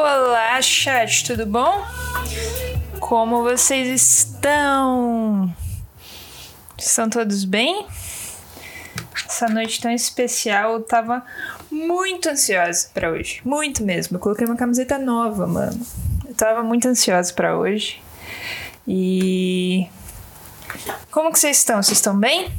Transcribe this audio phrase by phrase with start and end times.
[0.00, 1.84] Olá, chat, tudo bom?
[3.00, 5.52] Como vocês estão?
[6.78, 7.84] Estão todos bem?
[9.26, 11.26] Essa noite tão especial, eu tava
[11.68, 13.40] muito ansiosa para hoje.
[13.44, 14.18] Muito mesmo.
[14.18, 15.84] Eu coloquei uma camiseta nova, mano.
[16.28, 18.00] Eu tava muito ansiosa para hoje.
[18.86, 19.88] E.
[21.10, 21.82] Como que vocês estão?
[21.82, 22.52] Vocês estão bem?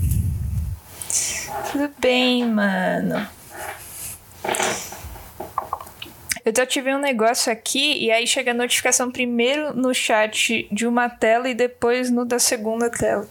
[1.71, 3.25] Tudo bem, mano.
[6.45, 10.87] Eu tô ativei um negócio aqui e aí chega a notificação primeiro no chat de
[10.87, 13.27] uma tela e depois no da segunda tela.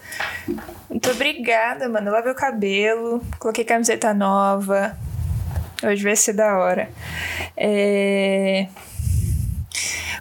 [0.89, 2.09] Muito obrigada, mano.
[2.09, 4.97] Eu lavei o cabelo, coloquei camiseta nova.
[5.83, 6.89] Hoje vai ser da hora.
[7.55, 8.67] É...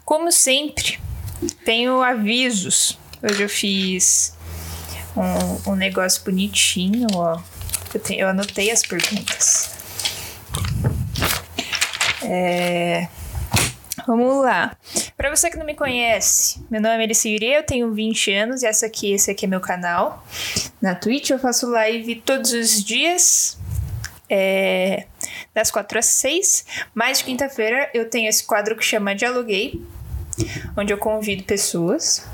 [0.05, 0.98] Como sempre,
[1.65, 2.98] tenho avisos.
[3.23, 4.37] Hoje eu fiz
[5.16, 7.41] um, um negócio bonitinho, ó.
[7.93, 9.77] Eu, tenho, eu anotei as perguntas.
[12.28, 13.09] É...
[14.06, 14.77] Vamos lá.
[15.16, 18.62] Para você que não me conhece, meu nome é Melissa Yuri, eu tenho 20 anos
[18.62, 20.24] e essa aqui, esse aqui é meu canal.
[20.80, 23.59] Na Twitch eu faço live todos os dias,
[24.30, 25.07] é,
[25.54, 26.65] das 4 às 6.
[26.95, 29.82] Mas quinta-feira eu tenho esse quadro que chama Dialoguei,
[30.77, 32.27] onde eu convido pessoas.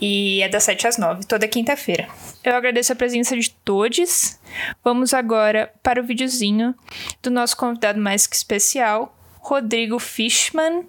[0.00, 2.08] E é das 7 às 9, toda quinta-feira.
[2.42, 4.38] Eu agradeço a presença de todos.
[4.82, 6.74] Vamos agora para o videozinho
[7.22, 10.84] do nosso convidado mais que especial, Rodrigo Fishman,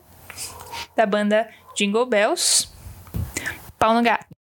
[0.96, 2.70] da banda Jingle Bells.
[3.78, 4.43] Pau no gato.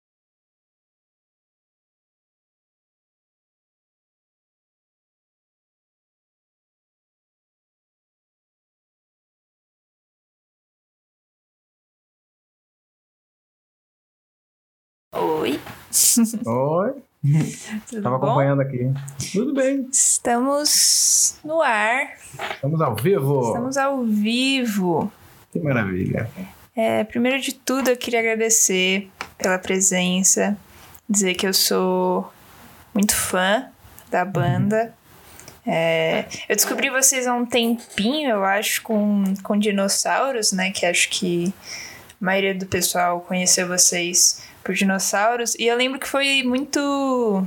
[15.16, 15.58] Oi.
[16.44, 16.92] Oi.
[17.88, 18.26] Tudo Tava bom?
[18.26, 18.92] acompanhando aqui.
[19.32, 19.88] Tudo bem.
[19.90, 22.16] Estamos no ar.
[22.54, 23.40] Estamos ao vivo.
[23.46, 25.10] Estamos ao vivo.
[25.50, 26.28] Que maravilha.
[26.76, 30.56] É, primeiro de tudo, eu queria agradecer pela presença,
[31.08, 32.30] dizer que eu sou
[32.92, 33.66] muito fã
[34.10, 34.94] da banda.
[35.66, 40.70] É, eu descobri vocês há um tempinho, eu acho, com, com dinossauros, né?
[40.70, 41.54] Que acho que
[42.20, 45.54] a maioria do pessoal conheceu vocês por dinossauros.
[45.54, 47.46] E eu lembro que foi muito.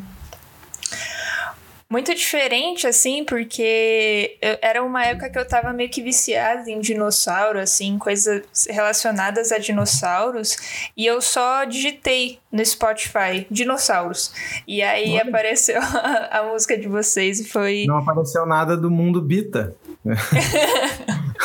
[1.91, 6.79] Muito diferente, assim, porque eu- era uma época que eu tava meio que viciada em
[6.79, 10.55] dinossauro, assim, coisas relacionadas a dinossauros.
[10.95, 14.31] E eu só digitei no Spotify dinossauros.
[14.67, 15.23] E aí Olha.
[15.23, 17.85] apareceu a, a música de vocês e foi.
[17.87, 19.75] Não apareceu nada do mundo Bita.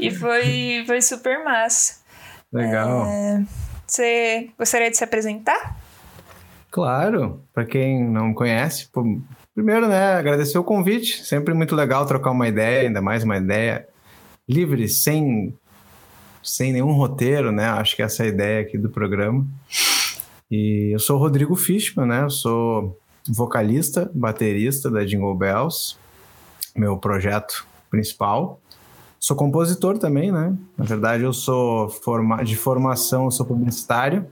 [0.00, 1.96] E foi, foi super massa.
[2.52, 3.06] Legal.
[3.06, 3.42] É.
[3.94, 5.78] Você gostaria de se apresentar?
[6.68, 8.90] Claro, para quem não me conhece,
[9.54, 11.24] primeiro, né, agradecer o convite.
[11.24, 13.86] Sempre muito legal trocar uma ideia, ainda mais uma ideia
[14.48, 15.54] livre, sem
[16.42, 17.66] sem nenhum roteiro, né?
[17.66, 19.46] Acho que essa é a ideia aqui do programa.
[20.50, 22.22] E eu sou o Rodrigo Fishman, né?
[22.24, 25.96] Eu sou vocalista, baterista da Jingle Bells,
[26.74, 28.60] meu projeto principal.
[29.24, 30.54] Sou compositor também, né?
[30.76, 32.44] Na verdade, eu sou forma...
[32.44, 34.26] de formação, eu sou publicitário.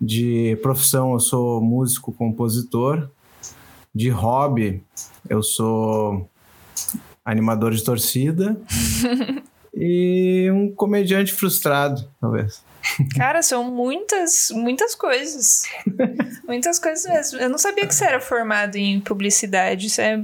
[0.00, 3.10] De profissão, eu sou músico, compositor.
[3.92, 4.84] De hobby,
[5.28, 6.30] eu sou
[7.24, 8.56] animador de torcida.
[9.74, 12.62] e um comediante frustrado, talvez.
[13.16, 15.64] Cara, são muitas, muitas coisas.
[16.46, 17.40] muitas coisas mesmo.
[17.40, 19.88] Eu não sabia que você era formado em publicidade.
[19.88, 20.22] Isso é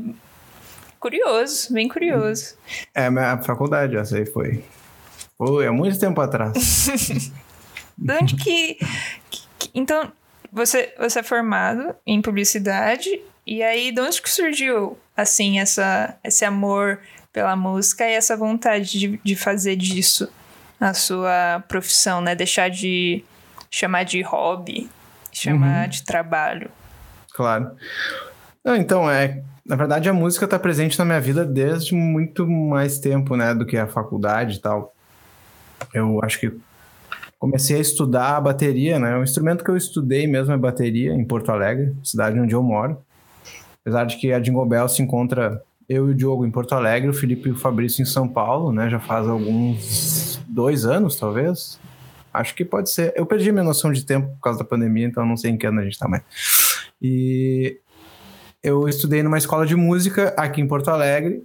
[1.04, 2.54] curioso, bem curioso.
[2.94, 4.64] É, minha faculdade, essa aí foi.
[5.36, 6.88] Foi há muito tempo atrás.
[7.98, 8.74] De onde que,
[9.30, 10.10] que- que- Então,
[10.50, 16.44] você, você é formado em publicidade, e aí de onde que surgiu, assim, essa, esse
[16.44, 16.98] amor
[17.32, 20.28] pela música e essa vontade de, de fazer disso
[20.80, 22.34] a sua profissão, né?
[22.34, 23.22] Deixar de
[23.70, 24.88] chamar de hobby,
[25.32, 26.70] chamar de trabalho.
[27.34, 27.76] Claro.
[28.64, 29.42] Então, é.
[29.66, 33.64] Na verdade, a música está presente na minha vida desde muito mais tempo, né, do
[33.64, 34.94] que a faculdade e tal.
[35.92, 36.52] Eu acho que
[37.38, 39.16] comecei a estudar a bateria, né?
[39.16, 42.98] O instrumento que eu estudei mesmo é bateria, em Porto Alegre, cidade onde eu moro.
[43.80, 47.10] Apesar de que a Jingle Bell se encontra eu e o Diogo em Porto Alegre,
[47.10, 48.88] o Felipe e o Fabrício em São Paulo, né?
[48.88, 51.78] Já faz alguns dois anos, talvez.
[52.32, 53.12] Acho que pode ser.
[53.14, 55.66] Eu perdi minha noção de tempo por causa da pandemia, então não sei em que
[55.66, 56.22] ano a gente tá mais.
[57.00, 57.78] E
[58.64, 61.44] eu estudei numa escola de música aqui em Porto Alegre.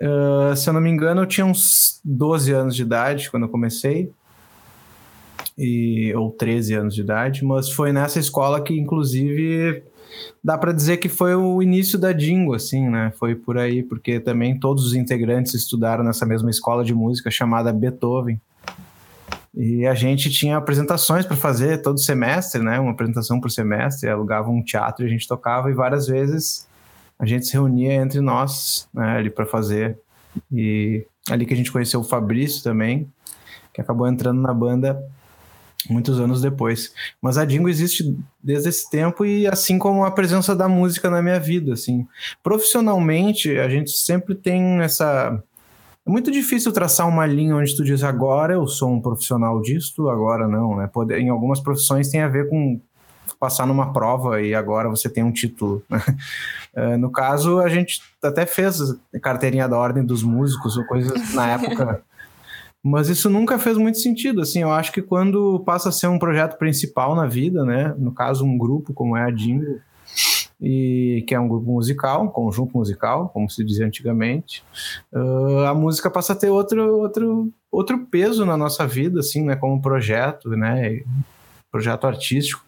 [0.00, 3.48] Ah, se eu não me engano, eu tinha uns 12 anos de idade quando eu
[3.48, 4.10] comecei.
[5.58, 9.84] E, ou 13 anos de idade, mas foi nessa escola que, inclusive,
[10.42, 13.12] dá para dizer que foi o início da Dingo, assim, né?
[13.18, 17.72] Foi por aí, porque também todos os integrantes estudaram nessa mesma escola de música chamada
[17.72, 18.40] Beethoven.
[19.56, 22.80] E a gente tinha apresentações para fazer todo semestre, né?
[22.80, 26.66] Uma apresentação por semestre, alugava um teatro e a gente tocava e várias vezes
[27.18, 29.98] a gente se reunia entre nós, né, ali para fazer.
[30.52, 33.08] E ali que a gente conheceu o Fabrício também,
[33.72, 35.00] que acabou entrando na banda
[35.88, 36.92] muitos anos depois.
[37.20, 41.22] Mas a Dingo existe desde esse tempo e assim como a presença da música na
[41.22, 42.06] minha vida, assim.
[42.42, 45.42] Profissionalmente, a gente sempre tem essa
[46.06, 50.08] é muito difícil traçar uma linha onde tu diz agora eu sou um profissional disto,
[50.10, 50.86] agora não, né?
[50.86, 52.78] Poder, em algumas profissões tem a ver com
[53.40, 55.82] passar numa prova e agora você tem um título.
[55.88, 56.02] Né?
[56.76, 58.78] Uh, no caso, a gente até fez
[59.22, 62.02] carteirinha da ordem dos músicos ou coisas na época,
[62.82, 64.42] mas isso nunca fez muito sentido.
[64.42, 67.94] Assim, eu acho que quando passa a ser um projeto principal na vida, né?
[67.98, 69.80] No caso, um grupo como é a Dingo,
[70.60, 74.64] e que é um grupo musical, um conjunto musical, como se dizia antigamente,
[75.12, 79.56] uh, a música passa a ter outro, outro, outro peso na nossa vida, assim, né,
[79.56, 81.02] como projeto, né,
[81.70, 82.64] projeto artístico.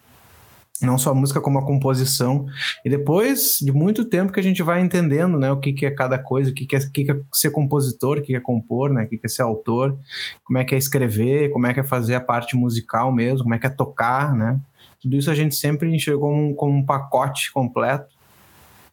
[0.79, 2.45] Não só a música, como a composição.
[2.85, 5.89] E depois de muito tempo que a gente vai entendendo né, o que, que é
[5.89, 8.39] cada coisa, o que, que, é, que, que é ser compositor, o que, que é
[8.39, 9.97] compor, né, o que, que é ser autor,
[10.43, 13.55] como é que é escrever, como é que é fazer a parte musical mesmo, como
[13.55, 14.59] é que é tocar, né?
[15.01, 18.15] Tudo isso a gente sempre enxergou como um, como um pacote completo.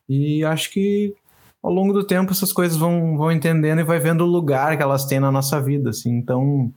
[0.09, 1.15] E acho que
[1.63, 4.83] ao longo do tempo essas coisas vão, vão entendendo e vai vendo o lugar que
[4.83, 6.11] elas têm na nossa vida, assim.
[6.11, 6.71] Então,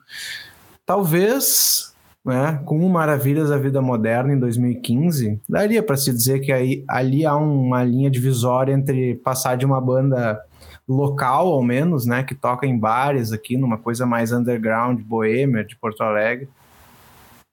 [0.86, 1.94] talvez,
[2.26, 7.26] né, com Maravilhas da Vida Moderna em 2015, daria para se dizer que aí, ali
[7.26, 10.42] há uma linha divisória entre passar de uma banda
[10.88, 15.76] local, ao menos, né, que toca em bares aqui, numa coisa mais underground, boêmia de
[15.76, 16.48] Porto Alegre,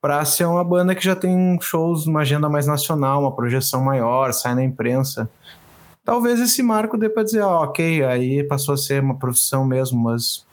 [0.04, 4.34] para ser uma banda que já tem shows, uma agenda mais nacional, uma projeção maior,
[4.34, 5.30] sai na imprensa.
[6.04, 9.98] Talvez esse marco dê para dizer, ó, ok, aí passou a ser uma profissão mesmo,
[9.98, 10.44] mas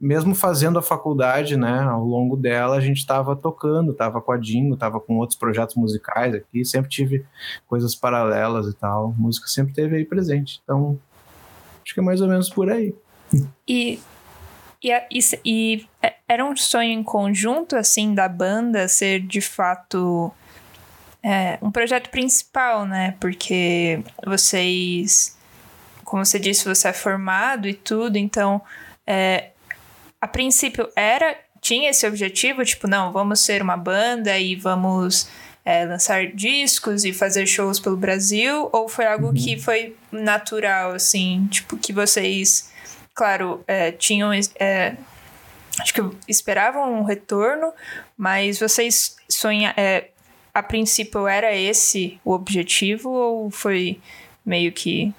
[0.00, 4.38] mesmo fazendo a faculdade, né, ao longo dela, a gente estava tocando, estava com a
[4.38, 7.26] Dingo, estava com outros projetos musicais aqui, sempre tive
[7.66, 9.14] coisas paralelas e tal.
[9.18, 10.62] Música sempre teve aí presente.
[10.64, 10.98] Então,
[11.84, 12.94] acho que é mais ou menos por aí.
[13.68, 14.00] E
[14.82, 20.32] e, e, e, é, era um sonho em conjunto, assim, da banda ser de fato
[21.22, 23.14] é, um projeto principal, né?
[23.18, 25.36] Porque vocês,
[26.04, 28.62] como você disse, você é formado e tudo, então,
[29.06, 29.50] é,
[30.20, 35.28] a princípio era, tinha esse objetivo, tipo, não, vamos ser uma banda e vamos
[35.64, 39.34] é, lançar discos e fazer shows pelo Brasil, ou foi algo uhum.
[39.34, 42.70] que foi natural, assim, tipo, que vocês
[43.18, 44.30] claro, é, tinham.
[44.60, 44.96] É,
[45.80, 47.72] acho que esperavam um retorno,
[48.16, 49.72] mas vocês sonham.
[49.76, 50.10] É,
[50.54, 54.00] a princípio era esse o objetivo ou foi
[54.46, 55.12] meio que.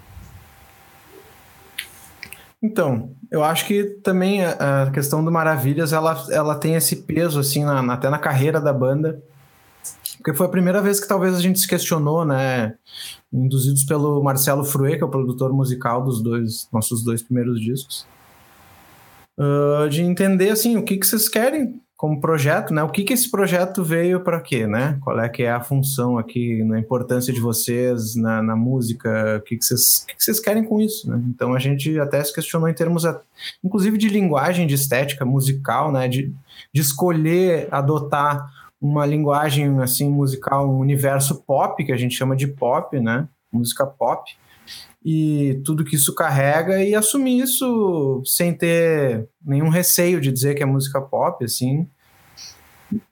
[2.62, 7.64] Então, eu acho que também a questão do Maravilhas ela, ela tem esse peso, assim,
[7.64, 9.22] na, até na carreira da banda.
[10.20, 12.76] Porque foi a primeira vez que talvez a gente se questionou, né?
[13.32, 18.06] Induzidos pelo Marcelo Fruê, que é o produtor musical dos dois nossos dois primeiros discos.
[19.38, 22.84] Uh, de entender, assim, o que, que vocês querem como projeto, né?
[22.84, 24.98] O que, que esse projeto veio para quê, né?
[25.02, 29.42] Qual é que é a função aqui, na importância de vocês na, na música, o
[29.42, 31.22] que, que, vocês, o que, que vocês querem com isso, né?
[31.30, 33.04] Então a gente até se questionou em termos,
[33.64, 36.10] inclusive de linguagem, de estética musical, né?
[36.10, 36.34] De,
[36.74, 38.50] de escolher adotar
[38.82, 43.28] uma linguagem assim musical, um universo pop que a gente chama de pop, né?
[43.52, 44.32] Música pop
[45.04, 50.64] e tudo que isso carrega e assumir isso sem ter nenhum receio de dizer que
[50.64, 51.88] é música pop, assim.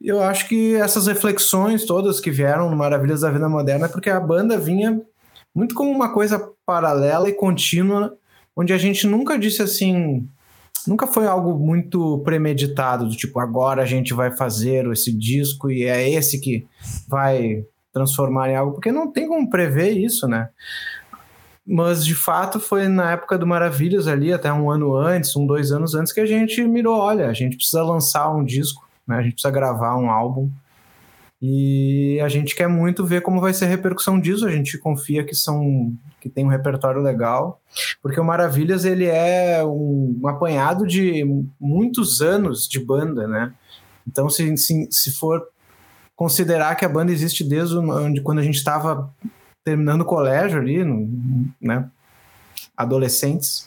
[0.01, 4.09] Eu acho que essas reflexões todas que vieram no Maravilhas da Vida Moderna é porque
[4.09, 5.01] a banda vinha
[5.53, 8.17] muito como uma coisa paralela e contínua,
[8.55, 10.27] onde a gente nunca disse assim,
[10.87, 15.83] nunca foi algo muito premeditado, do tipo, agora a gente vai fazer esse disco e
[15.83, 16.65] é esse que
[17.07, 17.63] vai
[17.93, 20.49] transformar em algo, porque não tem como prever isso, né?
[21.65, 25.71] Mas de fato foi na época do Maravilhas ali, até um ano antes, um, dois
[25.71, 29.17] anos antes, que a gente mirou: olha, a gente precisa lançar um disco, né?
[29.17, 30.49] a gente precisa gravar um álbum.
[31.41, 34.47] E a gente quer muito ver como vai ser a repercussão disso.
[34.47, 37.61] A gente confia que são que tem um repertório legal,
[38.01, 41.23] porque o Maravilhas ele é um, um apanhado de
[41.59, 43.53] muitos anos de banda, né?
[44.07, 45.47] Então, se, se, se for
[46.15, 49.13] considerar que a banda existe desde onde, quando a gente estava
[49.63, 51.07] terminando o colégio ali, no,
[51.61, 51.87] né?
[52.75, 53.66] Adolescentes.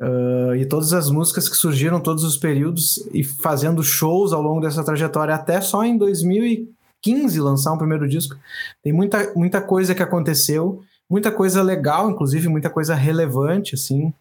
[0.00, 4.60] Uh, e todas as músicas que surgiram, todos os períodos, e fazendo shows ao longo
[4.60, 6.68] dessa trajetória, até só em 2000
[7.02, 8.36] 15 lançar um primeiro disco.
[8.82, 10.80] Tem muita, muita coisa que aconteceu,
[11.10, 14.14] muita coisa legal, inclusive muita coisa relevante, assim.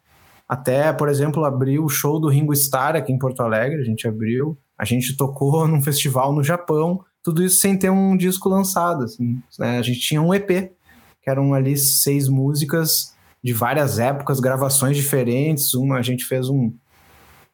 [0.50, 4.08] Até, por exemplo, abriu o show do Ringo Starr aqui em Porto Alegre, a gente
[4.08, 4.58] abriu.
[4.78, 9.40] A gente tocou num festival no Japão, tudo isso sem ter um disco lançado, assim.
[9.60, 9.78] Né?
[9.78, 10.74] A gente tinha um EP,
[11.22, 13.11] que eram ali seis músicas
[13.44, 15.74] de várias épocas, gravações diferentes.
[15.74, 16.74] Uma a gente fez um,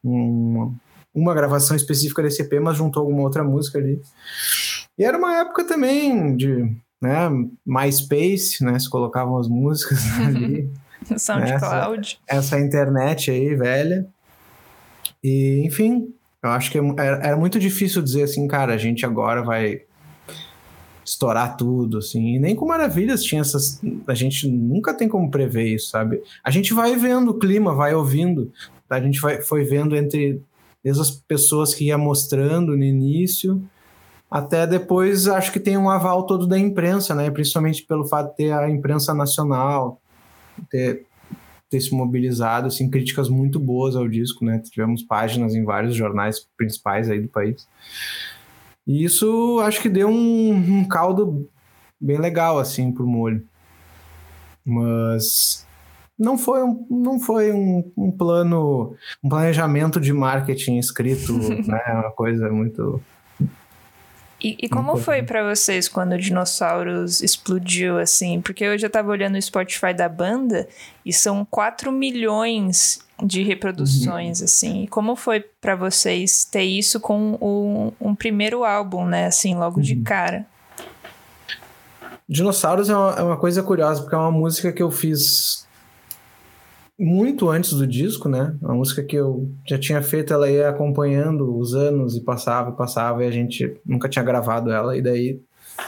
[0.04, 0.74] um
[1.14, 4.00] uma gravação específica desse EP, mas juntou alguma outra música ali.
[4.96, 7.28] E era uma época também de né,
[7.66, 8.78] MySpace, né?
[8.78, 10.70] Se colocavam as músicas ali.
[11.16, 12.20] SoundCloud.
[12.26, 14.06] Essa, essa internet aí, velha.
[15.22, 19.42] E, enfim, eu acho que era, era muito difícil dizer assim, cara, a gente agora
[19.42, 19.82] vai
[21.08, 22.34] estourar tudo, assim.
[22.34, 23.80] E nem com Maravilhas tinha essas.
[24.06, 26.22] A gente nunca tem como prever isso, sabe?
[26.44, 28.52] A gente vai vendo o clima, vai ouvindo.
[28.88, 30.40] A gente vai, foi vendo entre
[30.82, 33.62] desde as pessoas que ia mostrando no início,
[34.30, 37.30] até depois acho que tem um aval todo da imprensa, né?
[37.30, 40.00] Principalmente pelo fato de ter a imprensa nacional,
[40.70, 41.06] ter,
[41.68, 44.58] ter se mobilizado, assim, críticas muito boas ao disco, né?
[44.58, 47.66] Tivemos páginas em vários jornais principais aí do país.
[48.88, 51.46] E isso acho que deu um, um caldo
[52.00, 53.46] bem legal, assim, pro molho.
[54.64, 55.66] Mas
[56.18, 61.34] não foi um, não foi um, um plano, um planejamento de marketing escrito,
[61.68, 61.82] né?
[61.90, 62.98] Uma coisa muito.
[64.40, 68.40] E, e como foi para vocês quando o Dinossauros explodiu assim?
[68.40, 70.66] Porque eu já tava olhando o Spotify da banda
[71.04, 74.44] e são 4 milhões de reproduções, uhum.
[74.44, 74.86] assim.
[74.90, 79.26] Como foi para vocês ter isso com o, um primeiro álbum, né?
[79.26, 79.82] Assim, logo uhum.
[79.82, 80.46] de cara?
[82.28, 85.66] Dinossauros é uma, é uma coisa curiosa, porque é uma música que eu fiz
[86.98, 88.54] muito antes do disco, né?
[88.62, 92.76] A música que eu já tinha feito, ela ia acompanhando os anos e passava e
[92.76, 95.40] passava, e a gente nunca tinha gravado ela, e daí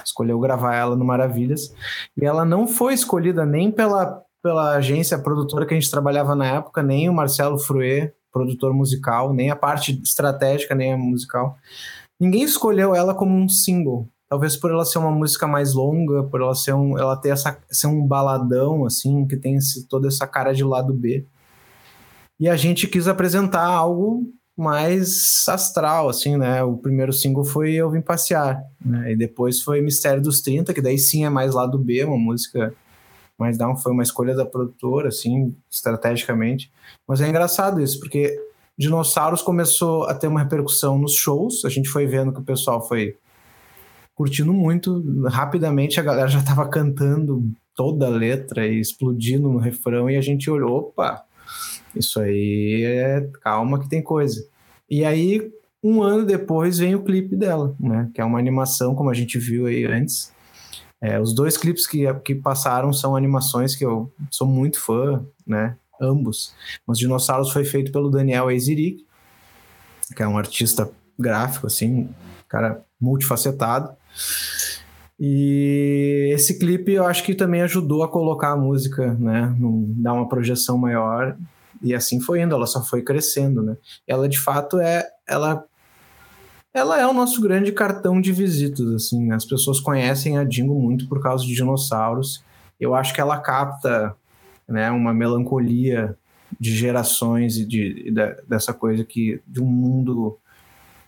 [0.05, 1.75] escolheu gravar ela no Maravilhas.
[2.17, 6.47] E ela não foi escolhida nem pela, pela agência produtora que a gente trabalhava na
[6.47, 11.57] época, nem o Marcelo Fruet, produtor musical, nem a parte estratégica, nem a musical.
[12.19, 14.09] Ninguém escolheu ela como um single.
[14.29, 17.59] Talvez por ela ser uma música mais longa, por ela ser um, ela ter essa
[17.69, 21.27] ser um baladão assim, que tem esse, toda essa cara de lado B.
[22.39, 24.23] E a gente quis apresentar algo
[24.57, 26.63] mais astral, assim, né?
[26.63, 29.13] O primeiro single foi Eu Vim Passear, né?
[29.13, 32.73] E depois foi Mistério dos 30, que daí sim é mais lado B, uma música
[33.41, 36.71] mais down, foi uma escolha da produtora, assim, estrategicamente.
[37.09, 38.39] Mas é engraçado isso, porque
[38.79, 42.87] Dinossauros começou a ter uma repercussão nos shows, a gente foi vendo que o pessoal
[42.87, 43.17] foi
[44.15, 45.03] curtindo muito.
[45.29, 47.43] Rapidamente a galera já estava cantando
[47.75, 51.25] toda a letra e explodindo no refrão e a gente olhou, opa,
[51.97, 54.47] isso aí é calma que tem coisa.
[54.89, 55.51] E aí,
[55.83, 58.11] um ano depois, vem o clipe dela, né?
[58.15, 60.33] Que é uma animação, como a gente viu aí antes.
[61.02, 65.76] É, os dois clipes que, que passaram são animações que eu sou muito fã, né?
[66.00, 66.54] Ambos.
[66.87, 69.07] Os Dinossauros foi feito pelo Daniel Eiziric,
[70.14, 72.09] que é um artista gráfico, assim,
[72.49, 73.90] cara multifacetado.
[75.19, 80.14] E esse clipe eu acho que também ajudou a colocar a música, né, num, dar
[80.14, 81.37] uma projeção maior
[81.83, 83.76] e assim foi indo, ela só foi crescendo, né?
[84.07, 85.64] Ela de fato é, ela
[86.73, 89.35] ela é o nosso grande cartão de visitas, assim, né?
[89.35, 92.45] as pessoas conhecem a Dingo muito por causa de dinossauros.
[92.79, 94.15] Eu acho que ela capta,
[94.69, 96.17] né, uma melancolia
[96.59, 100.39] de gerações e de, de dessa coisa que de um mundo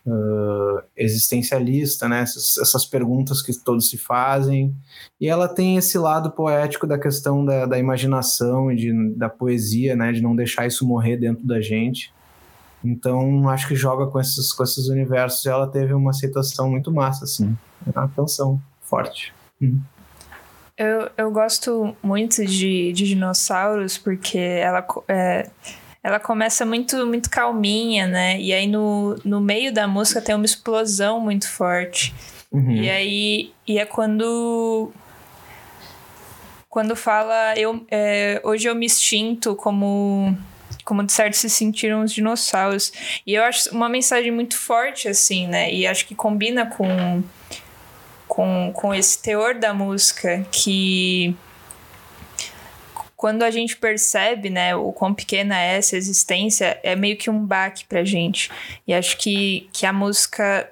[0.06, 2.20] uh, existencialista, né?
[2.20, 4.74] Essas, essas, perguntas que todos se fazem.
[5.20, 9.96] E ela tem esse lado poético da questão da, da imaginação e de, da poesia,
[9.96, 10.12] né?
[10.12, 12.12] De não deixar isso morrer dentro da gente.
[12.84, 16.92] Então, acho que joga com esses, com esses universos e ela teve uma aceitação muito
[16.92, 17.56] massa, assim.
[17.86, 19.32] É uma canção forte.
[19.60, 19.80] Uhum.
[20.76, 25.48] Eu, eu gosto muito de, de dinossauros porque ela é,
[26.02, 28.40] ela começa muito muito calminha, né?
[28.40, 32.14] E aí no, no meio da música tem uma explosão muito forte.
[32.50, 32.72] Uhum.
[32.72, 34.90] E aí e é quando
[36.68, 40.36] quando fala eu é, hoje eu me extinto como
[40.92, 42.92] como de certo se sentiram os dinossauros.
[43.26, 45.72] E eu acho uma mensagem muito forte assim, né?
[45.72, 47.24] E acho que combina com
[48.28, 51.34] com, com esse teor da música que
[53.16, 57.42] quando a gente percebe, né, o quão pequena é essa existência, é meio que um
[57.42, 58.50] baque pra gente.
[58.86, 60.70] E acho que, que a música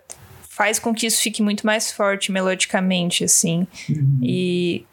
[0.51, 3.67] faz com que isso fique muito mais forte melodicamente, assim.
[3.89, 4.19] Uhum.
[4.23, 4.85] E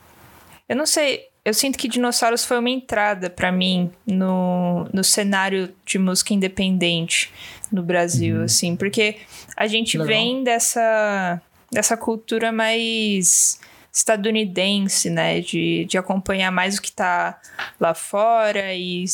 [0.70, 5.74] eu não sei, eu sinto que Dinossauros foi uma entrada para mim no, no cenário
[5.86, 7.32] de música independente
[7.72, 8.44] no Brasil, uhum.
[8.44, 9.16] assim, porque
[9.56, 10.08] a gente Legal.
[10.08, 13.62] vem dessa dessa cultura mais
[13.94, 15.40] estadunidense, né?
[15.40, 17.40] De, de acompanhar mais o que tá
[17.80, 19.06] lá fora e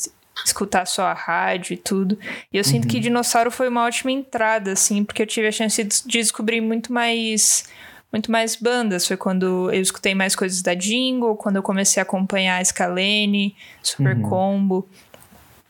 [0.43, 2.17] escutar só a rádio e tudo.
[2.51, 2.63] E eu uhum.
[2.63, 3.03] sinto que uhum.
[3.03, 7.65] Dinossauro foi uma ótima entrada, assim, porque eu tive a chance de descobrir muito mais
[8.13, 9.07] muito mais bandas.
[9.07, 13.55] Foi quando eu escutei mais coisas da Jingle, quando eu comecei a acompanhar a Scalene,
[13.81, 14.29] Super uhum.
[14.29, 14.87] Combo.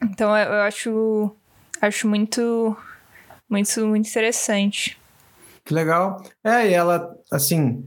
[0.04, 1.32] Então eu, eu acho
[1.82, 2.76] acho muito
[3.50, 5.00] muito muito interessante.
[5.64, 6.22] Que legal.
[6.44, 7.86] É, e ela assim,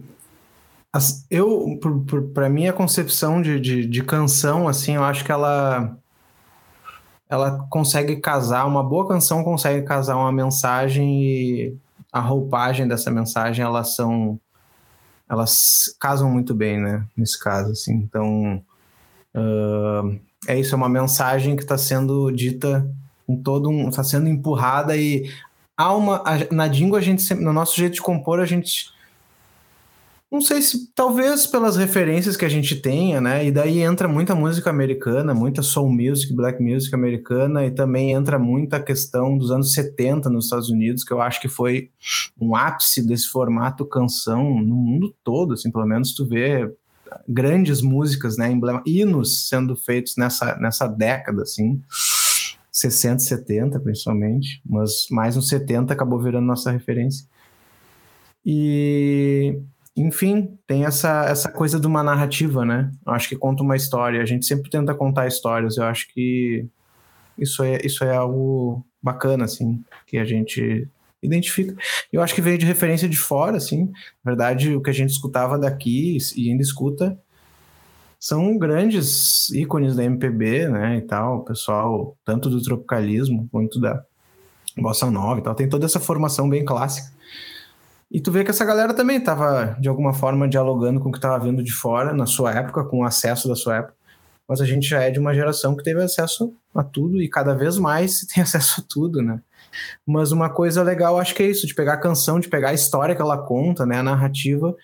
[1.31, 1.79] eu
[2.33, 5.95] para mim a concepção de, de, de canção assim, eu acho que ela
[7.29, 11.77] ela consegue casar, uma boa canção consegue casar uma mensagem e
[12.11, 14.41] a roupagem dessa mensagem, elas são
[15.29, 17.05] elas casam muito bem, né?
[17.17, 17.95] Nesse caso, assim.
[17.95, 18.63] Então,
[19.35, 22.89] uh, é isso, é uma mensagem que está sendo dita
[23.27, 25.29] com todo um, está sendo empurrada e
[25.77, 28.91] há uma, na Dingo a gente no nosso jeito de compor a gente
[30.31, 33.47] não sei se talvez pelas referências que a gente tenha, né?
[33.47, 38.39] E daí entra muita música americana, muita soul music, black music americana, e também entra
[38.39, 41.91] muita questão dos anos 70 nos Estados Unidos, que eu acho que foi
[42.41, 46.71] um ápice desse formato canção no mundo todo, assim, pelo menos tu vê
[47.29, 51.81] grandes músicas, né, emblema, hinos sendo feitos nessa, nessa década, assim,
[52.73, 57.27] 60, 70 principalmente, mas mais nos 70 acabou virando nossa referência.
[58.45, 59.59] E
[59.97, 62.93] enfim, tem essa, essa coisa de uma narrativa, né?
[63.07, 64.21] Eu acho que conta uma história.
[64.21, 65.79] A gente sempre tenta contar histórias.
[65.79, 66.67] Eu acho que
[67.39, 70.87] isso é, isso é algo bacana, assim, que a gente
[71.23, 71.75] identifica.
[72.13, 73.87] Eu acho que veio de referência de fora, assim.
[74.23, 77.19] Na verdade, o que a gente escutava daqui e ainda escuta
[78.21, 81.43] são grandes ícones da MPB, né, e tal.
[81.43, 84.05] Pessoal, tanto do tropicalismo quanto da
[84.77, 85.55] bossa nova e tal.
[85.55, 87.16] Tem toda essa formação bem clássica.
[88.11, 91.19] E tu vê que essa galera também estava, de alguma forma, dialogando com o que
[91.19, 93.95] estava vindo de fora, na sua época, com o acesso da sua época.
[94.49, 97.53] Mas a gente já é de uma geração que teve acesso a tudo e cada
[97.55, 99.41] vez mais tem acesso a tudo, né?
[100.07, 102.75] Mas uma coisa legal, acho que é isso, de pegar a canção, de pegar a
[102.75, 104.75] história que ela conta, né, a narrativa.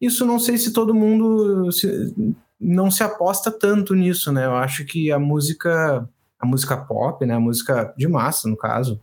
[0.00, 2.14] Isso não sei se todo mundo se,
[2.60, 4.44] não se aposta tanto nisso, né?
[4.44, 9.00] Eu acho que a música, a música pop, né, a música de massa, no caso,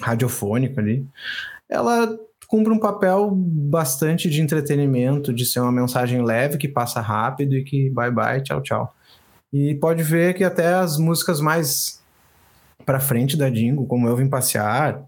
[0.00, 1.06] radiofônica ali,
[1.68, 2.16] ela
[2.48, 7.62] cumpre um papel bastante de entretenimento, de ser uma mensagem leve que passa rápido e
[7.62, 8.94] que bye bye, tchau, tchau.
[9.52, 12.02] E pode ver que até as músicas mais
[12.86, 15.02] para frente da Dingo, como Eu Vim Passear,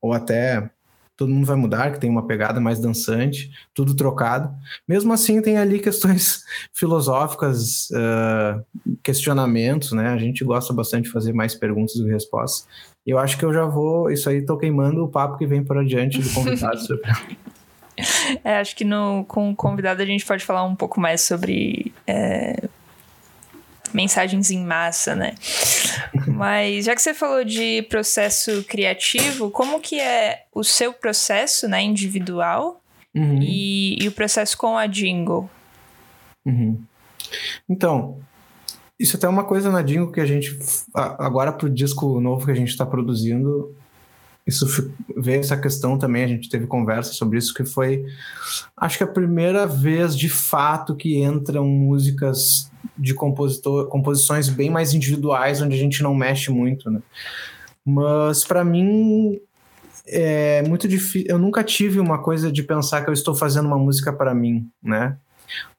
[0.00, 0.70] ou até
[1.16, 4.52] Todo Mundo Vai Mudar, que tem uma pegada mais dançante, tudo trocado.
[4.86, 8.64] Mesmo assim, tem ali questões filosóficas, uh,
[9.02, 10.08] questionamentos, né?
[10.08, 12.68] A gente gosta bastante de fazer mais perguntas que respostas.
[13.06, 14.10] Eu acho que eu já vou.
[14.10, 17.10] Isso aí, tô queimando o papo que vem por adiante do convidado sobre.
[18.44, 21.92] É, acho que no, com o convidado a gente pode falar um pouco mais sobre
[22.06, 22.68] é,
[23.92, 25.34] mensagens em massa, né?
[26.26, 31.82] Mas já que você falou de processo criativo, como que é o seu processo, né,
[31.82, 32.80] individual
[33.14, 33.38] uhum.
[33.42, 35.48] e, e, o processo com a Jingle?
[36.44, 36.80] Uhum.
[37.68, 38.18] Então,
[39.02, 40.56] isso até é uma coisa na Dingo que a gente,
[40.94, 43.74] agora pro disco novo que a gente está produzindo,
[44.46, 44.66] isso
[45.16, 48.04] veio essa questão também, a gente teve conversa sobre isso, que foi,
[48.76, 54.94] acho que a primeira vez de fato que entram músicas de compositor, composições bem mais
[54.94, 57.00] individuais, onde a gente não mexe muito, né?
[57.84, 59.40] Mas para mim
[60.06, 63.78] é muito difícil, eu nunca tive uma coisa de pensar que eu estou fazendo uma
[63.78, 65.16] música para mim, né?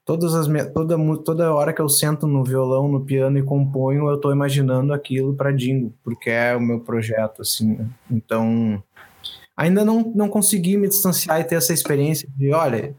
[0.04, 4.16] Todas as toda, toda hora que eu sento no violão, no piano e componho, eu
[4.16, 7.74] estou imaginando aquilo para Dingo, porque é o meu projeto, assim.
[7.74, 7.86] Né?
[8.10, 8.82] Então,
[9.56, 12.94] ainda não, não consegui me distanciar e ter essa experiência de, olha,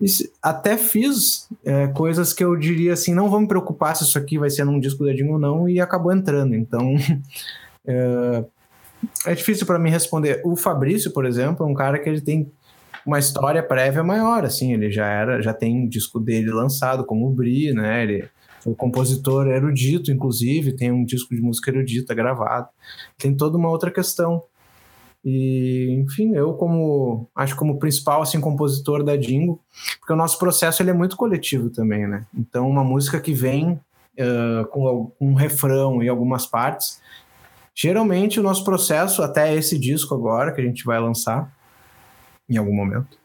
[0.00, 4.18] isso, até fiz é, coisas que eu diria assim, não vou me preocupar se isso
[4.18, 6.54] aqui vai ser num disco da Dingo ou não, e acabou entrando.
[6.54, 6.94] Então,
[7.84, 8.44] é,
[9.26, 10.42] é difícil para mim responder.
[10.44, 12.52] O Fabrício, por exemplo, é um cara que ele tem
[13.06, 17.28] uma história prévia maior, assim, ele já era, já tem um disco dele lançado como
[17.28, 18.02] o Bri, né?
[18.02, 18.28] Ele
[18.60, 22.68] foi compositor erudito, inclusive, tem um disco de música erudita gravado.
[23.16, 24.42] Tem toda uma outra questão.
[25.24, 29.60] E, enfim, eu como acho como principal assim compositor da Dingo,
[30.00, 32.26] porque o nosso processo ele é muito coletivo também, né?
[32.36, 37.00] Então, uma música que vem uh, com um refrão e algumas partes,
[37.74, 41.52] geralmente o nosso processo até esse disco agora que a gente vai lançar,
[42.48, 43.18] em algum momento.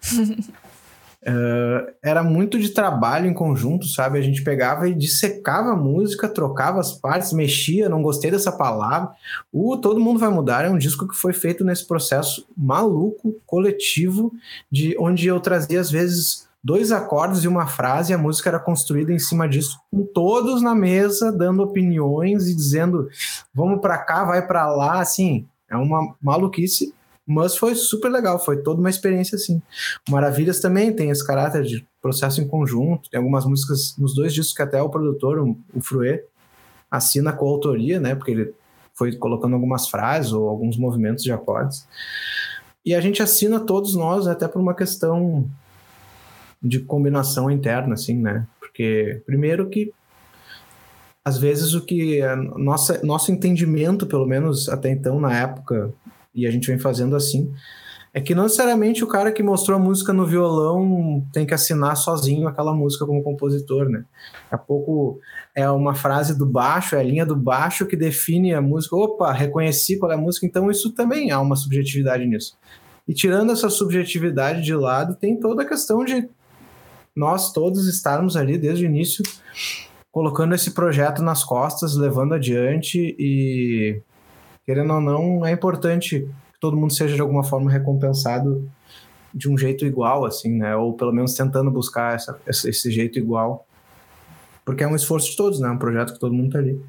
[1.21, 4.17] Uh, era muito de trabalho em conjunto, sabe?
[4.17, 9.12] A gente pegava e dissecava a música, trocava as partes, mexia, não gostei dessa palavra.
[9.51, 14.31] O Todo Mundo Vai Mudar é um disco que foi feito nesse processo maluco, coletivo,
[14.71, 18.60] de onde eu trazia às vezes dois acordes e uma frase, e a música era
[18.60, 23.10] construída em cima disso, com todos na mesa dando opiniões e dizendo
[23.53, 26.93] vamos para cá, vai para lá, assim, é uma maluquice
[27.32, 29.62] mas foi super legal, foi toda uma experiência assim.
[30.10, 34.56] Maravilhas também tem esse caráter de processo em conjunto, tem algumas músicas nos dois discos
[34.56, 36.24] que até o produtor, o Fruê,
[36.89, 38.15] assina com a autoria, né?
[38.15, 38.54] Porque ele
[38.94, 41.88] foi colocando algumas frases ou alguns movimentos de acordes.
[42.86, 45.50] E a gente assina todos nós, até por uma questão
[46.62, 48.46] de combinação interna, assim, né?
[48.60, 49.94] Porque, primeiro, que
[51.24, 52.20] às vezes o que
[52.58, 55.94] nossa, nosso entendimento, pelo menos até então, na época,
[56.34, 57.52] e a gente vem fazendo assim,
[58.13, 61.96] é que não necessariamente o cara que mostrou a música no violão tem que assinar
[61.96, 64.04] sozinho aquela música como compositor, né?
[64.44, 65.20] Daqui a pouco
[65.56, 68.98] é uma frase do baixo, é a linha do baixo que define a música.
[68.98, 72.58] Opa, reconheci qual é a música, então isso também há uma subjetividade nisso.
[73.08, 76.30] E tirando essa subjetividade de lado, tem toda a questão de
[77.15, 79.24] nós todos estarmos ali desde o início
[80.12, 84.02] colocando esse projeto nas costas, levando adiante e
[84.65, 86.21] querendo ou não, é importante
[86.54, 88.69] que todo mundo seja de alguma forma recompensado
[89.34, 90.76] de um jeito igual, assim, né?
[90.76, 93.65] Ou pelo menos tentando buscar essa, esse jeito igual.
[94.63, 95.69] Porque é um esforço de todos, né?
[95.69, 96.80] É um projeto que todo mundo tá ali.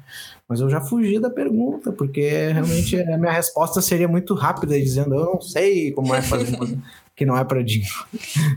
[0.47, 5.15] Mas eu já fugi da pergunta, porque realmente a minha resposta seria muito rápida, dizendo
[5.15, 6.57] eu não sei como é fazer
[7.15, 7.85] que não é para Dinho.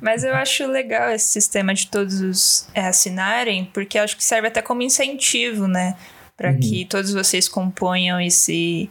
[0.03, 4.61] Mas eu acho legal esse sistema de todos é, assinarem, porque acho que serve até
[4.61, 5.97] como incentivo, né?
[6.37, 6.61] Para uhum.
[6.61, 8.91] que todos vocês componham esse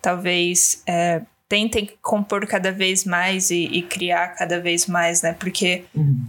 [0.00, 5.34] talvez é, tentem compor cada vez mais e, e, criar cada vez mais, né?
[5.38, 6.24] Porque uhum.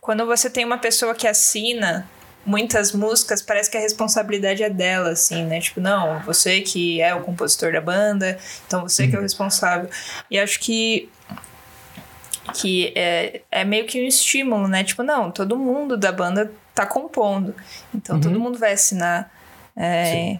[0.00, 2.08] quando você tem uma pessoa que assina
[2.44, 5.60] muitas músicas, parece que a responsabilidade é dela, assim, né?
[5.60, 9.10] Tipo, não, você que é o compositor da banda, então você uhum.
[9.10, 9.26] que é o uhum.
[9.26, 9.90] responsável.
[10.30, 11.10] E acho que
[12.54, 14.84] que é, é meio que um estímulo, né?
[14.84, 17.52] Tipo, não, todo mundo da banda tá compondo,
[17.92, 18.22] então uhum.
[18.22, 19.28] todo mundo vai assinar.
[19.76, 20.38] É,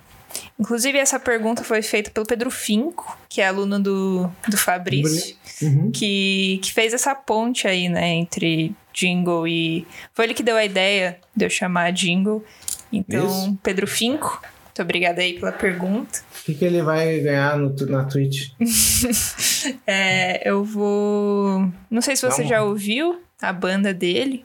[0.59, 5.90] Inclusive, essa pergunta foi feita pelo Pedro Finco, que é aluno do, do Fabrício, uhum.
[5.90, 9.87] que, que fez essa ponte aí, né, entre Jingle e.
[10.14, 12.44] Foi ele que deu a ideia de eu chamar Jingle.
[12.92, 13.59] Então, Isso.
[13.62, 16.20] Pedro Finco, muito obrigada aí pela pergunta.
[16.40, 18.51] O que, que ele vai ganhar no, na Twitch?
[19.87, 21.70] é, eu vou.
[21.90, 24.44] Não sei se você já ouviu a banda dele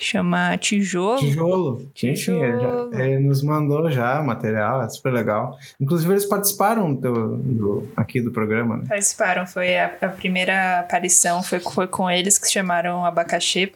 [0.00, 1.18] chama Tijolo.
[1.18, 1.90] Tijolo.
[1.94, 2.94] Tijolo.
[2.94, 5.58] Ele, ele, nos mandou já material, é super legal.
[5.80, 8.84] Inclusive, eles participaram do, do aqui do programa, né?
[8.88, 13.72] Participaram, foi a, a, primeira aparição, foi, foi com eles que chamaram Abacaxi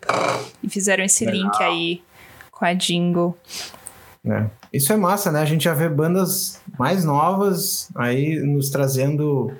[0.62, 1.42] e fizeram esse legal.
[1.42, 2.02] link aí
[2.50, 3.36] com a Jingle.
[4.26, 4.46] É.
[4.72, 5.40] Isso é massa, né?
[5.40, 9.52] A gente já vê bandas mais novas aí nos trazendo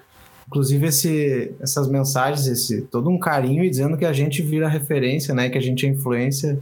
[0.48, 5.34] inclusive esse, essas mensagens, esse todo um carinho e dizendo que a gente vira referência,
[5.34, 5.50] né?
[5.50, 6.58] Que a gente é influência.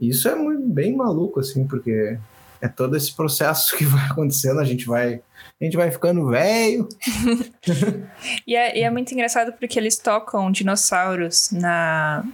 [0.00, 2.16] Isso é muito, bem maluco, assim, porque
[2.60, 5.20] é todo esse processo que vai acontecendo, a gente vai.
[5.60, 6.88] A gente vai ficando velho.
[8.46, 12.24] e, é, e é muito engraçado porque eles tocam dinossauros na,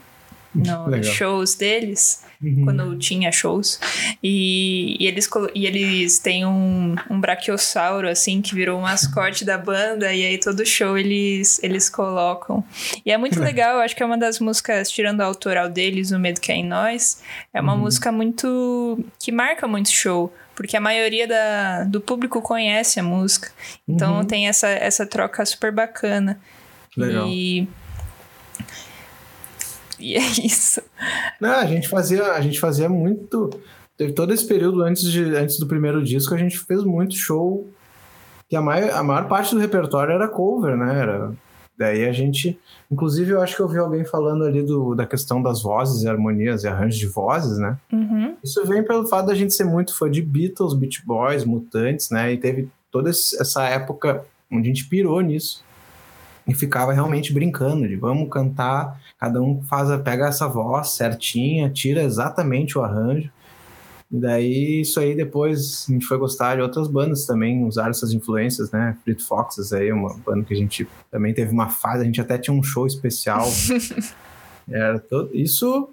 [0.55, 2.65] no, nos shows deles uhum.
[2.65, 3.79] quando tinha shows.
[4.23, 9.59] E, e, eles, e eles têm um, um braquiossauro, assim, que virou um mascote da
[9.59, 12.65] banda, e aí todo show eles, eles colocam.
[13.05, 16.11] E é muito legal, eu acho que é uma das músicas, tirando a autoral deles,
[16.11, 17.81] O Medo Que É Em Nós, é uma uhum.
[17.81, 18.99] música muito.
[19.19, 23.51] que marca muito show porque a maioria da, do público conhece a música.
[23.89, 24.25] Então uhum.
[24.27, 26.39] tem essa, essa troca super bacana.
[26.95, 27.27] Legal.
[27.29, 27.67] E
[30.01, 30.83] e é isso.
[31.41, 33.51] Não, a gente fazia, a gente fazia muito.
[33.97, 37.69] Teve todo esse período antes, de, antes do primeiro disco, a gente fez muito show.
[38.49, 40.99] Que a maior, a maior parte do repertório era cover, né?
[40.99, 41.33] Era,
[41.79, 42.59] daí a gente.
[42.91, 46.65] Inclusive, eu acho que eu vi alguém falando ali do, da questão das vozes, harmonias
[46.65, 47.79] e arranjos de vozes, né?
[47.93, 48.35] Uhum.
[48.43, 52.33] Isso vem pelo fato da gente ser muito fã de Beatles, Beach Boys, Mutantes, né?
[52.33, 55.63] E teve toda essa época onde a gente pirou nisso
[56.51, 62.03] e ficava realmente brincando de vamos cantar, cada um faz, pega essa voz certinha, tira
[62.03, 63.31] exatamente o arranjo.
[64.11, 68.13] E daí isso aí depois a gente foi gostar de outras bandas também, usar essas
[68.13, 68.97] influências, né?
[69.05, 72.37] Fleet Foxes aí, uma banda que a gente também teve uma fase, a gente até
[72.37, 73.47] tinha um show especial.
[74.69, 75.91] Era todo, isso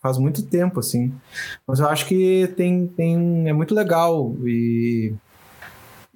[0.00, 1.12] faz muito tempo, assim.
[1.66, 5.12] Mas eu acho que tem, tem é muito legal e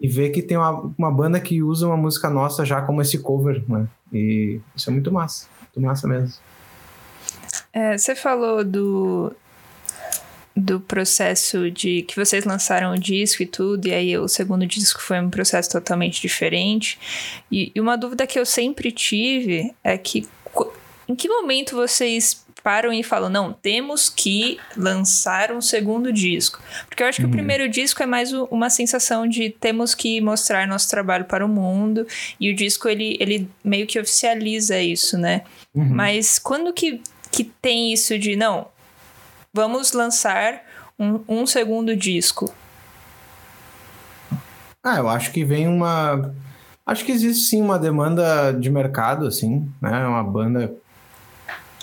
[0.01, 3.19] e ver que tem uma, uma banda que usa uma música nossa já como esse
[3.19, 3.87] cover, né?
[4.13, 6.35] E isso é muito massa, muito massa mesmo.
[7.73, 9.33] É, você falou do,
[10.57, 15.01] do processo de que vocês lançaram o disco e tudo, e aí o segundo disco
[15.01, 16.99] foi um processo totalmente diferente.
[17.51, 20.27] E, e uma dúvida que eu sempre tive é que
[21.09, 26.61] em que momento vocês param e falam, não, temos que lançar um segundo disco?
[26.87, 27.31] Porque eu acho que uhum.
[27.31, 31.49] o primeiro disco é mais uma sensação de temos que mostrar nosso trabalho para o
[31.49, 32.07] mundo,
[32.39, 35.45] e o disco ele, ele meio que oficializa isso, né?
[35.75, 35.89] Uhum.
[35.95, 37.01] Mas quando que,
[37.33, 38.67] que tem isso de, não,
[39.51, 40.61] vamos lançar
[40.99, 42.55] um, um segundo disco?
[44.85, 46.35] Ah, eu acho que vem uma.
[46.85, 50.07] Acho que existe sim uma demanda de mercado, assim, né?
[50.07, 50.71] Uma banda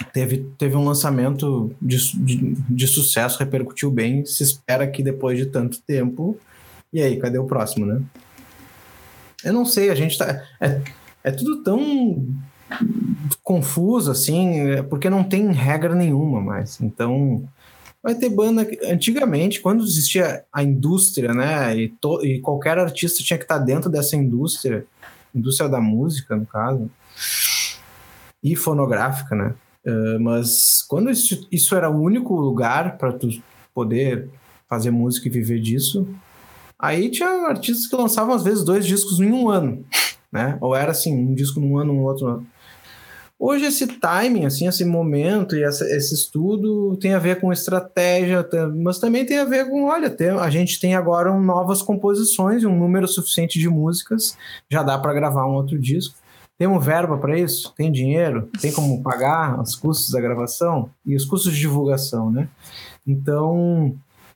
[0.03, 4.25] teve, teve um lançamento de, de, de, sucesso, repercutiu bem.
[4.25, 6.37] Se espera que depois de tanto tempo.
[6.91, 8.01] E aí, cadê o próximo, né?
[9.43, 10.43] Eu não sei, a gente tá.
[10.59, 10.81] É,
[11.23, 12.27] é tudo tão
[13.43, 16.81] confuso, assim, é, porque não tem regra nenhuma mais.
[16.81, 17.47] Então,
[18.01, 18.67] vai ter banda.
[18.83, 21.77] Antigamente, quando existia a indústria, né?
[21.77, 24.85] E, to, e qualquer artista tinha que estar dentro dessa indústria,
[25.33, 26.89] indústria da música, no caso,
[28.43, 29.53] e fonográfica, né?
[29.85, 33.29] Uh, mas quando isso, isso era o único lugar para tu
[33.73, 34.29] poder
[34.67, 36.07] fazer música e viver disso,
[36.79, 39.85] aí tinha artistas que lançavam às vezes dois discos em um ano,
[40.31, 40.57] né?
[40.59, 42.47] Ou era assim, um disco num ano, um outro ano.
[43.37, 48.47] Hoje esse timing, assim, esse momento e essa, esse estudo tem a ver com estratégia,
[48.73, 52.63] mas também tem a ver com, olha, tem, a gente tem agora um, novas composições
[52.63, 54.37] e um número suficiente de músicas,
[54.71, 56.15] já dá para gravar um outro disco.
[56.57, 57.73] Temos verba para isso?
[57.75, 58.49] Tem dinheiro?
[58.61, 62.47] Tem como pagar os custos da gravação e os custos de divulgação, né?
[63.05, 63.93] Então,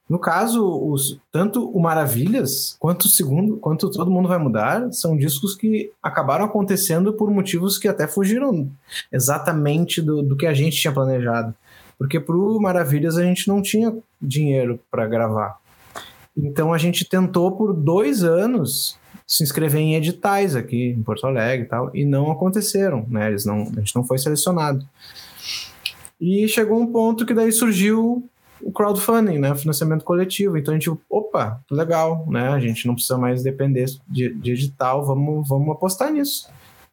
[0.10, 5.16] no caso, os, tanto o Maravilhas quanto o segundo, quanto Todo Mundo Vai Mudar, são
[5.16, 8.70] discos que acabaram acontecendo por motivos que até fugiram
[9.12, 11.56] exatamente do, do que a gente tinha planejado.
[11.98, 15.58] Porque pro Maravilhas a gente não tinha dinheiro para gravar.
[16.36, 18.99] Então a gente tentou por dois anos
[19.30, 23.28] se inscrever em editais aqui em Porto Alegre e tal, e não aconteceram, né?
[23.28, 24.84] Eles não, a gente não foi selecionado.
[26.20, 28.28] E chegou um ponto que daí surgiu
[28.60, 29.54] o crowdfunding, né?
[29.54, 30.58] Financiamento coletivo.
[30.58, 32.50] Então a gente, opa, legal, né?
[32.50, 36.50] A gente não precisa mais depender de, de edital, vamos, vamos apostar nisso.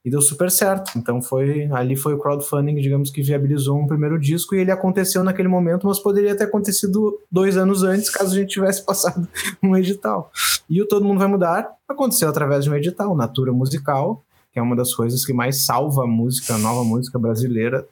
[0.06, 0.96] E deu super certo.
[0.96, 5.24] Então foi ali foi o crowdfunding, digamos que viabilizou um primeiro disco e ele aconteceu
[5.24, 9.26] naquele momento, mas poderia ter acontecido dois anos antes, caso a gente tivesse passado
[9.60, 10.30] um edital.
[10.70, 14.62] E o Todo Mundo Vai Mudar aconteceu através de um edital, Natura Musical, que é
[14.62, 17.84] uma das coisas que mais salva a música, a nova música brasileira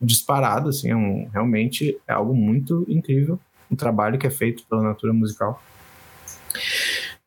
[0.00, 3.38] disparado, assim, é um, realmente é algo muito incrível,
[3.70, 5.62] um trabalho que é feito pela Natura Musical.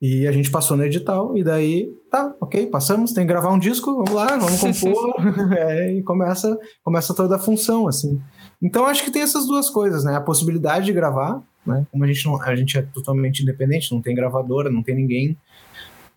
[0.01, 3.59] E a gente passou no edital, e daí, tá, ok, passamos, tem que gravar um
[3.59, 5.13] disco, vamos lá, vamos compor,
[5.55, 8.19] é, e começa, começa toda a função, assim.
[8.61, 10.15] Então, acho que tem essas duas coisas, né?
[10.15, 11.85] A possibilidade de gravar, né?
[11.91, 15.37] Como a gente, não, a gente é totalmente independente, não tem gravadora, não tem ninguém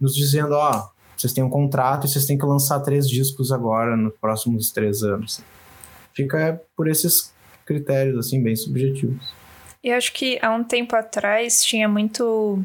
[0.01, 3.97] nos dizendo, ó, vocês têm um contrato e vocês têm que lançar três discos agora,
[3.97, 5.42] nos próximos três anos
[6.14, 7.35] fica por esses
[7.66, 9.35] critérios, assim, bem subjetivos.
[9.83, 12.62] E acho que há um tempo atrás tinha muito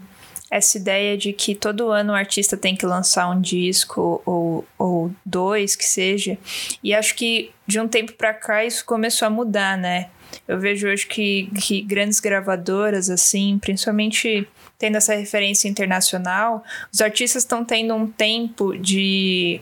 [0.50, 5.12] essa ideia de que todo ano o artista tem que lançar um disco ou, ou
[5.26, 6.38] dois, que seja.
[6.84, 10.10] E acho que de um tempo para cá isso começou a mudar, né?
[10.48, 17.44] Eu vejo hoje que, que grandes gravadoras, assim, principalmente tendo essa referência internacional, os artistas
[17.44, 19.60] estão tendo um tempo de,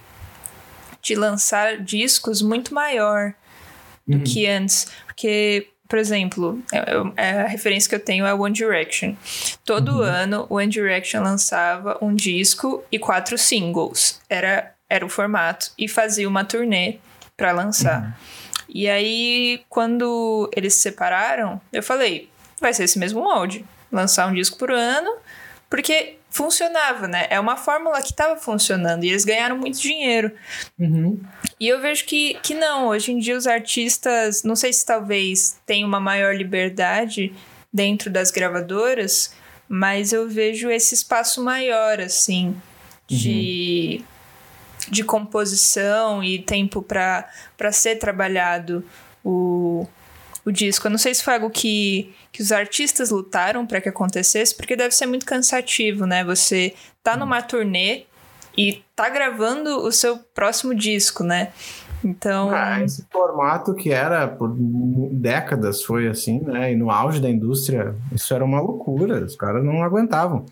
[1.01, 3.33] de lançar discos muito maior
[4.07, 4.23] do uhum.
[4.23, 4.87] que antes.
[5.05, 9.15] Porque, por exemplo, é, é, a referência que eu tenho é One Direction.
[9.65, 10.01] Todo uhum.
[10.01, 14.19] ano, One Direction lançava um disco e quatro singles.
[14.29, 15.71] Era, era o formato.
[15.77, 16.97] E fazia uma turnê
[17.35, 18.01] para lançar.
[18.01, 18.13] Uhum.
[18.69, 23.65] E aí, quando eles se separaram, eu falei: vai ser esse mesmo molde.
[23.91, 25.09] Lançar um disco por ano,
[25.69, 27.27] porque funcionava, né?
[27.29, 30.31] É uma fórmula que estava funcionando e eles ganharam muito dinheiro.
[30.77, 31.19] Uhum.
[31.59, 35.59] E eu vejo que, que não, hoje em dia os artistas, não sei se talvez
[35.65, 37.33] tem uma maior liberdade
[37.73, 39.33] dentro das gravadoras,
[39.67, 42.55] mas eu vejo esse espaço maior, assim,
[43.07, 44.91] de, uhum.
[44.91, 48.85] de composição e tempo para ser trabalhado
[49.23, 49.87] o,
[50.47, 50.87] o disco.
[50.87, 54.77] Eu não sei se foi algo que, que os artistas lutaram para que acontecesse, porque
[54.77, 56.23] deve ser muito cansativo, né?
[56.23, 58.05] Você tá numa turnê
[58.57, 61.51] e tá gravando o seu próximo disco, né?
[62.01, 62.49] Então.
[62.49, 64.55] Ah, esse formato que era por
[65.11, 66.71] décadas foi assim, né?
[66.71, 69.25] E no auge da indústria, isso era uma loucura.
[69.25, 70.45] Os caras não aguentavam.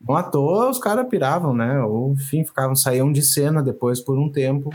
[0.00, 1.82] Não à toa, os caras piravam, né?
[1.82, 4.72] Ou, enfim, ficavam, saíam de cena depois por um tempo,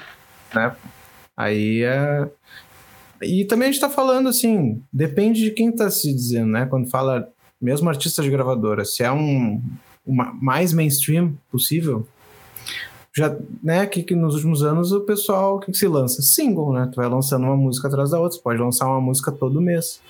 [0.53, 0.75] né?
[1.37, 2.27] Aí é.
[3.25, 6.65] E também a gente tá falando assim, depende de quem tá se dizendo, né?
[6.65, 7.27] Quando fala,
[7.61, 9.61] mesmo artista de gravadora, se é um
[10.05, 12.05] uma, mais mainstream possível,
[13.15, 16.89] já, né, que, que nos últimos anos o pessoal que, que se lança single, né?
[16.91, 20.01] Tu vai lançando uma música atrás da outra, pode lançar uma música todo mês.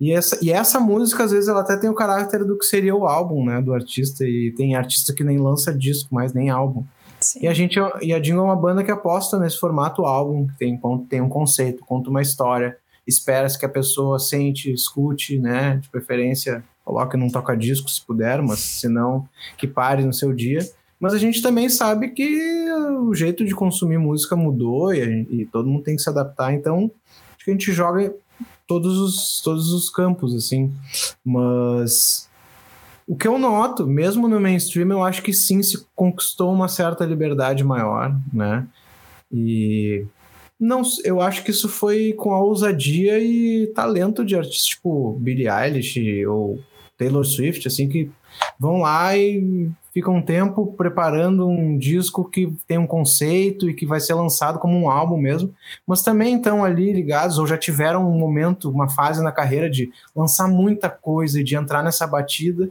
[0.00, 2.96] E essa, e essa música, às vezes, ela até tem o caráter do que seria
[2.96, 4.24] o álbum, né, do artista.
[4.24, 6.84] E tem artista que nem lança disco, mas nem álbum.
[7.24, 7.40] Sim.
[7.42, 10.58] E a gente e a Dingo é uma banda que aposta nesse formato álbum, que
[10.58, 15.78] tem, tem um conceito, conta uma história, espera-se que a pessoa sente, escute, né?
[15.78, 20.60] De preferência, coloque num toca-disco se puder, mas se não, que pare no seu dia.
[21.00, 25.68] Mas a gente também sabe que o jeito de consumir música mudou e, e todo
[25.68, 26.90] mundo tem que se adaptar, então
[27.34, 28.14] acho que a gente joga
[28.66, 30.72] todos os, todos os campos, assim.
[31.24, 32.28] Mas
[33.06, 37.04] o que eu noto, mesmo no mainstream, eu acho que sim se conquistou uma certa
[37.04, 38.66] liberdade maior, né?
[39.30, 40.06] E
[40.58, 45.48] não, eu acho que isso foi com a ousadia e talento de artistas tipo Billie
[45.48, 46.58] Eilish ou
[46.96, 48.10] Taylor Swift, assim, que
[48.58, 53.86] vão lá e fica um tempo preparando um disco que tem um conceito e que
[53.86, 55.54] vai ser lançado como um álbum mesmo,
[55.86, 59.92] mas também estão ali ligados ou já tiveram um momento, uma fase na carreira de
[60.14, 62.68] lançar muita coisa e de entrar nessa batida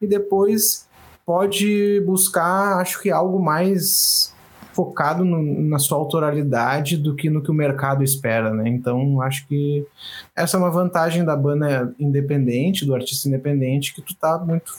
[0.00, 0.86] e depois
[1.24, 4.34] pode buscar, acho que algo mais
[4.76, 8.68] focado no, na sua autoralidade do que no que o mercado espera, né?
[8.68, 9.86] Então, acho que
[10.36, 14.70] essa é uma vantagem da banda independente, do artista independente, que tu tá muito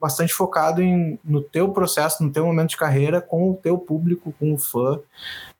[0.00, 4.34] bastante focado em, no teu processo, no teu momento de carreira, com o teu público,
[4.38, 4.98] com o fã,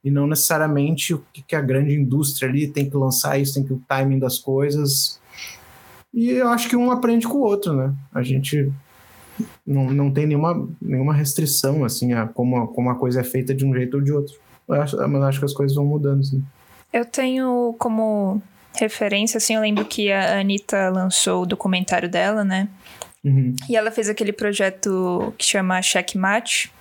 [0.02, 3.64] e não necessariamente o que, que a grande indústria ali tem que lançar isso, tem
[3.64, 5.20] que o timing das coisas.
[6.12, 7.94] E eu acho que um aprende com o outro, né?
[8.12, 8.72] A gente
[9.66, 13.64] não, não tem nenhuma, nenhuma restrição, assim, a como, como a coisa é feita de
[13.64, 14.34] um jeito ou de outro.
[14.68, 16.42] Eu acho, mas acho que as coisas vão mudando, assim.
[16.92, 18.42] Eu tenho como
[18.74, 22.68] referência, assim, eu lembro que a Anitta lançou o documentário dela, né?
[23.24, 23.54] Uhum.
[23.68, 26.72] E ela fez aquele projeto que chama Checkmate.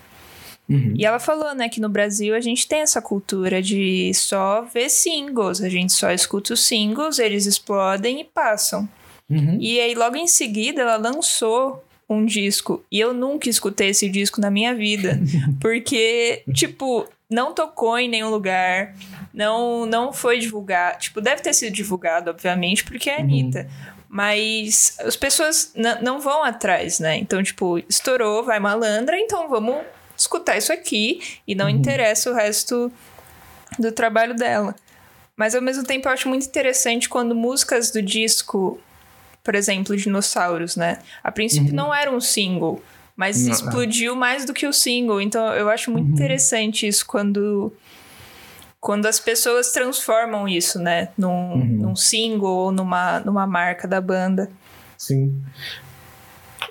[0.70, 0.94] Uhum.
[0.96, 4.90] E ela falou, né, que no Brasil a gente tem essa cultura de só ver
[4.90, 5.62] singles.
[5.62, 8.88] A gente só escuta os singles, eles explodem e passam.
[9.30, 9.58] Uhum.
[9.60, 12.84] E aí, logo em seguida, ela lançou um disco.
[12.92, 15.20] E eu nunca escutei esse disco na minha vida.
[15.62, 18.96] Porque, tipo, não tocou em nenhum lugar.
[19.34, 21.00] Não, não foi divulgado.
[21.00, 23.24] Tipo, deve ter sido divulgado, obviamente, porque é a uhum.
[23.24, 23.70] Anitta.
[24.12, 27.16] Mas as pessoas não vão atrás, né?
[27.18, 29.84] Então, tipo, estourou, vai malandra, então vamos
[30.18, 31.72] escutar isso aqui e não uhum.
[31.72, 32.92] interessa o resto
[33.78, 34.76] do trabalho dela.
[35.38, 38.80] Mas ao mesmo tempo eu acho muito interessante quando músicas do disco,
[39.44, 41.00] por exemplo, Dinossauros, né?
[41.24, 41.76] A princípio uhum.
[41.76, 42.84] não era um single,
[43.16, 44.20] mas não, explodiu não.
[44.20, 45.22] mais do que o single.
[45.22, 46.14] Então eu acho muito uhum.
[46.16, 47.72] interessante isso quando
[48.80, 51.66] quando as pessoas transformam isso, né, num, uhum.
[51.66, 54.50] num single ou numa, numa marca da banda.
[54.98, 55.42] Sim.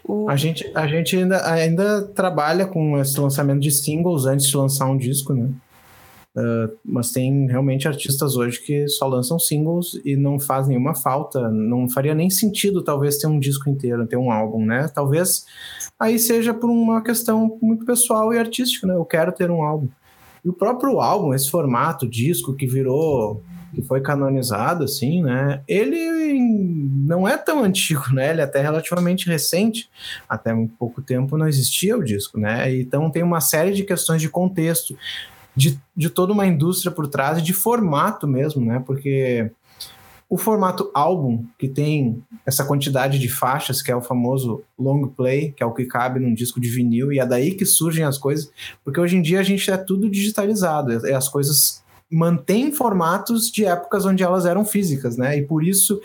[0.04, 0.28] O...
[0.28, 4.86] A, gente, a gente ainda, ainda trabalha com esse lançamento de singles antes de lançar
[4.86, 5.50] um disco, né?
[6.36, 11.50] Uh, mas tem realmente artistas hoje que só lançam singles e não faz nenhuma falta,
[11.50, 14.88] não faria nem sentido talvez ter um disco inteiro, ter um álbum, né?
[14.94, 15.44] Talvez
[15.98, 18.94] aí seja por uma questão muito pessoal e artística, né?
[18.94, 19.88] Eu quero ter um álbum.
[20.48, 23.42] E o próprio álbum, esse formato, disco que virou,
[23.74, 25.60] que foi canonizado, assim, né?
[25.68, 26.40] Ele
[27.04, 28.30] não é tão antigo, né?
[28.30, 29.90] Ele é até relativamente recente.
[30.26, 32.74] Até um pouco tempo não existia o disco, né?
[32.74, 34.96] Então tem uma série de questões de contexto,
[35.54, 38.82] de, de toda uma indústria por trás e de formato mesmo, né?
[38.86, 39.50] Porque
[40.30, 45.52] o formato álbum, que tem essa quantidade de faixas, que é o famoso long play,
[45.52, 48.18] que é o que cabe num disco de vinil, e é daí que surgem as
[48.18, 48.50] coisas,
[48.84, 53.64] porque hoje em dia a gente é tudo digitalizado, e as coisas mantêm formatos de
[53.64, 55.38] épocas onde elas eram físicas, né?
[55.38, 56.00] E por isso,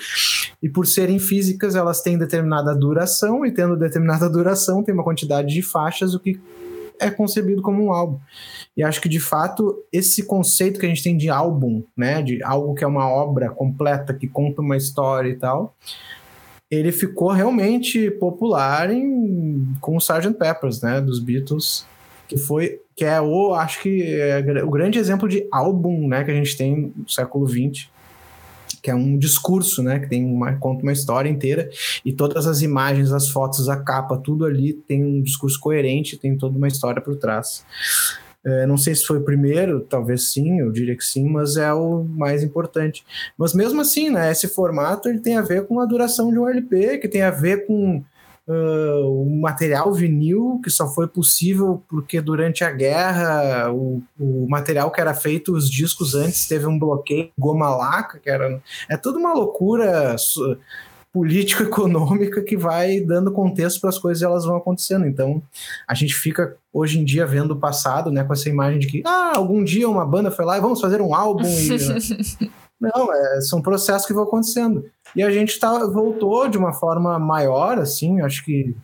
[0.61, 5.53] e por serem físicas, elas têm determinada duração, e tendo determinada duração, tem uma quantidade
[5.53, 6.39] de faixas, o que
[7.03, 8.19] é concebido como um álbum.
[8.75, 12.43] E acho que, de fato, esse conceito que a gente tem de álbum, né, de
[12.43, 15.75] algo que é uma obra completa, que conta uma história e tal,
[16.69, 20.33] ele ficou realmente popular em, com o Sgt.
[20.33, 21.85] Peppers, né, dos Beatles,
[22.27, 26.31] que foi, que é o, acho que é o grande exemplo de álbum, né, que
[26.31, 27.92] a gente tem no século XX
[28.83, 29.97] que é um discurso, né?
[29.97, 31.69] Que tem uma, conta uma história inteira
[32.03, 36.37] e todas as imagens, as fotos, a capa, tudo ali tem um discurso coerente, tem
[36.37, 37.65] toda uma história por trás.
[38.45, 41.71] É, não sei se foi o primeiro, talvez sim, eu diria que sim, mas é
[41.71, 43.05] o mais importante.
[43.37, 46.49] Mas mesmo assim, né, esse formato ele tem a ver com a duração de um
[46.49, 48.03] LP, que tem a ver com
[48.47, 55.01] uh, material vinil, que só foi possível porque durante a guerra o, o material que
[55.01, 58.61] era feito, os discos antes, teve um bloqueio, goma laca, que era.
[58.89, 60.15] É tudo uma loucura
[61.13, 65.05] político-econômica que vai dando contexto para as coisas e elas vão acontecendo.
[65.05, 65.43] Então,
[65.87, 69.03] a gente fica hoje em dia vendo o passado, né, com essa imagem de que,
[69.05, 71.43] ah, algum dia uma banda foi lá e vamos fazer um álbum.
[71.45, 72.49] E,
[72.79, 74.85] Não, é, são processos que vão acontecendo.
[75.15, 78.75] E a gente tá, voltou de uma forma maior, assim, acho que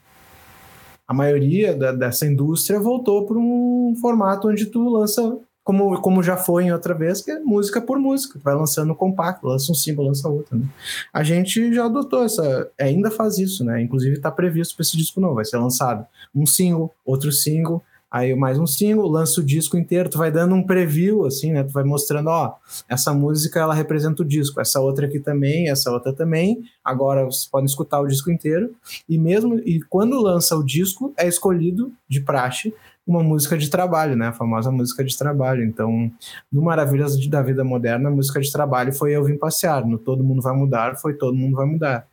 [1.10, 6.38] a maioria da, dessa indústria voltou para um formato onde tu lança, como, como já
[6.38, 8.40] foi em outra vez, que é música por música.
[8.44, 10.56] vai lançando compacto, lança um single, lança outro.
[10.56, 10.66] Né?
[11.12, 12.70] A gente já adotou essa.
[12.80, 13.82] Ainda faz isso, né?
[13.82, 15.36] Inclusive está previsto para esse disco novo.
[15.36, 20.10] Vai ser lançado um single, outro single, aí mais um single, lança o disco inteiro,
[20.10, 21.64] tu vai dando um preview, assim, né?
[21.64, 22.56] Tu vai mostrando, ó,
[22.88, 26.64] essa música ela representa o disco, essa outra aqui também, essa outra também.
[26.84, 28.76] Agora vocês podem escutar o disco inteiro.
[29.08, 32.74] E mesmo e quando lança o disco, é escolhido de praxe
[33.10, 34.28] uma música de trabalho, né?
[34.28, 35.64] A famosa música de trabalho.
[35.64, 36.12] Então,
[36.52, 39.86] no Maravilhas da Vida Moderna, a música de trabalho foi Eu Vim Passear.
[39.86, 42.08] No Todo Mundo Vai Mudar foi Todo Mundo Vai Mudar.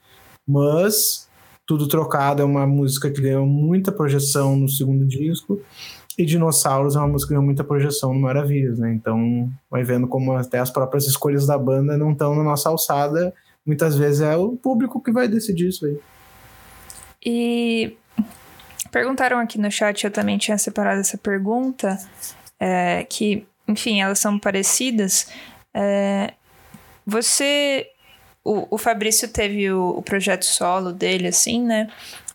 [0.49, 1.26] Mas
[1.67, 5.61] tudo Trocado é uma música que ganhou muita projeção no segundo disco.
[6.17, 8.91] E Dinossauros é uma música que ganhou muita projeção no Maravilhas, né?
[8.95, 13.35] Então, vai vendo como até as próprias escolhas da banda não estão na nossa alçada.
[13.67, 15.99] Muitas vezes é o público que vai decidir isso aí.
[17.25, 17.97] E
[18.91, 21.99] perguntaram aqui no chat, eu também tinha separado essa pergunta,
[22.59, 25.29] é, que, enfim, elas são parecidas.
[25.75, 26.33] É,
[27.05, 27.89] você
[28.47, 31.89] o, o Fabrício teve o, o, projeto solo dele, assim, né?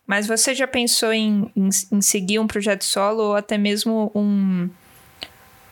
[0.05, 4.69] Mas você já pensou em, em, em seguir um projeto solo ou até mesmo um,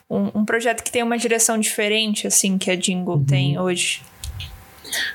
[0.10, 3.26] um, um, projeto que tem uma direção diferente, assim, que a Jingle uhum.
[3.26, 4.02] tem hoje?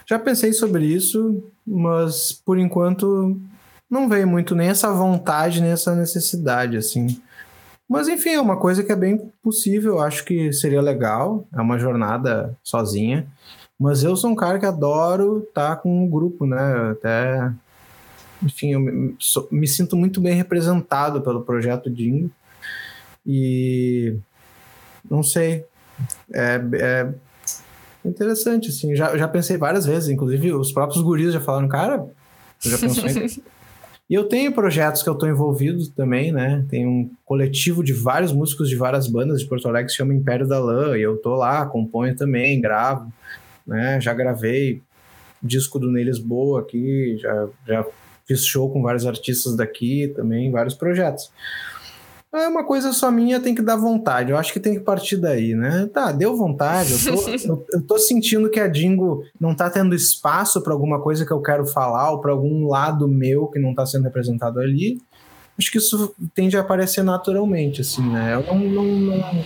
[0.07, 3.41] Já pensei sobre isso, mas por enquanto
[3.91, 7.19] não veio muito nem essa vontade, nem essa necessidade, assim.
[7.89, 11.79] Mas enfim, é uma coisa que é bem possível, acho que seria legal, é uma
[11.79, 13.27] jornada sozinha.
[13.79, 16.91] Mas eu sou um cara que adoro estar tá com um grupo, né?
[16.93, 17.53] Até.
[18.43, 22.31] Enfim, eu me, so, me sinto muito bem representado pelo projeto Dingo.
[23.27, 24.17] E.
[25.11, 25.65] Não sei.
[26.33, 28.95] É, é interessante, assim.
[28.95, 32.07] Já, já pensei várias vezes, inclusive os próprios guris já falaram, cara,
[32.61, 33.55] já pensou em.
[34.09, 36.65] E eu tenho projetos que eu estou envolvido também, né?
[36.69, 40.13] Tem um coletivo de vários músicos de várias bandas de Porto Alegre que se chama
[40.13, 43.11] Império da Lã, e eu tô lá, componho também, gravo
[43.67, 44.01] né?
[44.01, 44.83] Já gravei
[45.43, 47.87] disco do Ney Lisboa aqui, já, já
[48.27, 51.31] fiz show com vários artistas daqui também, vários projetos.
[52.33, 54.33] É uma coisa só minha, tem que dar vontade.
[54.33, 55.89] Eu acho que tem que partir daí, né?
[55.95, 56.93] Tá, deu vontade.
[56.93, 61.01] Eu tô, eu, eu tô sentindo que a Dingo não tá tendo espaço para alguma
[61.01, 64.59] coisa que eu quero falar ou para algum lado meu que não tá sendo representado
[64.59, 65.01] ali.
[65.57, 68.35] Acho que isso tende a aparecer naturalmente, assim, né?
[68.35, 69.45] Eu não, não, não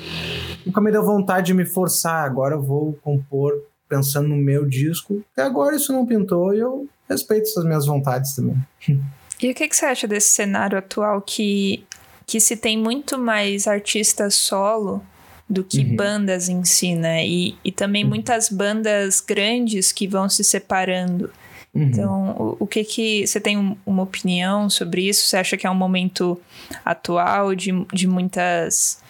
[0.65, 2.25] nunca me deu vontade de me forçar.
[2.25, 3.53] Agora eu vou compor
[3.89, 5.23] pensando no meu disco.
[5.33, 8.57] Até agora isso não pintou e eu respeito essas minhas vontades também.
[9.41, 11.85] E o que, que você acha desse cenário atual que,
[12.27, 15.03] que se tem muito mais artistas solo
[15.49, 15.97] do que uhum.
[15.97, 17.27] bandas em si, né?
[17.27, 18.11] E, e também uhum.
[18.11, 21.31] muitas bandas grandes que vão se separando.
[21.73, 21.83] Uhum.
[21.83, 23.27] Então, o, o, que que...
[23.27, 25.27] Você tem uma opinião sobre isso?
[25.27, 26.39] Você acha que é um momento
[26.85, 29.01] atual de, de muitas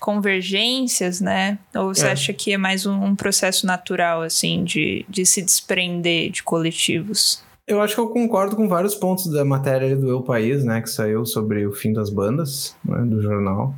[0.00, 1.58] convergências, né?
[1.76, 2.12] Ou você é.
[2.12, 7.42] acha que é mais um, um, processo natural, assim, de, de se desprender de coletivos?
[7.68, 10.80] Eu acho que eu concordo com vários pontos da matéria do Eu País, né?
[10.80, 13.74] Que saiu sobre o fim das bandas, né, do jornal.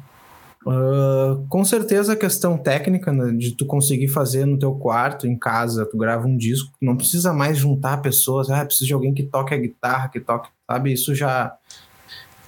[0.65, 5.37] Uh, com certeza a questão técnica né, de tu conseguir fazer no teu quarto, em
[5.37, 9.25] casa, tu grava um disco, não precisa mais juntar pessoas, ah, precisa de alguém que
[9.25, 10.93] toque a guitarra, que toque, sabe?
[10.93, 11.53] Isso já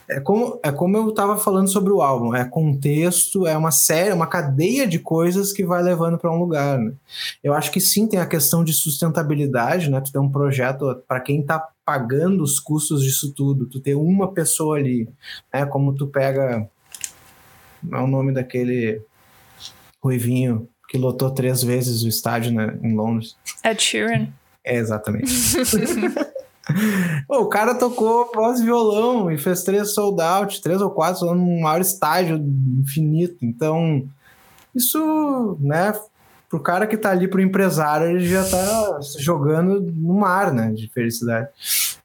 [0.09, 4.13] é como, é como eu estava falando sobre o álbum, é contexto, é uma série,
[4.13, 6.79] uma cadeia de coisas que vai levando para um lugar.
[6.79, 6.93] Né?
[7.43, 10.01] Eu acho que sim, tem a questão de sustentabilidade, né?
[10.01, 14.33] Tu tem um projeto para quem está pagando os custos disso tudo, tu ter uma
[14.33, 15.09] pessoa ali,
[15.53, 15.65] né?
[15.67, 16.69] Como tu pega,
[17.93, 19.01] é o nome daquele
[20.03, 23.37] ruivinho que lotou três vezes o estádio né, em Londres.
[23.65, 24.29] Ed Sheeran.
[24.63, 25.33] É, exatamente.
[27.29, 31.61] o cara tocou voz e violão e fez três sold out, três ou quatro num
[31.61, 32.37] maior estágio
[32.81, 33.39] infinito.
[33.43, 34.07] Então,
[34.75, 35.93] isso, né,
[36.49, 40.89] pro cara que tá ali pro empresário, ele já tá jogando no mar, né, de
[40.89, 41.49] felicidade.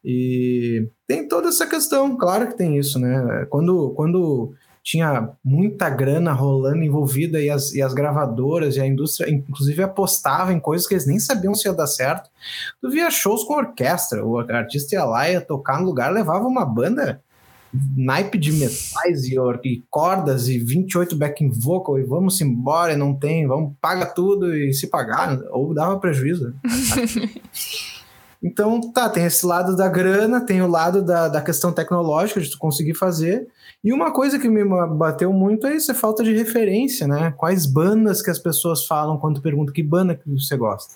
[0.03, 3.45] E tem toda essa questão, claro que tem isso, né?
[3.49, 4.53] Quando, quando
[4.89, 10.51] tinha muita grana rolando envolvida e as, e as gravadoras e a indústria, inclusive, apostavam
[10.51, 12.27] em coisas que eles nem sabiam se ia dar certo.
[12.81, 16.65] Tu via shows com orquestra, o artista ia lá, ia tocar no lugar, levava uma
[16.65, 17.21] banda
[17.95, 23.13] naipe de metais e, e, cordas e 28 backing vocal e vamos embora e não
[23.13, 26.51] tem, vamos paga tudo e se pagar ou dava prejuízo.
[28.41, 32.49] então, tá, tem esse lado da grana, tem o lado da, da questão tecnológica de
[32.49, 33.47] tu conseguir fazer.
[33.83, 34.63] E uma coisa que me
[34.95, 37.33] bateu muito é isso, é falta de referência, né?
[37.37, 40.95] Quais bandas que as pessoas falam quando perguntam que banda que você gosta.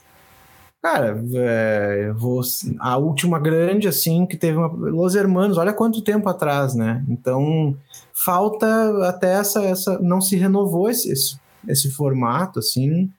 [0.81, 2.41] Cara, é, vou,
[2.79, 4.67] a última grande, assim, que teve uma.
[4.67, 7.05] Los Hermanos, olha quanto tempo atrás, né?
[7.07, 7.77] Então,
[8.13, 9.63] falta até essa.
[9.63, 11.39] essa não se renovou esse, esse,
[11.69, 13.09] esse formato, assim,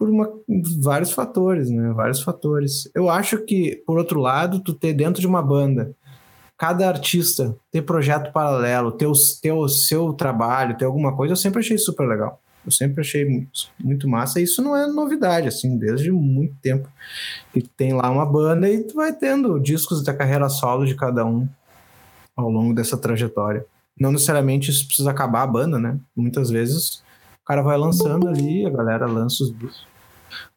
[0.00, 0.32] por uma,
[0.80, 1.92] vários fatores, né?
[1.92, 2.90] Vários fatores.
[2.94, 5.94] Eu acho que, por outro lado, tu ter dentro de uma banda,
[6.56, 11.36] cada artista ter projeto paralelo, ter o, ter o seu trabalho, ter alguma coisa, eu
[11.36, 12.40] sempre achei super legal.
[12.64, 13.46] Eu sempre achei
[13.78, 14.40] muito, massa.
[14.40, 16.88] E isso não é novidade, assim, desde muito tempo.
[17.52, 21.26] Que tem lá uma banda e tu vai tendo discos da carreira solo de cada
[21.26, 21.46] um
[22.34, 23.66] ao longo dessa trajetória.
[23.98, 25.98] Não necessariamente isso precisa acabar a banda, né?
[26.16, 27.02] Muitas vezes
[27.50, 29.90] cara vai lançando ali, a galera lança os discos.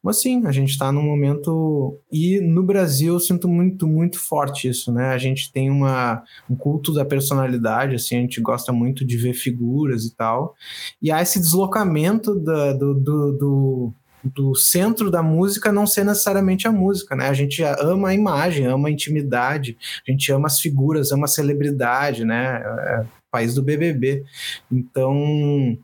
[0.03, 1.97] Mas sim, a gente está num momento.
[2.11, 5.07] E no Brasil eu sinto muito, muito forte isso, né?
[5.07, 9.33] A gente tem uma, um culto da personalidade, assim, a gente gosta muito de ver
[9.33, 10.53] figuras e tal.
[11.01, 13.93] E há esse deslocamento da, do, do, do
[14.25, 17.27] do centro da música não ser necessariamente a música, né?
[17.27, 19.77] A gente ama a imagem, ama a intimidade,
[20.07, 22.63] a gente ama as figuras, ama a celebridade, né?
[22.63, 24.23] É, é país do BBB.
[24.71, 25.77] Então,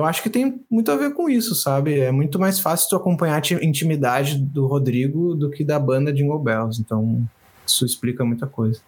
[0.00, 2.00] eu acho que tem muito a ver com isso, sabe?
[2.00, 6.38] É muito mais fácil tu acompanhar a intimidade do Rodrigo do que da banda Jingle
[6.38, 6.80] Bells.
[6.80, 7.22] Então,
[7.66, 8.80] isso explica muita coisa.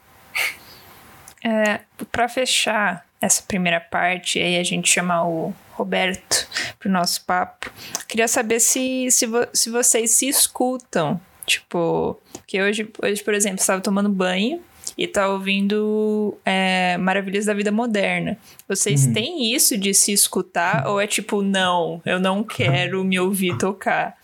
[1.45, 6.49] É, para fechar essa primeira parte, aí a gente chamar o Roberto
[6.79, 7.71] pro nosso papo.
[8.09, 11.21] Queria saber se, se, vo, se vocês se escutam.
[11.45, 14.63] Tipo, que hoje, hoje, por exemplo, estava tomando banho
[15.03, 18.39] e tá ouvindo é, Maravilhas da Vida Moderna.
[18.69, 19.13] Vocês uhum.
[19.13, 24.15] têm isso de se escutar ou é tipo, não, eu não quero me ouvir tocar?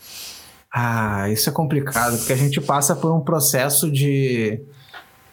[0.73, 4.61] Ah, isso é complicado, porque a gente passa por um processo de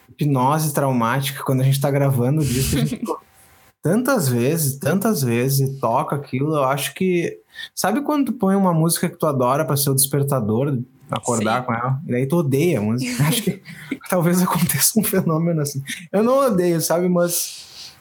[0.09, 2.77] hipnose traumática quando a gente tá gravando o disco.
[2.77, 3.05] A gente
[3.83, 7.39] tantas vezes, tantas vezes, e toca aquilo, eu acho que.
[7.75, 10.79] Sabe quando tu põe uma música que tu adora para ser o despertador
[11.09, 11.65] acordar Sim.
[11.67, 12.01] com ela.
[12.07, 13.23] E daí tu odeia a música.
[13.25, 13.61] Acho que
[14.09, 15.81] talvez aconteça um fenômeno assim.
[16.11, 17.07] Eu não odeio, sabe?
[17.07, 17.93] Mas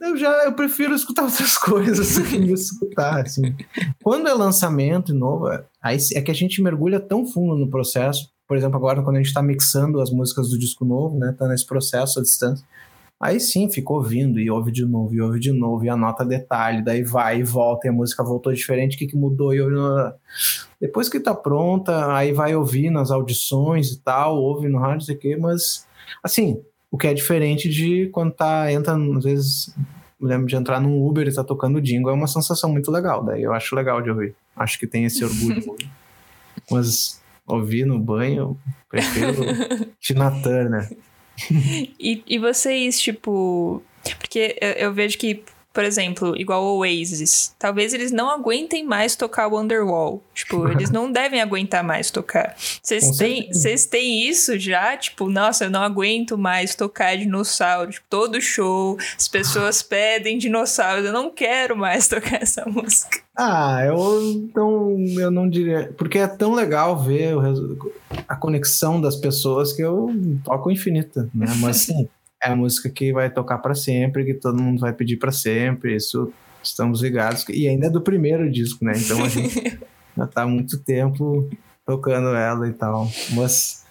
[0.00, 3.54] eu já eu prefiro escutar outras coisas do que escutar, assim.
[4.02, 5.48] Quando é lançamento novo,
[5.82, 8.30] aí é que a gente mergulha tão fundo no processo.
[8.46, 11.34] Por exemplo, agora quando a gente está mixando as músicas do disco novo, né?
[11.38, 12.64] Tá nesse processo à distância.
[13.20, 16.82] Aí sim, ficou ouvindo e ouve de novo, e ouve de novo, e anota detalhe,
[16.82, 19.52] daí vai e volta, e a música voltou diferente, o que, que mudou?
[19.52, 19.74] E ouve...
[20.80, 25.16] Depois que tá pronta, aí vai ouvir nas audições e tal, ouve no rádio, sei
[25.16, 25.84] o quê, mas
[26.22, 29.74] assim, o que é diferente de quando tá, entra, às vezes,
[30.20, 33.42] lembro de entrar num Uber e tá tocando jingle, é uma sensação muito legal, daí
[33.42, 34.34] eu acho legal de ouvir.
[34.56, 35.76] Acho que tem esse orgulho.
[36.70, 38.56] mas ouvir no banho,
[38.88, 39.42] prefiro
[40.00, 40.88] Tina Turner.
[41.98, 43.82] e, e vocês, tipo.
[44.18, 45.42] Porque eu, eu vejo que
[45.78, 50.20] por exemplo, igual o Oasis, talvez eles não aguentem mais tocar Wonderwall.
[50.34, 52.56] Tipo, eles não devem aguentar mais tocar.
[52.82, 53.48] Vocês têm,
[53.88, 54.96] têm isso já?
[54.96, 57.92] Tipo, nossa, eu não aguento mais tocar dinossauro.
[57.92, 61.04] Tipo, todo show, as pessoas pedem dinossauros.
[61.04, 63.20] Eu não quero mais tocar essa música.
[63.36, 65.94] Ah, eu não, eu não diria.
[65.96, 67.36] Porque é tão legal ver
[68.26, 70.10] a conexão das pessoas que eu
[70.42, 71.46] toco infinita, né?
[71.60, 72.08] Mas sim
[72.42, 75.96] é a música que vai tocar para sempre, que todo mundo vai pedir para sempre.
[75.96, 76.32] Isso
[76.62, 77.44] estamos ligados.
[77.48, 78.92] E ainda é do primeiro disco, né?
[78.96, 79.78] Então a gente
[80.16, 81.48] já tá há muito tempo
[81.84, 83.08] tocando ela e tal.
[83.32, 83.84] Mas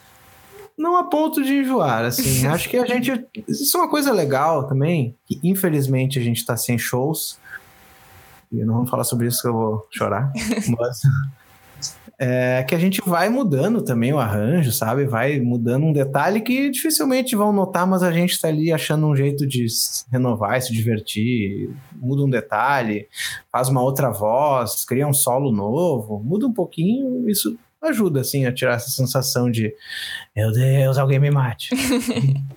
[0.77, 2.45] não a ponto de enjoar, assim.
[2.47, 3.25] Acho que a gente.
[3.47, 7.39] Isso é uma coisa legal também, que infelizmente a gente tá sem shows.
[8.51, 10.31] E não vamos falar sobre isso que eu vou chorar.
[10.77, 11.01] Mas
[12.20, 15.05] é que a gente vai mudando também o arranjo, sabe?
[15.05, 19.15] Vai mudando um detalhe que dificilmente vão notar, mas a gente está ali achando um
[19.15, 19.68] jeito de
[20.11, 23.07] renovar, se divertir, muda um detalhe,
[23.51, 28.51] faz uma outra voz, cria um solo novo, muda um pouquinho, isso ajuda assim a
[28.51, 29.72] tirar essa sensação de
[30.36, 31.70] meu Deus, alguém me mate.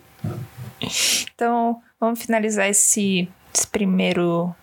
[1.34, 4.54] então, vamos finalizar esse, esse primeiro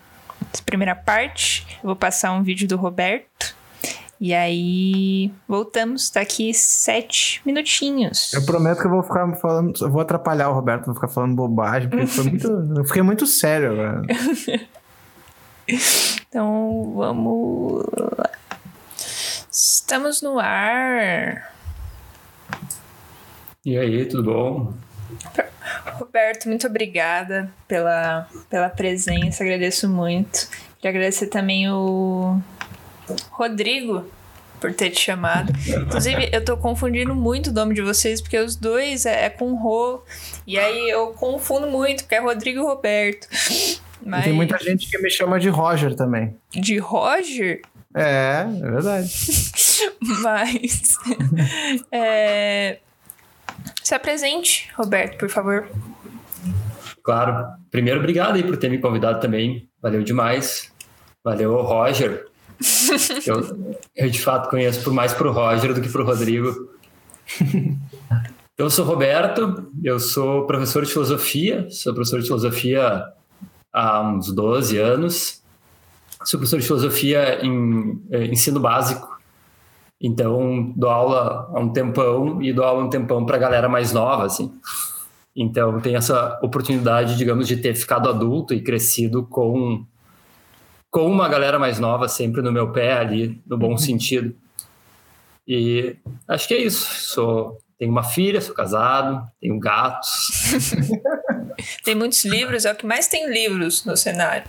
[0.51, 1.67] essa primeira parte.
[1.83, 3.56] Eu vou passar um vídeo do Roberto
[4.19, 8.33] E aí, voltamos daqui sete minutinhos.
[8.33, 11.35] Eu prometo que eu vou ficar falando, eu vou atrapalhar o Roberto, vou ficar falando
[11.35, 14.01] bobagem, porque foi muito, eu fiquei muito sério agora.
[16.27, 17.85] então, vamos
[18.17, 18.29] lá.
[19.51, 21.53] Estamos no ar.
[23.63, 24.73] E aí, tudo bom?
[25.99, 30.49] Roberto, muito obrigada pela, pela presença, agradeço muito.
[30.77, 32.39] Queria agradecer também o
[33.31, 34.05] Rodrigo
[34.59, 35.53] por ter te chamado.
[35.67, 39.53] Inclusive, eu tô confundindo muito o nome de vocês, porque os dois é, é com
[39.55, 40.01] Rô.
[40.45, 43.27] E aí eu confundo muito, porque é Rodrigo e Roberto.
[44.03, 44.23] Mas...
[44.23, 46.35] Tem muita gente que me chama de Roger também.
[46.51, 47.61] De Roger?
[47.95, 49.11] É, é verdade.
[50.21, 50.95] Mas.
[51.91, 52.79] é...
[53.83, 55.67] Se apresente, Roberto, por favor.
[57.03, 57.47] Claro.
[57.71, 59.67] Primeiro, obrigado aí por ter me convidado também.
[59.81, 60.71] Valeu demais.
[61.23, 62.27] Valeu, Roger.
[63.25, 66.69] Eu, eu, de fato conheço por mais pro Roger do que pro Rodrigo.
[68.57, 73.03] Eu sou Roberto, eu sou professor de filosofia, sou professor de filosofia
[73.71, 75.43] há uns 12 anos.
[76.25, 79.17] Sou professor de filosofia em, eh, ensino básico,
[80.01, 84.25] então dou aula há um tempão e dou aula um tempão para galera mais nova,
[84.25, 84.51] assim.
[85.35, 89.85] Então tem essa oportunidade, digamos, de ter ficado adulto e crescido com
[90.89, 93.77] com uma galera mais nova sempre no meu pé ali, no bom uhum.
[93.77, 94.35] sentido.
[95.47, 95.95] E
[96.27, 96.85] acho que é isso.
[97.13, 100.09] Sou, tenho uma filha, sou casado, tenho gatos.
[101.83, 104.43] tem muitos livros, é o que mais tem livros no cenário.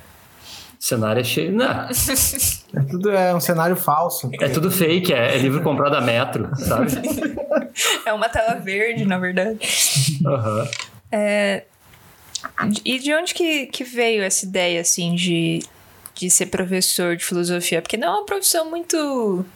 [0.81, 1.53] O cenário é cheio.
[1.53, 1.89] Não.
[2.75, 4.31] É tudo é um cenário falso.
[4.39, 6.93] É tudo fake, é, é livro comprado a metro, sabe?
[8.05, 9.59] É uma tela verde, na verdade.
[10.23, 10.69] Uhum.
[11.11, 11.65] É,
[12.85, 15.61] e de onde que, que veio essa ideia, assim, de
[16.19, 17.81] de ser professor de filosofia?
[17.81, 19.47] Porque não é uma profissão muito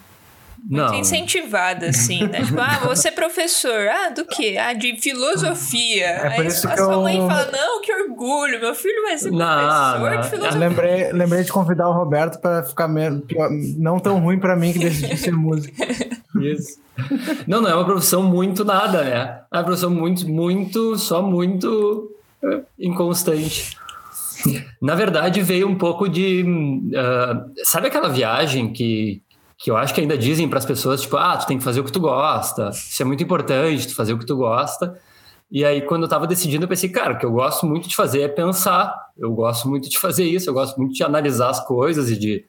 [0.64, 0.94] muito não.
[0.94, 2.44] incentivada, assim, né?
[2.44, 3.88] tipo, ah, vou ser professor.
[3.88, 4.56] Ah, do quê?
[4.60, 6.06] Ah, de filosofia.
[6.06, 7.02] É Aí a sua eu...
[7.02, 10.20] mãe fala, não, que orgulho, meu filho vai ser professor não.
[10.20, 10.56] de filosofia.
[10.56, 13.24] Eu lembrei, lembrei de convidar o Roberto para ficar menos,
[13.76, 15.74] não tão ruim para mim que decidi ser músico.
[16.40, 16.80] Isso.
[17.46, 19.40] Não, não é uma profissão muito nada, né?
[19.50, 23.76] É uma profissão muito, muito, só muito eh, inconstante.
[24.80, 26.43] Na verdade, veio um pouco de.
[26.43, 29.22] Uh, sabe aquela viagem que,
[29.59, 31.80] que eu acho que ainda dizem para as pessoas, tipo, ah, tu tem que fazer
[31.80, 34.99] o que tu gosta, isso é muito importante, tu fazer o que tu gosta.
[35.55, 37.95] E aí, quando eu estava decidindo, eu pensei, cara, o que eu gosto muito de
[37.95, 38.95] fazer é pensar.
[39.18, 42.47] Eu gosto muito de fazer isso, eu gosto muito de analisar as coisas e de,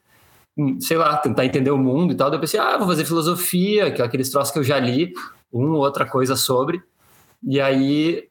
[0.58, 2.30] hum, sei lá, tentar entender o mundo e tal.
[2.30, 5.12] Daí eu pensei, ah, vou fazer filosofia, que é aqueles troços que eu já li,
[5.52, 6.82] uma ou outra coisa sobre.
[7.44, 8.24] E aí,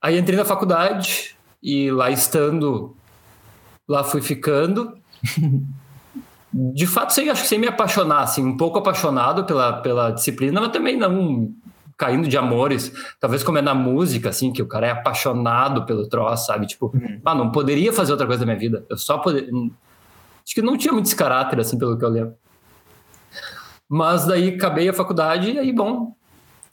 [0.00, 1.31] aí entrei na faculdade,
[1.62, 2.96] e lá estando,
[3.88, 4.96] lá fui ficando.
[6.54, 10.60] De fato, sem, acho que sem me apaixonar, assim, um pouco apaixonado pela, pela disciplina,
[10.60, 11.50] mas também não
[11.96, 12.92] caindo de amores.
[13.18, 16.66] Talvez como é na música, assim, que o cara é apaixonado pelo troço, sabe?
[16.66, 17.20] Tipo, uhum.
[17.24, 18.84] ah, não poderia fazer outra coisa da minha vida.
[18.90, 19.48] Eu só poderia.
[19.50, 22.34] Acho que não tinha muito esse caráter, assim, pelo que eu lembro.
[23.88, 26.14] Mas daí acabei a faculdade e aí, bom,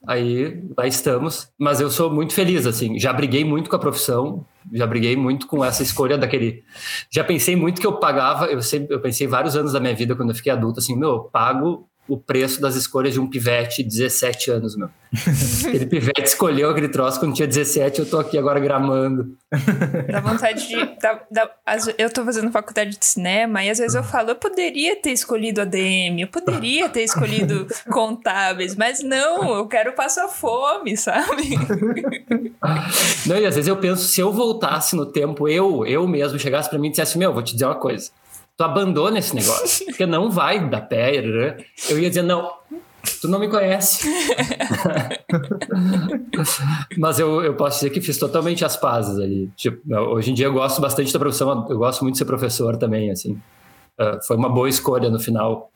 [0.07, 1.49] aí lá estamos.
[1.57, 2.99] Mas eu sou muito feliz, assim.
[2.99, 6.63] Já briguei muito com a profissão, já briguei muito com essa escolha daquele.
[7.09, 8.45] Já pensei muito que eu pagava.
[8.45, 11.09] Eu sempre, eu pensei vários anos da minha vida quando eu fiquei adulto, assim, meu,
[11.09, 14.89] eu pago o preço das escolhas de um pivete de 17 anos, meu.
[15.67, 19.35] Aquele pivete escolheu aquele troço quando tinha 17, eu tô aqui agora gramando.
[20.11, 20.75] Dá vontade de.
[21.01, 21.49] Dá, dá,
[21.97, 25.61] eu tô fazendo faculdade de cinema e às vezes eu falo, eu poderia ter escolhido
[25.61, 31.57] ADM, eu poderia ter escolhido contábeis, mas não, eu quero passar fome, sabe?
[33.25, 36.69] Não, e às vezes eu penso, se eu voltasse no tempo, eu, eu mesmo chegasse
[36.69, 38.11] para mim e dissesse, meu, vou te dizer uma coisa
[38.59, 41.15] tu abandona esse negócio, porque não vai dar pé.
[41.89, 42.51] Eu ia dizer, não,
[43.21, 44.05] tu não me conhece.
[46.97, 49.49] Mas eu, eu posso dizer que fiz totalmente as pazes ali.
[49.55, 52.75] Tipo, hoje em dia eu gosto bastante da profissão, eu gosto muito de ser professor
[52.75, 53.41] também, assim.
[53.97, 55.71] Uh, foi uma boa escolha no final.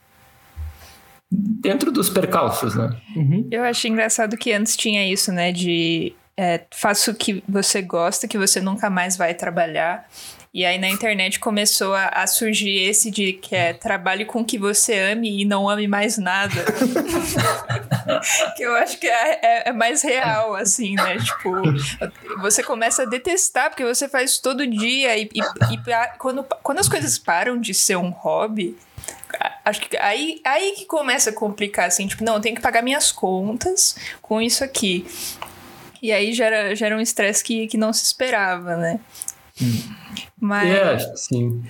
[1.32, 2.98] Dentro dos percalços, né?
[3.16, 3.48] Uhum.
[3.50, 5.54] Eu acho engraçado que antes tinha isso, né?
[5.54, 10.06] De é, faça o que você gosta, que você nunca mais vai trabalhar.
[10.54, 14.46] E aí na internet começou a, a, surgir esse de que é trabalhe com o
[14.46, 16.54] que você ame e não ame mais nada.
[18.56, 21.18] que eu acho que é, é, é, mais real, assim, né?
[21.18, 21.50] Tipo,
[22.40, 26.88] você começa a detestar porque você faz todo dia e, e, e quando, quando as
[26.88, 28.78] coisas param de ser um hobby,
[29.66, 32.84] acho que aí, aí que começa a complicar, assim, tipo, não, eu tenho que pagar
[32.84, 35.04] minhas contas com isso aqui.
[36.00, 39.00] E aí gera, gera um estresse que, que não se esperava, né?
[40.40, 40.70] Mas...
[40.70, 41.64] É, sim.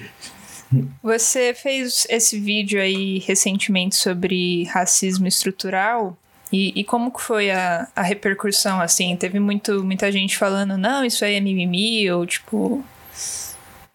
[1.04, 6.18] Você fez esse vídeo aí recentemente sobre racismo estrutural.
[6.52, 9.16] E, e como que foi a, a repercussão, assim?
[9.16, 12.84] Teve muito, muita gente falando, não, isso aí é mimimi, ou tipo...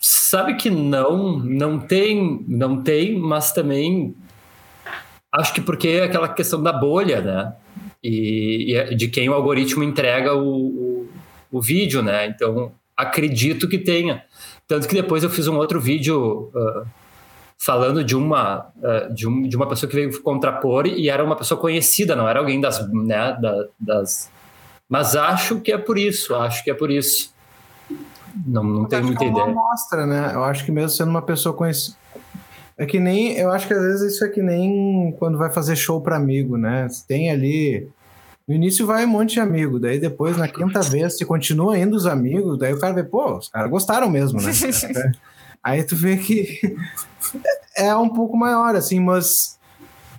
[0.00, 4.14] Sabe que não, não tem, não tem, mas também
[5.32, 7.52] acho que porque é aquela questão da bolha, né?
[8.02, 11.08] E, e é de quem o algoritmo entrega o, o,
[11.50, 12.26] o, vídeo, né?
[12.26, 14.24] Então acredito que tenha.
[14.66, 16.84] Tanto que depois eu fiz um outro vídeo uh,
[17.56, 21.36] falando de uma, uh, de, um, de uma pessoa que veio contrapor e era uma
[21.36, 24.28] pessoa conhecida, não era alguém das, né, da, das...
[24.88, 27.32] Mas acho que é por isso, acho que é por isso.
[28.46, 29.46] Não, não tenho muita é ideia.
[29.46, 30.32] mostra, né?
[30.34, 31.96] Eu acho que mesmo sendo uma pessoa conhecida...
[32.76, 33.36] É que nem...
[33.36, 36.56] Eu acho que às vezes isso é que nem quando vai fazer show para amigo,
[36.56, 36.86] né?
[37.06, 37.88] Tem ali...
[38.48, 41.94] No início vai um monte de amigo, daí depois, na quinta vez, se continua indo
[41.94, 44.50] os amigos, daí o cara vê, pô, os caras gostaram mesmo, né?
[45.62, 46.58] Aí tu vê que
[47.76, 49.58] é um pouco maior, assim, mas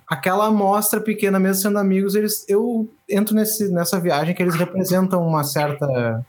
[0.06, 5.26] aquela amostra pequena, mesmo sendo amigos, eles, eu entro nesse, nessa viagem que eles representam
[5.26, 6.24] uma certa.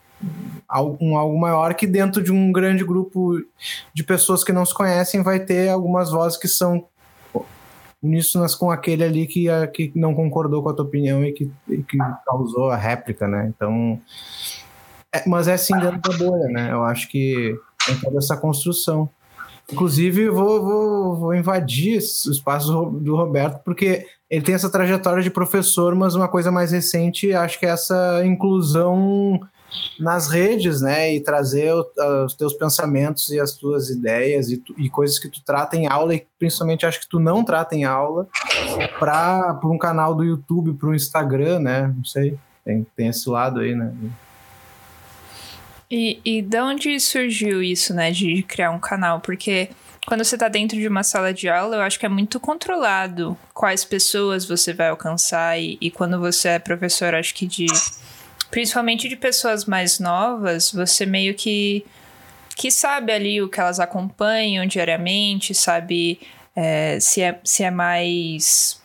[1.02, 3.34] Um algo maior que dentro de um grande grupo
[3.94, 6.86] de pessoas que não se conhecem vai ter algumas vozes que são
[8.02, 11.84] uníssonas com aquele ali que, que não concordou com a tua opinião e que, e
[11.84, 13.52] que causou a réplica, né?
[13.56, 14.00] Então.
[15.14, 16.72] É, mas é assim dentro da bolha, né?
[16.72, 19.10] Eu acho que tem toda essa construção.
[19.72, 25.30] Inclusive, vou, vou, vou invadir o espaço do Roberto, porque ele tem essa trajetória de
[25.30, 29.40] professor, mas uma coisa mais recente, acho que é essa inclusão
[30.00, 31.14] nas redes, né?
[31.14, 31.86] E trazer o,
[32.26, 35.88] os teus pensamentos e as tuas ideias e, tu, e, coisas que tu trata em
[35.88, 38.28] aula, e principalmente acho que tu não trata em aula,
[39.00, 41.94] para um canal do YouTube, para o Instagram, né?
[41.96, 43.94] Não sei, tem, tem esse lado aí, né?
[45.90, 49.20] E, e de onde surgiu isso, né, de criar um canal?
[49.20, 49.70] Porque
[50.08, 53.38] quando você está dentro de uma sala de aula, eu acho que é muito controlado
[53.54, 55.60] quais pessoas você vai alcançar.
[55.60, 57.68] E, e quando você é professor, acho que de.
[58.52, 61.86] Principalmente de pessoas mais novas, você meio que.
[62.56, 66.20] que sabe ali o que elas acompanham diariamente, sabe
[66.56, 68.80] é, se, é, se é mais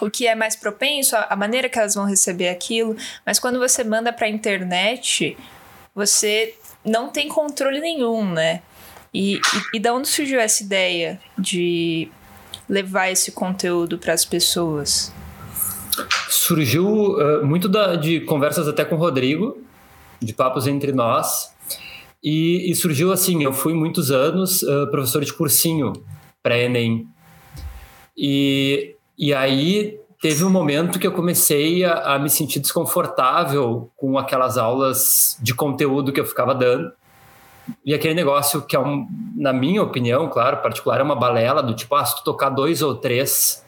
[0.00, 2.96] o que é mais propenso, a maneira que elas vão receber aquilo.
[3.24, 5.36] Mas quando você manda para a internet,
[5.94, 6.54] você
[6.84, 8.60] não tem controle nenhum, né?
[9.12, 9.40] E, e,
[9.76, 12.10] e da onde surgiu essa ideia de
[12.68, 15.12] levar esse conteúdo para as pessoas?
[16.28, 19.58] Surgiu uh, muito da, de conversas até com o Rodrigo,
[20.20, 21.52] de papos entre nós.
[22.22, 25.92] E, e surgiu assim: eu fui muitos anos uh, professor de cursinho
[26.42, 27.06] pré-ENEM.
[28.16, 34.16] E, e aí teve um momento que eu comecei a, a, me sentir desconfortável com
[34.18, 36.92] aquelas aulas de conteúdo que eu ficava dando.
[37.84, 41.74] E aquele negócio que é, um, na minha opinião, claro, particular, é uma balela do
[41.74, 43.63] tipo, ah, se tu tocar dois ou três,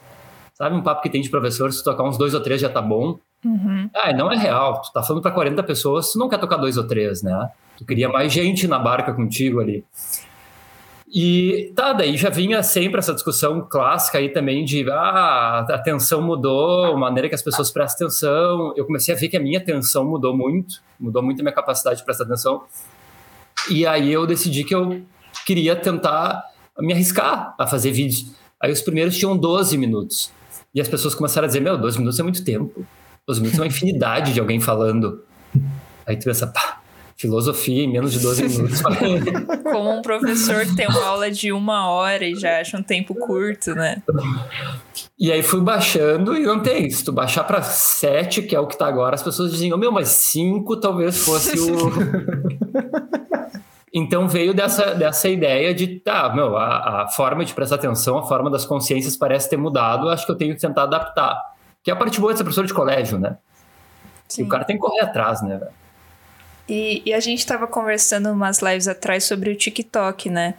[0.57, 2.81] sabe um papo que tem de professor, se tocar uns dois ou três já tá
[2.81, 3.19] bom.
[3.45, 3.87] Uhum.
[3.93, 4.81] Ah, não é real.
[4.81, 7.51] Tu tá falando para 40 pessoas, tu não quer tocar dois ou três, né?
[7.77, 9.85] Tu queria mais gente na barca contigo ali.
[11.13, 16.23] E tá, daí já vinha sempre essa discussão clássica aí também de ah, a atenção
[16.23, 18.73] mudou, a maneira que as pessoas prestam atenção.
[18.75, 21.99] Eu comecei a ver que a minha atenção mudou muito, mudou muito a minha capacidade
[21.99, 22.63] de prestar atenção.
[23.69, 25.03] E aí eu decidi que eu
[25.45, 26.43] queria tentar
[26.79, 28.31] me arriscar a fazer vídeos.
[28.59, 30.35] Aí os primeiros tinham 12 minutos.
[30.77, 32.85] E as pessoas começaram a dizer: Meu, 12 minutos é muito tempo.
[33.25, 35.23] 12 minutos é uma infinidade de alguém falando.
[36.05, 36.81] Aí tu pensa, pá,
[37.17, 38.79] filosofia em menos de 12 minutos.
[39.63, 43.15] Como um professor que tem uma aula de uma hora e já acha um tempo
[43.15, 44.03] curto, né?
[45.17, 46.87] E aí fui baixando e não tem.
[46.91, 49.77] Se tu baixar para 7, que é o que tá agora, as pessoas dizem, oh,
[49.77, 51.73] meu, mas 5 talvez fosse o.
[53.93, 58.27] então veio dessa, dessa ideia de, tá, meu, a, a forma de prestar atenção, a
[58.27, 61.41] forma das consciências parece ter mudado, acho que eu tenho que tentar adaptar.
[61.83, 63.37] Que é a parte boa de ser professor de colégio, né?
[64.27, 64.43] Sim.
[64.43, 65.71] E o cara tem que correr atrás, né, velho?
[66.67, 70.55] E, e a gente estava conversando umas lives atrás sobre o TikTok, né?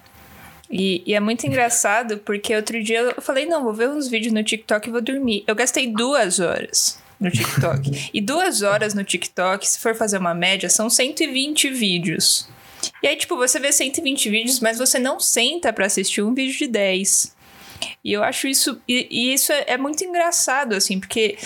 [0.70, 4.32] E, e, é muito engraçado porque outro dia eu falei: não, vou ver uns vídeos
[4.32, 5.44] no TikTok e vou dormir.
[5.46, 8.10] Eu gastei duas horas no TikTok.
[8.12, 12.48] e duas horas no TikTok, se for fazer uma média, são 120 vídeos.
[13.02, 16.56] E aí, tipo, você vê 120 vídeos, mas você não senta para assistir um vídeo
[16.56, 17.36] de 10.
[18.04, 18.80] E eu acho isso.
[18.88, 21.36] E, e isso é, é, muito engraçado, assim, porque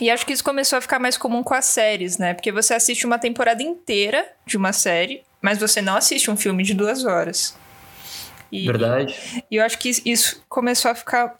[0.00, 2.34] e acho que isso começou a ficar mais comum com as séries, né?
[2.34, 6.62] Porque você assiste uma temporada inteira de uma série, mas você não assiste um filme
[6.62, 7.56] de duas horas.
[8.52, 9.44] E, Verdade.
[9.50, 11.38] E eu acho que isso começou a ficar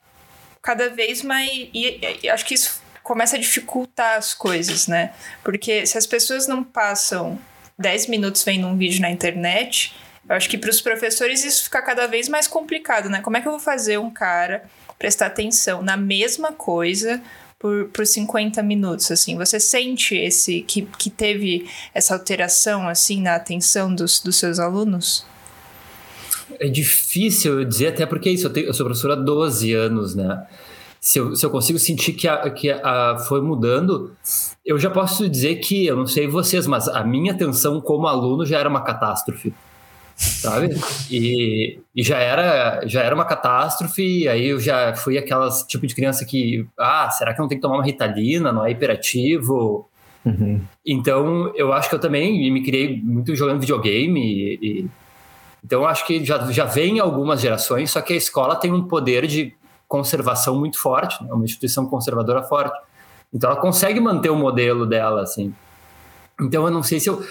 [0.62, 1.50] cada vez mais.
[1.50, 5.12] E, e acho que isso começa a dificultar as coisas, né?
[5.42, 7.38] Porque se as pessoas não passam
[7.80, 9.94] 10 minutos vendo um vídeo na internet,
[10.28, 13.20] Eu acho que para os professores isso fica cada vez mais complicado, né?
[13.20, 14.62] Como é que eu vou fazer um cara
[14.98, 17.20] prestar atenção na mesma coisa
[17.58, 19.36] por, por 50 minutos, assim?
[19.36, 25.26] Você sente esse que, que teve essa alteração, assim, na atenção dos, dos seus alunos?
[26.60, 30.14] É difícil eu dizer, até porque isso, eu, tenho, eu sou professor há 12 anos,
[30.14, 30.46] né?
[31.00, 34.14] Se eu, se eu consigo sentir que, a, que a, foi mudando,
[34.64, 38.44] eu já posso dizer que, eu não sei vocês, mas a minha atenção como aluno
[38.44, 39.54] já era uma catástrofe
[40.20, 40.68] sabe?
[41.10, 45.94] E, e, já era já era uma catástrofe, aí eu já fui aquelas tipo de
[45.94, 49.88] criança que, ah, será que não tem que tomar uma Ritalina, não é hiperativo?
[50.24, 50.60] Uhum.
[50.84, 54.86] Então, eu acho que eu também me criei muito jogando videogame e, e
[55.64, 59.26] então acho que já, já vem algumas gerações, só que a escola tem um poder
[59.26, 59.54] de
[59.90, 61.32] conservação muito forte, né?
[61.32, 62.78] uma instituição conservadora forte.
[63.34, 65.52] Então ela consegue manter o modelo dela, assim.
[66.40, 67.22] Então eu não sei se eu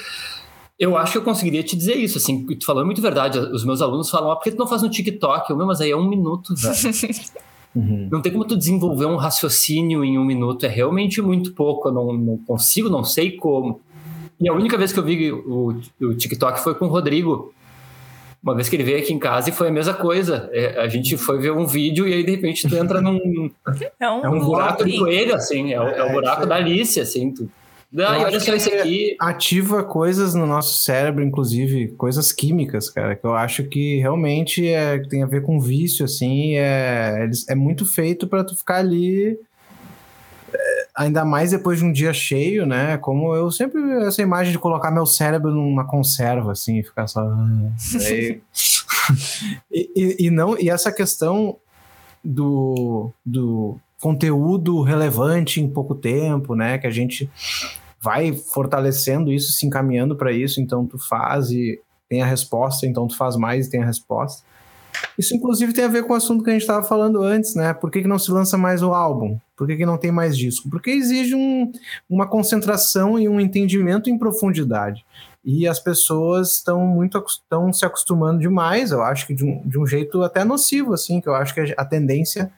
[0.78, 3.40] eu acho que eu conseguiria te dizer isso, assim, tu falou é muito verdade.
[3.40, 5.50] Os meus alunos falam, ah, por que tu não faz no TikTok?
[5.50, 6.54] Eu, meu, mas aí é um minuto.
[7.76, 8.10] Uhum.
[8.12, 11.92] Não tem como tu desenvolver um raciocínio em um minuto, é realmente muito pouco, eu
[11.92, 13.80] não, não consigo, não sei como.
[14.40, 17.54] E a única vez que eu vi o, o, TikTok foi com o Rodrigo.
[18.42, 20.50] Uma vez que ele veio aqui em casa e foi a mesma coisa.
[20.54, 23.52] É, a gente foi ver um vídeo e aí de repente tu entra num.
[24.00, 26.56] É um, é um buraco de coelho, assim, é, o, é o é, buraco da
[26.56, 27.32] Alice, assim.
[27.34, 27.50] Tu,
[27.98, 29.16] ah, olha só isso aqui.
[29.20, 35.00] Ativa coisas no nosso cérebro, inclusive coisas químicas, cara, que eu acho que realmente é,
[35.00, 39.38] tem a ver com vício, assim, é, é muito feito para tu ficar ali é,
[41.00, 42.98] ainda mais depois de um dia cheio, né?
[42.98, 47.24] Como eu sempre essa imagem de colocar meu cérebro numa conserva, assim, e ficar só.
[49.72, 51.56] e, e, e, não e essa questão
[52.22, 56.78] do, do conteúdo relevante em pouco tempo, né?
[56.78, 57.30] Que a gente
[58.02, 61.80] vai fortalecendo isso, se encaminhando para isso, então tu faz e
[62.10, 64.44] tem a resposta, então tu faz mais e tem a resposta.
[65.18, 67.74] Isso, inclusive, tem a ver com o assunto que a gente estava falando antes, né?
[67.74, 69.40] Por que, que não se lança mais o álbum?
[69.60, 70.70] Por que, que não tem mais disco?
[70.70, 71.70] Porque exige um,
[72.10, 75.06] uma concentração e um entendimento em profundidade.
[75.44, 79.78] E as pessoas estão muito estão se acostumando demais, eu acho que de um, de
[79.78, 82.50] um jeito até nocivo, assim, que eu acho que a tendência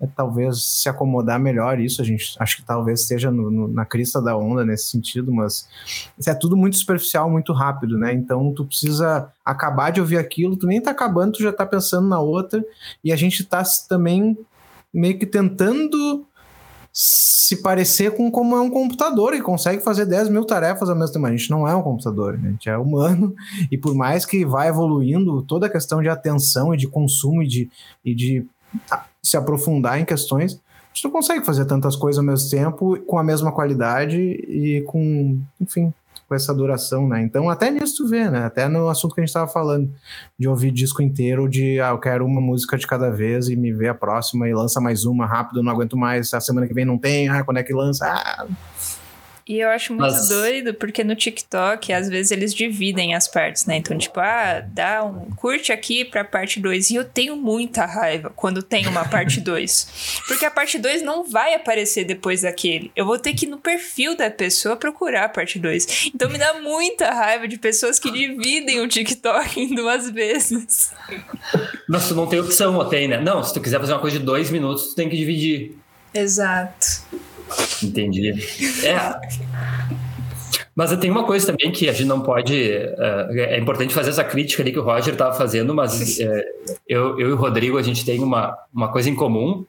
[0.00, 2.00] é talvez se acomodar melhor isso.
[2.00, 5.68] A gente acho que talvez esteja no, no, na crista da onda nesse sentido, mas
[6.26, 8.14] é tudo muito superficial, muito rápido, né?
[8.14, 12.08] Então tu precisa acabar de ouvir aquilo, tu nem tá acabando, tu já tá pensando
[12.08, 12.64] na outra,
[13.04, 14.38] e a gente tá também
[14.92, 16.26] meio que tentando
[17.00, 21.12] se parecer com como é um computador e consegue fazer 10 mil tarefas ao mesmo
[21.12, 21.26] tempo.
[21.26, 23.32] A gente não é um computador, a gente é humano,
[23.70, 27.46] e por mais que vá evoluindo toda a questão de atenção e de consumo e
[27.46, 27.70] de,
[28.04, 28.44] e de
[29.22, 33.16] se aprofundar em questões, a gente não consegue fazer tantas coisas ao mesmo tempo, com
[33.16, 35.94] a mesma qualidade e com, enfim,
[36.26, 37.22] com essa duração, né?
[37.22, 38.44] Então, até nisso tu vê, né?
[38.44, 39.90] Até no assunto que a gente estava falando,
[40.38, 43.72] de ouvir disco inteiro, de ah, eu quero uma música de cada vez e me
[43.72, 46.84] ver a próxima e lança mais uma rápido, não aguento mais, a semana que vem
[46.84, 48.06] não tem, ah, quando é que lança?
[48.06, 48.46] Ah,
[49.48, 50.28] e eu acho muito Mas...
[50.28, 53.76] doido, porque no TikTok, às vezes eles dividem as partes, né?
[53.76, 56.90] Então, tipo, ah, dá um curte aqui pra parte 2.
[56.90, 60.20] E eu tenho muita raiva quando tem uma parte 2.
[60.28, 62.92] porque a parte 2 não vai aparecer depois daquele.
[62.94, 66.10] Eu vou ter que ir no perfil da pessoa procurar a parte 2.
[66.14, 70.92] Então me dá muita raiva de pessoas que dividem o TikTok em duas vezes.
[71.88, 73.18] Nossa, não tem opção, tem, né?
[73.18, 75.74] Não, se tu quiser fazer uma coisa de dois minutos, tu tem que dividir.
[76.12, 77.02] Exato.
[77.82, 78.34] Entendi.
[78.84, 79.20] É.
[80.74, 82.54] Mas tem uma coisa também que a gente não pode.
[82.54, 86.22] Uh, é importante fazer essa crítica ali que o Roger estava fazendo, mas uh,
[86.88, 89.64] eu, eu e o Rodrigo, a gente tem uma, uma coisa em comum,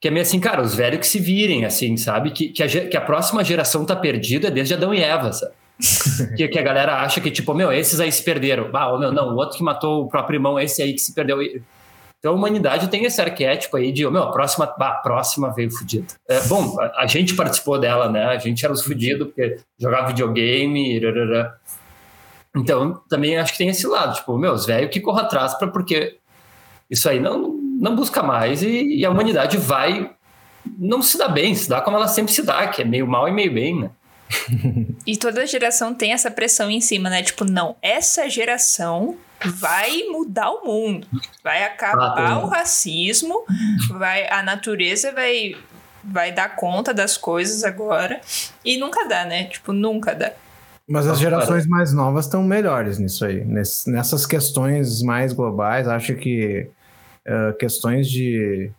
[0.00, 2.30] que é meio assim, cara, os velhos que se virem, assim, sabe?
[2.30, 5.52] Que, que, a, que a próxima geração tá perdida desde Adão e Eva, sabe?
[6.36, 8.70] que, que, a galera acha que, tipo, meu, esses aí se perderam.
[8.72, 11.38] Ah, meu, não, o outro que matou o próprio irmão, esse aí que se perdeu.
[12.26, 16.08] Então a humanidade tem esse arquétipo aí de, meu, a próxima, a próxima veio fudida.
[16.28, 18.24] É, bom, a, a, gente participou dela, né?
[18.24, 21.56] A gente era os fudidos porque jogava videogame, rarara.
[22.56, 26.16] Então também acho que tem esse lado, tipo, meus velho que corra atrás para porque
[26.90, 30.10] isso aí não, não busca mais e, e, a humanidade vai
[30.76, 33.28] não se dá bem, se dá como ela sempre se dá, que é meio mal
[33.28, 33.90] e meio bem, né?
[35.06, 37.22] E toda geração tem essa pressão em cima, né?
[37.22, 41.06] Tipo, não, essa geração vai mudar o mundo,
[41.44, 43.44] vai acabar ah, o racismo,
[43.90, 45.54] vai a natureza vai
[46.02, 48.20] vai dar conta das coisas agora
[48.64, 49.44] e nunca dá, né?
[49.44, 50.32] Tipo, nunca dá.
[50.88, 55.88] Mas as gerações mais novas estão melhores nisso aí, nessas questões mais globais.
[55.88, 56.68] Acho que
[57.26, 58.70] uh, questões de,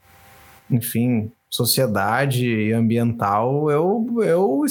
[0.71, 4.63] enfim, sociedade e ambiental, eu, eu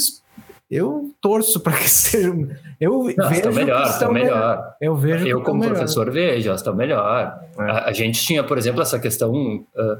[0.69, 2.29] eu torço para que seja.
[2.79, 4.75] Eu Não, vejo estão melhor, estão melhor.
[4.81, 5.73] Eu vejo Eu, como melhor.
[5.75, 7.39] professor, vejo, elas estão melhor.
[7.57, 7.61] É.
[7.61, 9.31] A, a gente tinha, por exemplo, essa questão.
[9.33, 9.97] uh,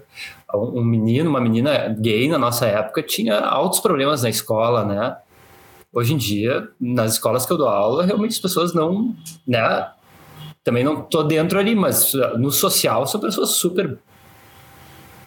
[0.57, 5.18] um menino, uma menina gay na nossa época tinha altos problemas na escola, né?
[5.93, 9.15] Hoje em dia, nas escolas que eu dou aula, realmente as pessoas não.
[9.47, 9.89] né?
[10.63, 13.97] Também não tô dentro ali, mas uh, no social são pessoas super.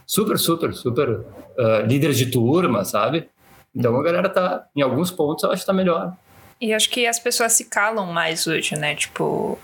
[0.07, 3.28] Super, super, super uh, líderes de turma, sabe?
[3.75, 6.12] Então a galera tá, em alguns pontos, eu acho que tá melhor.
[6.61, 8.95] E acho que as pessoas se calam mais hoje, né?
[8.95, 9.59] Tipo,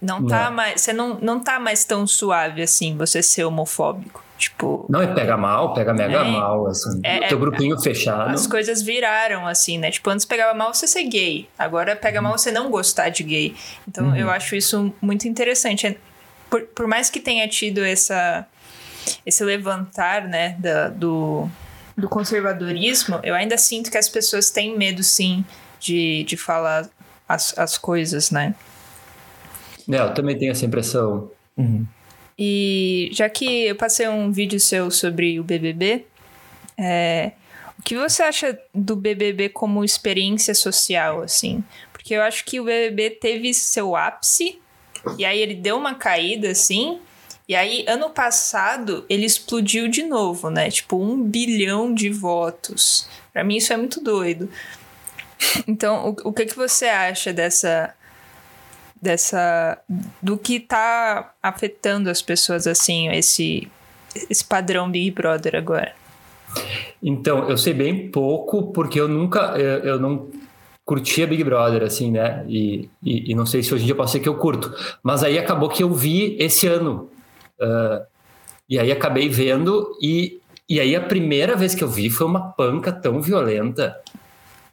[0.00, 0.56] não tá Não.
[0.56, 0.80] mais.
[0.80, 4.24] Você não, não tá mais tão suave assim, você ser homofóbico.
[4.38, 6.24] Tipo, Não, e pega mal, pega mega É.
[6.30, 6.98] mal, assim.
[7.04, 8.30] É, Teu é, grupinho fechado.
[8.32, 9.90] as coisas viraram assim, né?
[9.90, 13.54] Tipo, antes pegava mal você ser gay, agora pega mal você não gostar de gay.
[13.86, 14.16] Então Uhum.
[14.16, 15.86] eu acho isso muito interessante.
[15.88, 15.96] É-
[16.48, 18.44] Por, por mais que tenha tido essa,
[19.26, 21.46] esse levantar, né, da, do,
[22.00, 25.44] do conservadorismo, eu ainda sinto que as pessoas têm medo, sim,
[25.78, 26.88] de, de falar
[27.28, 28.54] as, as coisas, né?
[29.88, 31.30] É, eu também tenho essa impressão.
[31.56, 31.86] Uhum.
[32.38, 36.06] E já que eu passei um vídeo seu sobre o BBB,
[36.78, 37.32] é,
[37.78, 41.62] o que você acha do BBB como experiência social, assim?
[41.92, 44.58] Porque eu acho que o BBB teve seu ápice,
[45.18, 46.98] e aí ele deu uma caída, assim,
[47.50, 50.70] e aí ano passado ele explodiu de novo, né?
[50.70, 53.08] Tipo, um bilhão de votos.
[53.32, 54.48] Pra mim isso é muito doido.
[55.66, 57.92] Então, o, o que, que você acha dessa
[59.00, 59.78] dessa
[60.22, 63.66] do que tá afetando as pessoas assim, esse
[64.28, 65.92] esse padrão Big Brother agora.
[67.02, 69.56] Então, eu sei bem pouco, porque eu nunca.
[69.58, 70.28] Eu, eu não
[70.84, 72.44] curtia Big Brother, assim, né?
[72.46, 74.72] E, e, e não sei se hoje em dia pode ser que eu curto.
[75.02, 77.10] Mas aí acabou que eu vi esse ano.
[77.60, 78.02] Ah,
[78.68, 82.52] e aí acabei vendo, e, e aí a primeira vez que eu vi foi uma
[82.52, 83.96] panca tão violenta.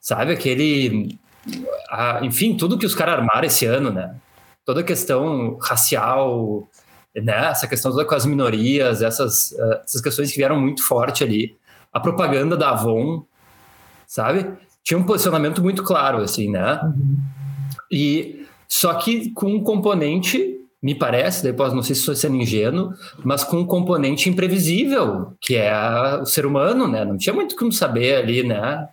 [0.02, 0.32] Sabe?
[0.34, 1.18] Aquele.
[1.90, 4.16] a- enfim, tudo que os caras armaram esse ano, né?
[4.66, 6.68] Toda a questão racial,
[7.16, 7.48] né?
[7.50, 11.56] Essa questão toda com as minorias, essas, ah, essas questões que vieram muito forte ali.
[11.94, 13.24] A propaganda da Avon,
[14.06, 14.46] sabe?
[14.84, 16.80] Tinha um posicionamento muito claro, assim, né?
[17.92, 22.94] E só que com um componente, me parece, depois não sei se estou sendo ingênuo,
[23.24, 27.04] mas com um componente imprevisível, que é a- o ser humano, né?
[27.04, 28.88] Não tinha muito como saber ali, né?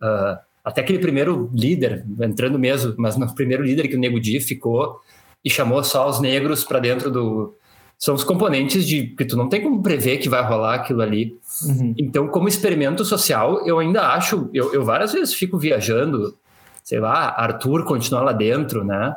[0.00, 4.38] Ah, até aquele primeiro líder, entrando mesmo, mas no primeiro líder que o Nego Di
[4.38, 5.00] ficou
[5.44, 7.54] e chamou só os negros para dentro do.
[7.98, 11.36] São os componentes de que tu não tem como prever que vai rolar aquilo ali.
[11.64, 11.94] Uhum.
[11.98, 16.36] Então, como experimento social, eu ainda acho, eu, eu várias vezes fico viajando,
[16.84, 19.16] sei lá, Arthur continua lá dentro, né?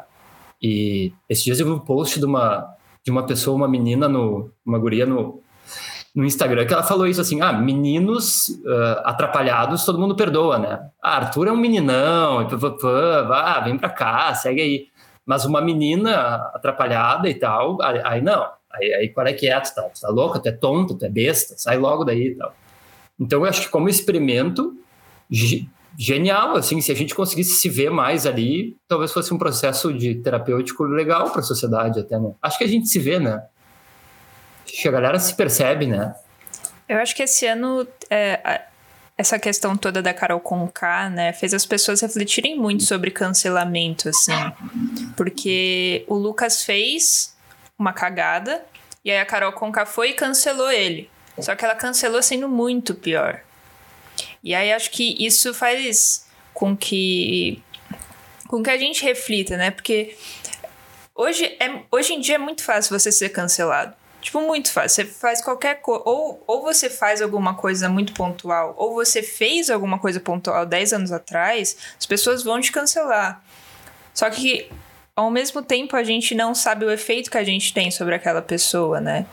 [0.61, 2.67] E esses dias eu vi um post de uma,
[3.03, 5.41] de uma pessoa, uma menina, no, uma guria no,
[6.13, 10.89] no Instagram, que ela falou isso assim: ah, meninos ah, atrapalhados, todo mundo perdoa, né?
[11.01, 14.87] Ah, Arthur é um meninão, e pá, pá, pá, vá, vem pra cá, segue aí.
[15.25, 18.47] Mas uma menina atrapalhada e tal, aí, aí não.
[18.71, 19.59] Aí, aí qual é que é?
[19.59, 22.35] Tu tá, tu tá louca, tu é tonta, tu é besta, sai logo daí e
[22.35, 22.53] tal.
[23.19, 24.75] Então eu acho que como experimento,
[25.97, 30.15] genial, assim, se a gente conseguisse se ver mais ali, talvez fosse um processo de
[30.15, 32.31] terapêutico legal para a sociedade até, né?
[32.41, 33.43] Acho que a gente se vê, né?
[34.65, 36.15] Acho que a galera se percebe, né?
[36.87, 38.61] Eu acho que esse ano é,
[39.21, 44.33] essa questão toda da Carol Conká, né, fez as pessoas refletirem muito sobre cancelamento, assim.
[45.15, 47.35] Porque o Lucas fez
[47.77, 48.63] uma cagada
[49.05, 51.09] e aí a Carol Conká foi e cancelou ele.
[51.39, 53.41] Só que ela cancelou sendo muito pior.
[54.43, 57.61] E aí acho que isso faz com que
[58.47, 59.71] com que a gente reflita, né?
[59.71, 60.15] Porque
[61.15, 63.95] hoje, é, hoje em dia é muito fácil você ser cancelado.
[64.21, 65.05] Tipo, muito fácil.
[65.05, 66.03] Você faz qualquer coisa.
[66.05, 70.93] Ou, ou você faz alguma coisa muito pontual, ou você fez alguma coisa pontual 10
[70.93, 73.41] anos atrás, as pessoas vão te cancelar.
[74.13, 74.69] Só que,
[75.15, 78.41] ao mesmo tempo, a gente não sabe o efeito que a gente tem sobre aquela
[78.41, 79.25] pessoa, né?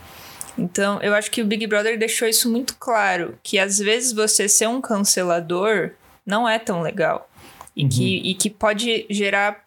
[0.58, 4.48] Então, eu acho que o Big Brother deixou isso muito claro: que às vezes você
[4.48, 5.92] ser um cancelador
[6.26, 7.30] não é tão legal.
[7.76, 9.64] E, que, e que pode gerar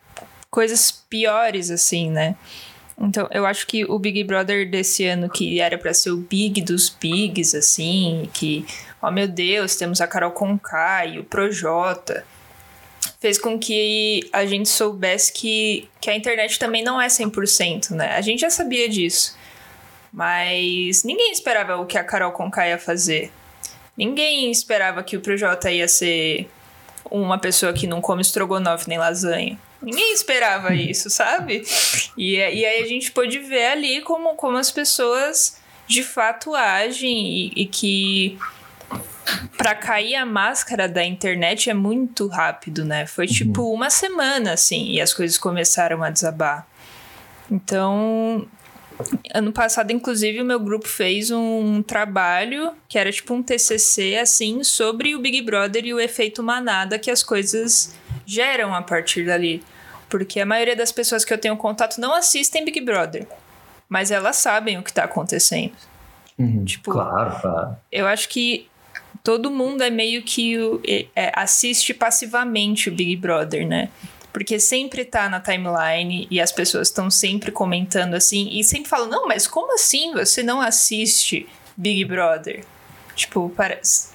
[0.49, 2.35] coisas piores, assim, né?
[2.99, 6.61] Então, eu acho que o Big Brother desse ano, que era pra ser o Big
[6.61, 8.65] dos Bigs, assim, que,
[9.01, 12.25] ó meu Deus, temos a Carol Conká e o Projota,
[13.21, 18.15] fez com que a gente soubesse que, que a internet também não é 100%, né?
[18.15, 19.37] A gente já sabia disso.
[20.11, 23.31] Mas ninguém esperava o que a Carol Conká ia fazer.
[23.95, 26.49] Ninguém esperava que o Projota ia ser
[27.09, 29.57] uma pessoa que não come estrogonofe nem lasanha.
[29.81, 31.63] Ninguém esperava isso, sabe?
[32.17, 35.57] E, e aí a gente pôde ver ali como, como as pessoas
[35.87, 38.37] de fato agem e, e que
[39.57, 43.05] pra cair a máscara da internet é muito rápido, né?
[43.05, 43.33] Foi Uhum.
[43.33, 46.65] tipo uma semana, assim, e as coisas começaram a desabar.
[47.49, 48.47] Então,
[49.33, 54.63] ano passado, inclusive, o meu grupo fez um trabalho que era tipo um TCC, assim,
[54.63, 57.95] sobre o Big Brother e o efeito manada que as coisas
[58.25, 59.63] geram a partir dali.
[60.09, 63.27] Porque a maioria das pessoas que eu tenho contato não assistem Big Brother,
[63.87, 65.73] mas elas sabem o que tá acontecendo.
[66.37, 66.65] Uhum.
[66.65, 67.77] Tipo, Claro, claro.
[67.91, 68.67] eu acho que
[69.23, 73.89] todo mundo é meio que é, é, assiste passivamente o Big Brother, né?
[74.33, 79.07] Porque sempre tá na timeline e as pessoas estão sempre comentando assim e sempre falam:
[79.07, 82.63] não, mas como assim você não assiste Big Brother?
[83.15, 84.09] Tipo, parece.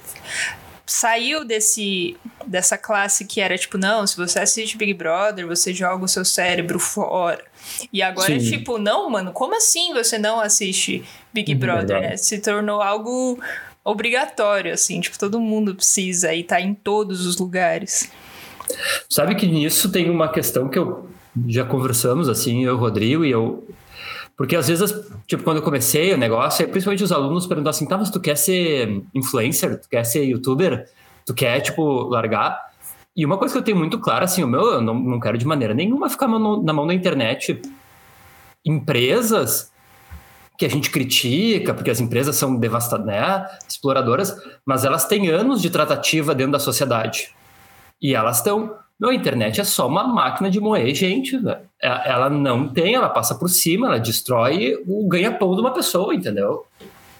[0.85, 2.15] Saiu desse,
[2.45, 6.23] dessa classe que era tipo, não, se você assiste Big Brother, você joga o seu
[6.23, 7.43] cérebro fora.
[7.91, 8.51] E agora é Sim.
[8.51, 11.03] tipo, não, mano, como assim você não assiste
[11.33, 12.17] Big Brother, né?
[12.17, 13.37] Se tornou algo
[13.83, 18.09] obrigatório, assim, tipo, todo mundo precisa e tá em todos os lugares.
[19.09, 21.09] Sabe que nisso tem uma questão que eu
[21.47, 23.67] já conversamos, assim, eu, Rodrigo, e eu.
[24.35, 24.93] Porque às vezes,
[25.25, 28.19] tipo, quando eu comecei o negócio, aí principalmente os alunos perguntam assim: tá, mas tu
[28.19, 29.79] quer ser influencer?
[29.81, 30.87] Tu quer ser youtuber?
[31.25, 32.67] Tu quer, tipo, largar?
[33.15, 35.37] E uma coisa que eu tenho muito clara, assim, o meu, eu não, não quero
[35.37, 37.59] de maneira nenhuma ficar na mão da internet.
[38.63, 39.71] Empresas
[40.57, 45.61] que a gente critica, porque as empresas são devastadoras, né, exploradoras, mas elas têm anos
[45.61, 47.31] de tratativa dentro da sociedade.
[48.01, 48.75] E elas estão.
[48.99, 51.59] Meu, a internet é só uma máquina de moer gente, velho.
[51.79, 56.15] Ela ela não tem, ela passa por cima, ela destrói o ganha-pão de uma pessoa,
[56.15, 56.65] entendeu?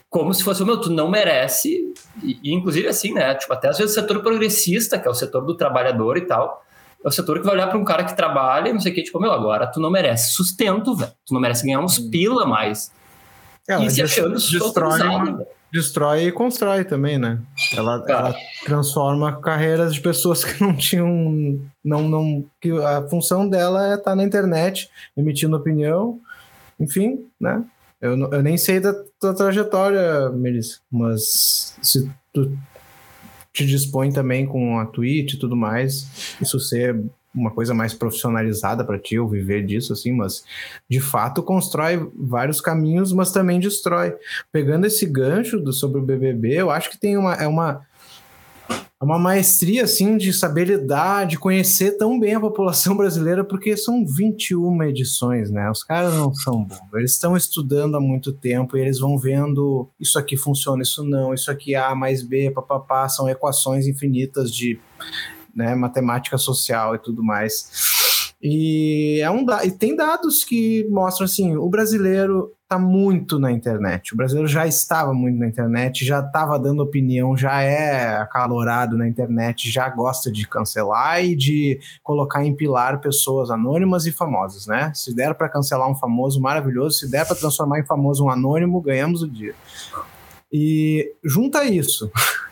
[0.09, 1.93] Como se fosse, meu, tu não merece.
[2.23, 3.35] E, e, inclusive assim, né?
[3.35, 6.63] Tipo, até às vezes o setor progressista, que é o setor do trabalhador e tal,
[7.03, 8.95] é o setor que vai olhar para um cara que trabalha e não sei o
[8.95, 11.11] que, tipo, meu, agora tu não merece sustento, velho.
[11.25, 12.91] Tu não merece ganhar uns pila mais.
[13.67, 14.99] Ela e se achando destrói.
[15.71, 17.39] Destrói e constrói também, né?
[17.75, 18.13] Ela, Tá.
[18.13, 21.59] ela transforma carreiras de pessoas que não tinham.
[21.83, 26.19] Não, não, que a função dela é estar na internet, emitindo opinião,
[26.79, 27.63] enfim, né?
[27.99, 32.55] Eu, eu nem sei da tua trajetória, Melissa, mas se tu
[33.51, 37.01] te dispõe também com a Twitch e tudo mais, isso ser
[37.37, 40.43] uma coisa mais profissionalizada para ti, ou viver disso, assim, mas
[40.89, 44.15] de fato constrói vários caminhos, mas também destrói.
[44.51, 47.85] Pegando esse gancho do, sobre o BBB, eu acho que tem uma, é uma,
[48.69, 53.77] é uma maestria, assim, de saber lidar, de conhecer tão bem a população brasileira, porque
[53.77, 55.69] são 21 edições, né?
[55.69, 56.93] Os caras não são bons.
[56.95, 61.33] Eles estão estudando há muito tempo e eles vão vendo isso aqui funciona, isso não,
[61.33, 64.79] isso aqui A mais B, papapá, são equações infinitas de
[65.57, 68.35] né, matemática social e tudo mais.
[68.41, 74.13] E, é um e tem dados que mostram assim: o brasileiro está muito na internet.
[74.13, 79.07] O brasileiro já estava muito na internet, já estava dando opinião, já é acalorado na
[79.07, 84.91] internet, já gosta de cancelar e de colocar em pilar pessoas anônimas e famosas, né?
[84.93, 86.99] Se der para cancelar um famoso, maravilhoso.
[86.99, 89.55] Se der para transformar em famoso um anônimo, ganhamos o dia.
[90.53, 92.11] E junta isso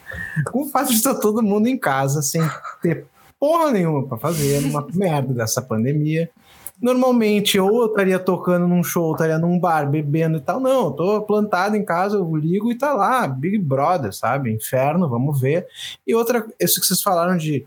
[0.51, 2.41] com o fato de estar todo mundo em casa sem
[2.81, 3.05] ter
[3.39, 6.29] porra nenhuma para fazer, numa merda dessa pandemia.
[6.81, 10.59] Normalmente, ou eu estaria tocando num show, estaria num bar, bebendo e tal.
[10.59, 14.51] Não, eu tô plantado em casa, eu ligo e tá lá, Big Brother, sabe?
[14.51, 15.67] Inferno, vamos ver.
[16.05, 17.65] E outra, isso que vocês falaram de.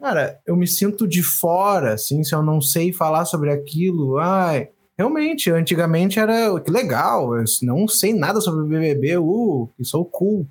[0.00, 4.18] Cara, eu me sinto de fora, assim, se eu não sei falar sobre aquilo.
[4.18, 9.84] Ai, realmente, antigamente era que legal, eu não sei nada sobre o BBB, uh, que
[9.84, 10.46] sou cool.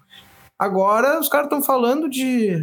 [0.60, 2.60] Agora os caras estão falando de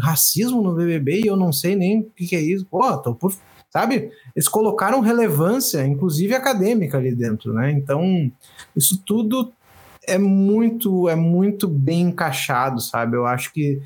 [0.00, 2.64] racismo no BBB e eu não sei nem o que, que é isso.
[2.66, 3.34] Pô, tô por.
[3.68, 4.10] Sabe?
[4.34, 7.70] Eles colocaram relevância, inclusive acadêmica, ali dentro, né?
[7.72, 8.32] Então,
[8.74, 9.52] isso tudo
[10.06, 13.16] é muito, é muito bem encaixado, sabe?
[13.16, 13.82] Eu acho que.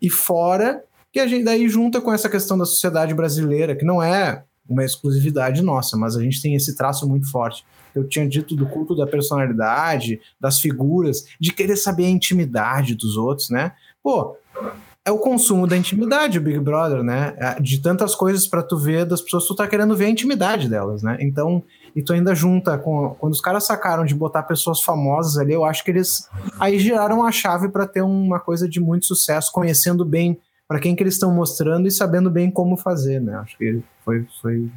[0.00, 0.82] E fora
[1.12, 4.84] que a gente daí junta com essa questão da sociedade brasileira, que não é uma
[4.84, 7.64] exclusividade nossa, mas a gente tem esse traço muito forte.
[7.94, 13.16] Eu tinha dito do culto da personalidade, das figuras, de querer saber a intimidade dos
[13.16, 13.72] outros, né?
[14.02, 14.36] Pô,
[15.04, 17.36] é o consumo da intimidade, o Big Brother, né?
[17.60, 21.02] De tantas coisas para tu ver das pessoas, tu tá querendo ver a intimidade delas,
[21.02, 21.18] né?
[21.20, 21.62] Então,
[21.94, 25.64] e tu ainda junta com quando os caras sacaram de botar pessoas famosas ali, eu
[25.64, 30.04] acho que eles aí giraram a chave para ter uma coisa de muito sucesso, conhecendo
[30.06, 33.36] bem para quem que eles estão mostrando e sabendo bem como fazer, né?
[33.36, 34.70] Acho que foi foi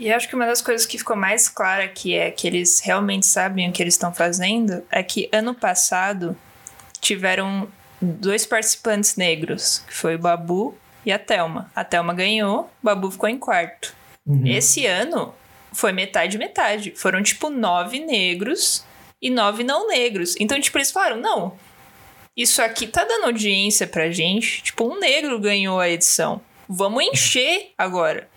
[0.00, 3.26] E acho que uma das coisas que ficou mais clara que é que eles realmente
[3.26, 6.34] sabem o que eles estão fazendo é que ano passado
[7.00, 7.68] tiveram
[8.00, 10.74] dois participantes negros, que foi o Babu
[11.04, 11.70] e a Thelma.
[11.76, 13.94] A Thelma ganhou, o Babu ficou em quarto.
[14.26, 14.46] Uhum.
[14.46, 15.34] Esse ano
[15.70, 16.92] foi metade metade.
[16.96, 18.86] Foram tipo nove negros
[19.20, 20.34] e nove não negros.
[20.40, 21.58] Então, tipo, eles falaram: não,
[22.34, 24.62] isso aqui tá dando audiência pra gente.
[24.62, 26.40] Tipo, um negro ganhou a edição.
[26.66, 28.28] Vamos encher agora.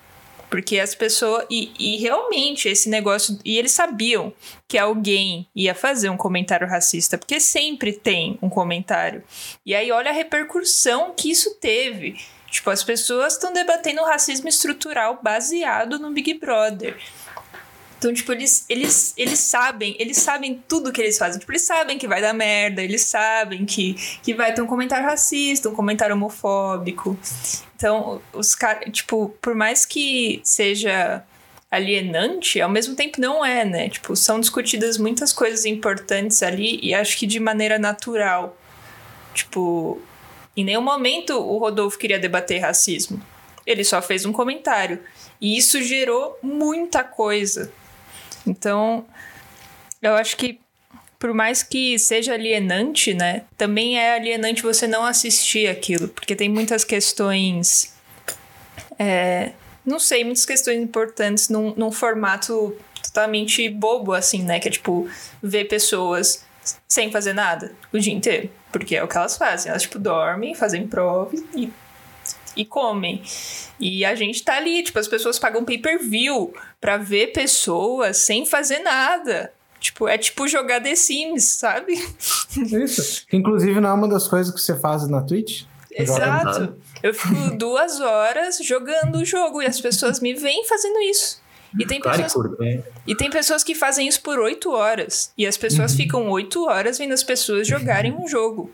[0.53, 1.47] Porque as pessoas.
[1.49, 3.39] E, e, realmente esse negócio.
[3.43, 4.31] E eles sabiam
[4.67, 7.17] que alguém ia fazer um comentário racista.
[7.17, 9.23] Porque sempre tem um comentário.
[9.65, 12.23] E aí, olha a repercussão que isso teve.
[12.51, 16.99] Tipo, as pessoas estão debatendo racismo estrutural baseado no Big Brother.
[17.97, 21.39] Então, tipo, eles, eles, eles sabem, eles sabem tudo que eles fazem.
[21.39, 25.03] Tipo, eles sabem que vai dar merda, eles sabem que, que vai ter um comentário
[25.03, 27.17] racista, um comentário homofóbico.
[27.83, 31.21] Então, os caras, tipo, por mais que seja
[31.69, 33.89] alienante, ao mesmo tempo não é, né?
[33.89, 38.57] Tipo, são discutidas muitas coisas importantes ali e acho que de maneira natural.
[39.33, 40.01] Tipo,
[40.55, 43.21] em nenhum momento o Rodolfo queria debater racismo.
[43.65, 45.01] Ele só fez um comentário.
[45.41, 47.69] E isso gerou muita coisa.
[48.47, 49.05] Então,
[50.01, 50.57] eu acho que
[51.23, 53.43] por mais que seja alienante, né?
[53.57, 57.93] Também é alienante você não assistir aquilo, porque tem muitas questões.
[58.99, 59.53] É,
[59.85, 64.59] não sei, muitas questões importantes num, num formato totalmente bobo, assim, né?
[64.59, 65.09] Que é tipo,
[65.41, 66.43] ver pessoas
[66.89, 68.49] sem fazer nada o dia inteiro.
[68.69, 69.69] Porque é o que elas fazem.
[69.69, 71.71] Elas, tipo, dormem, fazem prova e
[72.55, 73.23] e comem.
[73.79, 78.79] E a gente tá ali, tipo, as pessoas pagam pay-per-view pra ver pessoas sem fazer
[78.79, 79.51] nada.
[79.83, 81.93] Tipo, é tipo jogar The Sims, sabe?
[82.55, 83.25] Isso.
[83.33, 85.63] Inclusive, não é uma das coisas que você faz na Twitch?
[85.91, 86.77] Exato.
[87.03, 91.43] Eu fico duas horas jogando o jogo e as pessoas me vêm fazendo isso.
[91.77, 92.51] E tem, pessoas,
[93.05, 95.33] e tem pessoas que fazem isso por oito horas.
[95.37, 95.97] E as pessoas uhum.
[95.97, 98.71] ficam oito horas vendo as pessoas jogarem um jogo.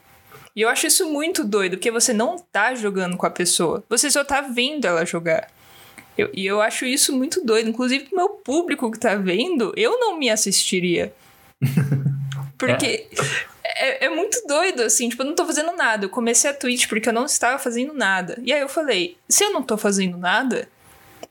[0.56, 4.12] E eu acho isso muito doido, porque você não tá jogando com a pessoa, você
[4.12, 5.48] só tá vendo ela jogar.
[6.20, 7.70] Eu, e eu acho isso muito doido.
[7.70, 11.14] Inclusive, pro meu público que tá vendo, eu não me assistiria.
[12.58, 13.08] Porque
[13.64, 14.04] é.
[14.04, 14.10] É, é.
[14.10, 15.08] muito doido, assim.
[15.08, 16.06] Tipo, eu não tô fazendo nada.
[16.06, 18.38] Eu comecei a Twitch porque eu não estava fazendo nada.
[18.44, 20.68] E aí eu falei: se eu não tô fazendo nada,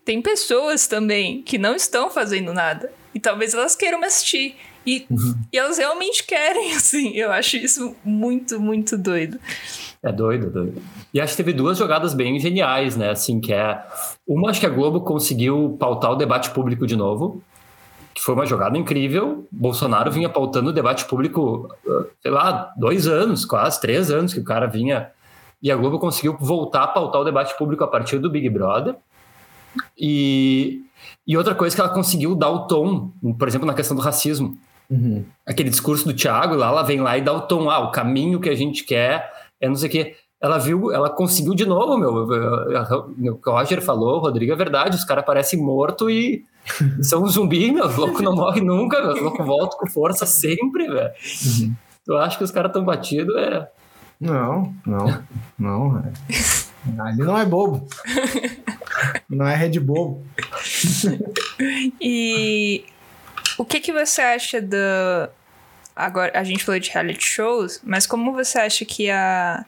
[0.06, 2.90] tem pessoas também que não estão fazendo nada.
[3.14, 4.56] E talvez elas queiram me assistir.
[4.88, 5.34] E, uhum.
[5.52, 7.10] e elas realmente querem, assim.
[7.10, 9.38] Eu acho isso muito, muito doido.
[10.02, 10.82] É doido, é doido.
[11.12, 13.10] E acho que teve duas jogadas bem geniais, né?
[13.10, 13.84] Assim, que é.
[14.26, 17.42] Uma, acho que a Globo conseguiu pautar o debate público de novo,
[18.14, 19.46] que foi uma jogada incrível.
[19.52, 21.68] Bolsonaro vinha pautando o debate público,
[22.22, 25.10] sei lá, dois anos, quase, três anos que o cara vinha.
[25.62, 28.96] E a Globo conseguiu voltar a pautar o debate público a partir do Big Brother.
[29.98, 30.80] E,
[31.26, 34.56] e outra coisa que ela conseguiu dar o tom, por exemplo, na questão do racismo.
[34.90, 35.24] Uhum.
[35.46, 38.40] Aquele discurso do Thiago, lá ela vem lá e dá o tom, ah, o caminho
[38.40, 40.16] que a gente quer é não sei o quê.
[40.40, 42.14] Ela viu, ela conseguiu de novo, meu.
[42.14, 44.96] O que o Roger falou, Rodrigo, é verdade.
[44.96, 46.44] Os caras parecem morto e
[47.02, 47.86] são um zumbi, meu.
[47.86, 49.16] O louco não morre nunca, meu.
[49.16, 51.10] O louco volta com força sempre, velho.
[51.60, 51.74] Uhum.
[52.06, 53.68] Eu acho que os caras estão batidos, é.
[54.20, 55.22] Não, não,
[55.58, 55.98] não.
[55.98, 56.12] É.
[57.00, 57.86] Ali não é bobo.
[59.28, 60.24] Não é Red Bull.
[62.00, 62.84] e
[63.58, 64.76] o que, que você acha do.
[65.94, 69.64] Agora, a gente falou de reality shows, mas como você acha que a,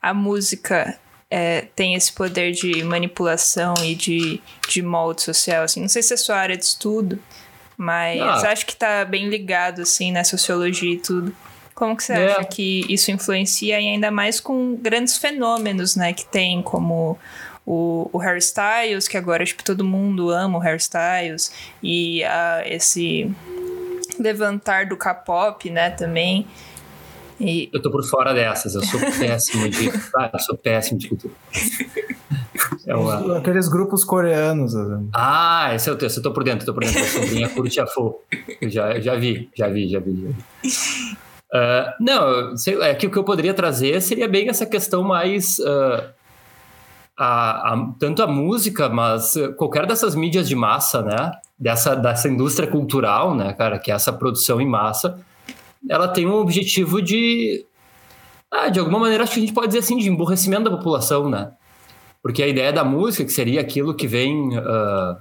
[0.00, 0.98] a música
[1.30, 5.64] é, tem esse poder de manipulação e de, de molde social?
[5.64, 5.80] Assim?
[5.80, 7.18] Não sei se é sua área de estudo,
[7.78, 8.52] mas ah.
[8.52, 11.34] acho que tá bem ligado, assim, na sociologia e tudo.
[11.74, 12.32] Como que você é.
[12.32, 17.18] acha que isso influencia, e ainda mais com grandes fenômenos, né, que tem, como
[17.70, 22.64] o, o Harry Styles, que agora, tipo, todo mundo ama o Harry Styles, e a,
[22.66, 23.30] esse
[24.18, 26.48] levantar do K-pop, né, também.
[27.38, 27.70] E...
[27.72, 29.88] Eu tô por fora dessas, eu sou péssimo de.
[30.16, 31.32] ah, eu sou péssimo de cultura.
[32.86, 33.38] É uma...
[33.38, 34.74] Aqueles grupos coreanos.
[35.14, 37.00] Ah, esse é o teu, eu tô por dentro, tô por dentro.
[37.00, 38.20] A sobrinha curte a Fo.
[38.60, 40.22] Eu já, já vi, já vi, já vi.
[40.22, 41.20] Já vi.
[41.52, 45.58] Uh, não, sei, é que o que eu poderia trazer seria bem essa questão mais
[45.58, 46.19] uh,
[47.22, 51.32] a, a, tanto a música, mas qualquer dessas mídias de massa, né?
[51.58, 55.20] Dessa, dessa indústria cultural, né, cara, que é essa produção em massa,
[55.86, 57.66] ela tem um objetivo de.
[58.50, 61.28] Ah, de alguma maneira, acho que a gente pode dizer assim, de emborrecimento da população,
[61.28, 61.52] né?
[62.22, 64.56] Porque a ideia da música, que seria aquilo que vem.
[64.56, 65.16] Uh,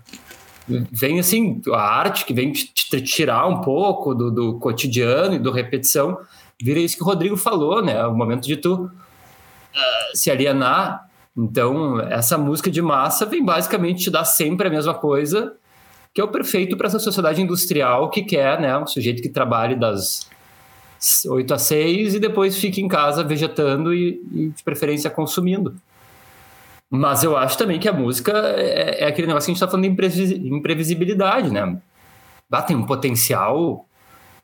[0.91, 5.51] vem assim, a arte que vem te tirar um pouco do, do cotidiano e do
[5.51, 6.17] repetição,
[6.61, 8.05] vira isso que o Rodrigo falou, né?
[8.05, 8.89] O momento de tu uh,
[10.13, 15.53] se alienar então, essa música de massa vem basicamente te dar sempre a mesma coisa,
[16.13, 19.75] que é o perfeito para essa sociedade industrial que quer, né, um sujeito que trabalhe
[19.75, 20.29] das
[21.27, 25.75] 8 às 6 e depois fique em casa vegetando e, e de preferência consumindo.
[26.89, 29.67] Mas eu acho também que a música é, é aquele negócio que a gente está
[29.67, 31.79] falando de imprevisibilidade, né?
[32.51, 33.85] Ah, tem um potencial.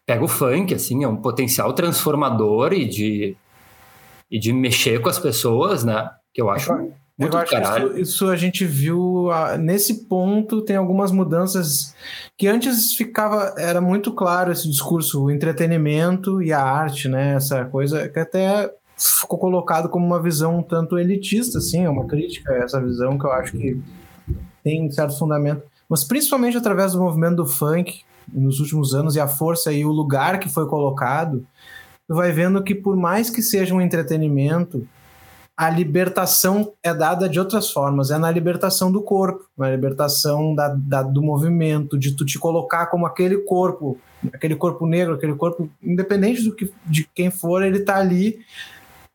[0.06, 3.36] Pega o funk, assim, é um potencial transformador e de
[4.30, 6.10] e de mexer com as pessoas, né?
[6.36, 6.72] Que eu acho.
[7.18, 11.96] Eu, eu acho isso, isso, a gente viu uh, nesse ponto tem algumas mudanças
[12.38, 17.64] que antes ficava era muito claro esse discurso o entretenimento e a arte né essa
[17.64, 22.52] coisa que até ficou colocado como uma visão um tanto elitista assim é uma crítica
[22.52, 23.82] a essa visão que eu acho que
[24.62, 29.28] tem certo fundamento mas principalmente através do movimento do funk nos últimos anos e a
[29.28, 31.46] força e o lugar que foi colocado,
[32.08, 34.88] tu vai vendo que por mais que seja um entretenimento,
[35.58, 40.68] a libertação é dada de outras formas, é na libertação do corpo, na libertação da,
[40.68, 43.98] da, do movimento, de tu te colocar como aquele corpo,
[44.34, 48.40] aquele corpo negro, aquele corpo, independente do que, de quem for, ele tá ali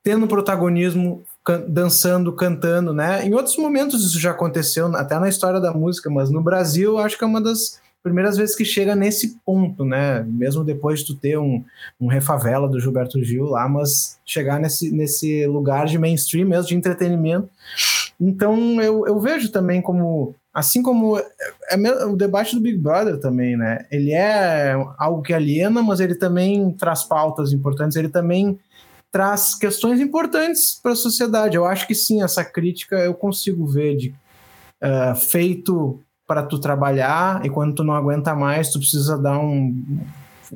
[0.02, 3.22] tendo protagonismo, can, dançando, cantando, né?
[3.26, 7.18] Em outros momentos isso já aconteceu, até na história da música, mas no Brasil acho
[7.18, 10.22] que é uma das primeiras vezes que chega nesse ponto, né?
[10.22, 11.64] Mesmo depois de tu ter um,
[12.00, 16.74] um refavela do Gilberto Gil lá, mas chegar nesse, nesse lugar de mainstream mesmo, de
[16.74, 17.48] entretenimento.
[18.20, 20.34] Então eu, eu vejo também como.
[20.52, 21.24] Assim como é,
[21.70, 23.86] é o debate do Big Brother também, né?
[23.90, 28.58] Ele é algo que aliena, mas ele também traz pautas importantes, ele também
[29.12, 31.56] traz questões importantes para a sociedade.
[31.56, 34.14] Eu acho que sim, essa crítica eu consigo ver de
[34.82, 36.00] uh, feito
[36.30, 39.74] para tu trabalhar e quando tu não aguenta mais, tu precisa dar um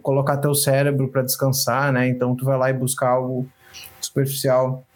[0.01, 2.07] colocar teu cérebro para descansar, né?
[2.07, 3.49] Então tu vai lá e buscar algo
[4.01, 4.87] superficial.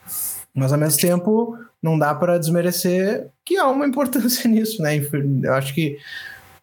[0.54, 5.04] Mas ao mesmo tempo, não dá para desmerecer que há uma importância nisso, né?
[5.42, 5.98] Eu acho que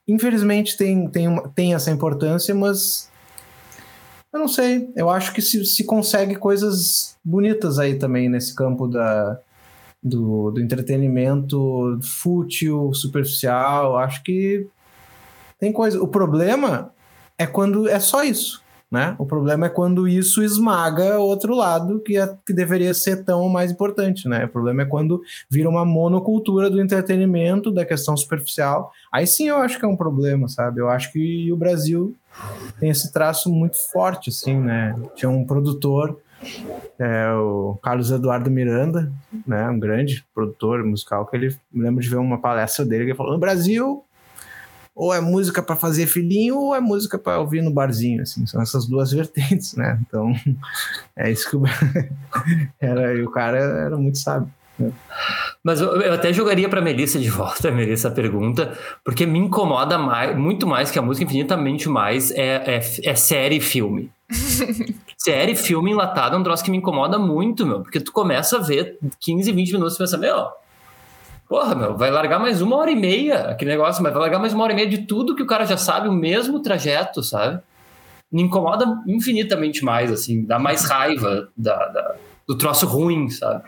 [0.07, 3.11] infelizmente tem, tem, uma, tem essa importância, mas
[4.31, 4.89] eu não sei.
[4.95, 9.41] Eu acho que se, se consegue coisas bonitas aí também nesse campo da,
[10.05, 13.97] do, do entretenimento fútil, superficial.
[13.97, 14.67] Acho que
[15.59, 16.01] tem coisa.
[16.01, 16.91] O problema
[17.39, 18.63] é quando é só isso.
[18.91, 19.15] Né?
[19.17, 23.71] O problema é quando isso esmaga outro lado que, é, que deveria ser tão mais
[23.71, 24.45] importante, né?
[24.45, 28.93] O problema é quando vira uma monocultura do entretenimento, da questão superficial.
[29.11, 30.79] Aí sim eu acho que é um problema, sabe?
[30.79, 32.15] Eu acho que o Brasil
[32.79, 34.95] tem esse traço muito forte, assim, né?
[35.15, 36.17] Tinha um produtor
[36.99, 39.11] é o Carlos Eduardo Miranda,
[39.45, 43.09] né, um grande produtor musical, que ele me lembro de ver uma palestra dele que
[43.11, 44.03] ele falou: no Brasil,
[44.95, 48.61] ou é música para fazer filhinho, ou é música para ouvir no barzinho, assim, são
[48.61, 49.99] essas duas vertentes, né?
[50.07, 50.33] Então,
[51.17, 51.63] é isso que o
[52.79, 54.49] era, e o cara era muito sábio.
[54.79, 54.91] Né?
[55.63, 59.97] Mas eu, eu, até jogaria para Melissa de volta, Melissa, a pergunta, porque me incomoda
[59.97, 64.11] mais, muito mais que a música, infinitamente mais, é, é, é série e filme.
[65.17, 67.81] Série, filme enlatado é um troço que me incomoda muito, meu.
[67.81, 70.47] Porque tu começa a ver 15, 20 minutos e pensa, meu,
[71.47, 74.53] porra, meu, vai largar mais uma hora e meia aquele negócio, mas vai largar mais
[74.53, 77.61] uma hora e meia de tudo que o cara já sabe, o mesmo trajeto, sabe?
[78.31, 82.15] Me incomoda infinitamente mais, assim, dá mais raiva da, da
[82.47, 83.63] do troço ruim, sabe?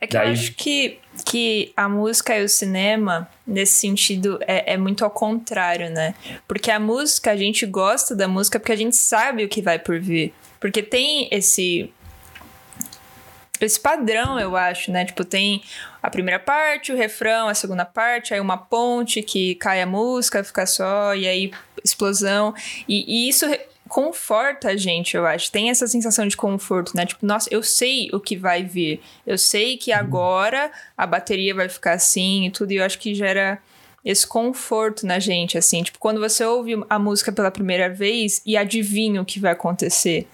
[0.00, 0.28] É que Daí...
[0.28, 0.98] eu acho que,
[1.32, 6.14] que a música e o cinema, nesse sentido, é, é muito ao contrário, né?
[6.46, 9.78] Porque a música, a gente gosta da música porque a gente sabe o que vai
[9.78, 10.34] por vir.
[10.60, 11.90] Porque tem esse
[13.58, 15.06] esse padrão, eu acho, né?
[15.06, 15.62] Tipo, tem
[16.02, 20.44] a primeira parte, o refrão, a segunda parte, aí uma ponte que cai a música,
[20.44, 21.50] fica só, e aí
[21.82, 22.52] explosão.
[22.86, 23.46] E, e isso
[23.92, 25.52] conforta a gente, eu acho.
[25.52, 27.04] Tem essa sensação de conforto, né?
[27.04, 29.02] Tipo, nossa, eu sei o que vai vir.
[29.26, 32.72] Eu sei que agora a bateria vai ficar assim e tudo.
[32.72, 33.58] E eu acho que gera
[34.02, 35.82] esse conforto na gente, assim.
[35.82, 40.26] Tipo, quando você ouve a música pela primeira vez e adivinha o que vai acontecer.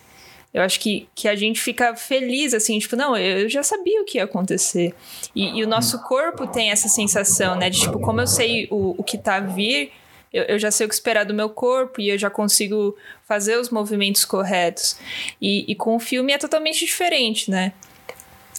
[0.55, 4.05] Eu acho que, que a gente fica feliz, assim, tipo, não, eu já sabia o
[4.05, 4.95] que ia acontecer.
[5.35, 7.69] E, e o nosso corpo tem essa sensação, né?
[7.71, 9.91] De, tipo, como eu sei o, o que tá a vir,
[10.33, 12.97] eu, eu, já sei o que esperar do meu corpo e eu já consigo
[13.27, 14.99] fazer os movimentos corretos.
[15.41, 17.73] E, e com o filme é totalmente diferente, né?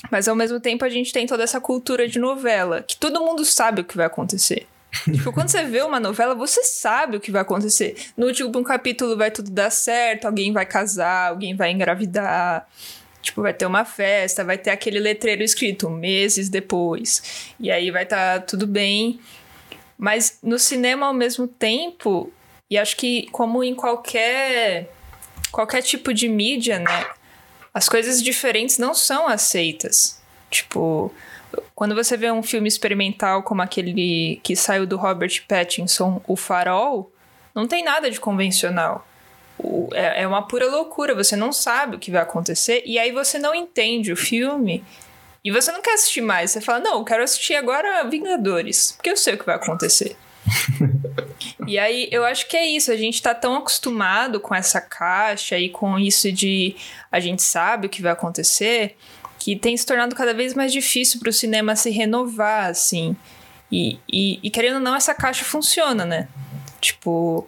[0.10, 3.44] Mas ao mesmo tempo a gente tem toda essa cultura de novela, que todo mundo
[3.44, 4.68] sabe o que vai acontecer.
[5.06, 7.96] tipo, quando você vê uma novela, você sabe o que vai acontecer.
[8.18, 12.68] No último capítulo vai tudo dar certo, alguém vai casar, alguém vai engravidar.
[13.22, 17.54] Tipo, vai ter uma festa, vai ter aquele letreiro escrito meses depois.
[17.60, 19.20] E aí vai estar tá tudo bem.
[20.00, 22.32] Mas no cinema, ao mesmo tempo,
[22.70, 24.90] e acho que como em qualquer
[25.52, 27.06] qualquer tipo de mídia, né,
[27.74, 30.22] as coisas diferentes não são aceitas.
[30.50, 31.12] Tipo,
[31.76, 37.12] quando você vê um filme experimental como aquele que saiu do Robert Pattinson, O Farol,
[37.54, 39.06] não tem nada de convencional.
[39.92, 43.38] É, é uma pura loucura, você não sabe o que vai acontecer e aí você
[43.38, 44.82] não entende o filme
[45.50, 46.52] e você não quer assistir mais.
[46.52, 50.16] Você fala, não, eu quero assistir agora Vingadores, porque eu sei o que vai acontecer.
[51.66, 52.92] e aí, eu acho que é isso.
[52.92, 56.76] A gente tá tão acostumado com essa caixa e com isso de
[57.12, 58.96] a gente sabe o que vai acontecer,
[59.40, 63.18] que tem se tornado cada vez mais difícil para o cinema se renovar, assim.
[63.72, 66.28] E, e, e, querendo ou não, essa caixa funciona, né?
[66.80, 67.48] Tipo,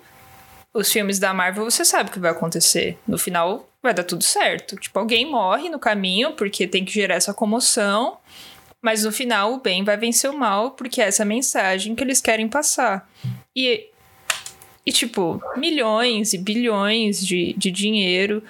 [0.74, 2.98] os filmes da Marvel, você sabe o que vai acontecer.
[3.08, 4.76] No final, vai dar tudo certo.
[4.76, 8.18] Tipo, alguém morre no caminho porque tem que gerar essa comoção,
[8.82, 12.22] mas no final o bem vai vencer o mal porque é essa mensagem que eles
[12.22, 13.10] querem passar.
[13.56, 13.88] E,
[14.86, 18.44] e tipo, milhões e bilhões de, de dinheiro.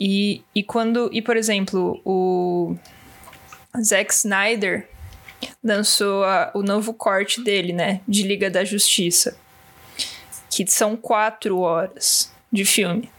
[0.00, 1.10] E, e quando.
[1.12, 2.76] E, por exemplo, o
[3.82, 4.88] Zack Snyder
[5.62, 8.00] lançou a, o novo corte dele, né?
[8.06, 9.36] De Liga da Justiça.
[10.50, 13.10] Que são quatro horas de filme.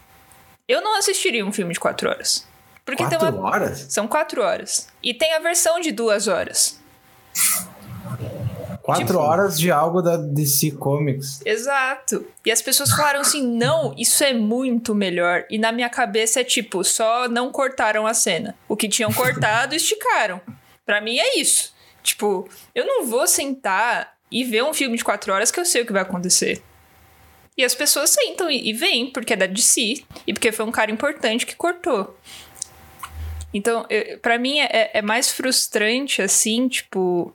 [0.70, 2.46] Eu não assistiria um filme de quatro horas.
[2.84, 3.48] Porque quatro tem uma...
[3.48, 3.86] horas?
[3.88, 4.86] São quatro horas.
[5.02, 6.78] E tem a versão de duas horas.
[8.80, 9.18] Quatro tipo...
[9.18, 11.40] horas de algo da DC Comics.
[11.44, 12.24] Exato.
[12.46, 15.44] E as pessoas falaram assim: não, isso é muito melhor.
[15.50, 18.54] E na minha cabeça é tipo, só não cortaram a cena.
[18.68, 20.40] O que tinham cortado, esticaram.
[20.86, 21.74] Para mim é isso.
[22.00, 25.82] Tipo, eu não vou sentar e ver um filme de quatro horas que eu sei
[25.82, 26.62] o que vai acontecer.
[27.60, 30.70] E as pessoas sentam e, e veem, porque é da DC e porque foi um
[30.70, 32.16] cara importante que cortou.
[33.52, 33.86] Então,
[34.22, 37.34] para mim é, é mais frustrante, assim, tipo,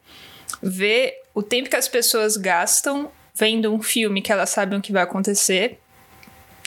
[0.63, 4.91] ver o tempo que as pessoas gastam vendo um filme que elas sabem o que
[4.91, 5.77] vai acontecer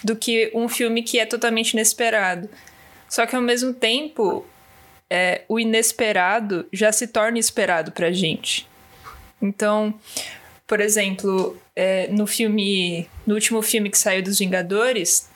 [0.04, 2.48] do que um filme que é totalmente inesperado.
[3.08, 4.46] Só que ao mesmo tempo,
[5.10, 8.68] é, o inesperado já se torna esperado pra gente.
[9.42, 9.98] Então,
[10.68, 13.08] por exemplo, é, no filme.
[13.26, 15.28] No último filme que saiu dos Vingadores,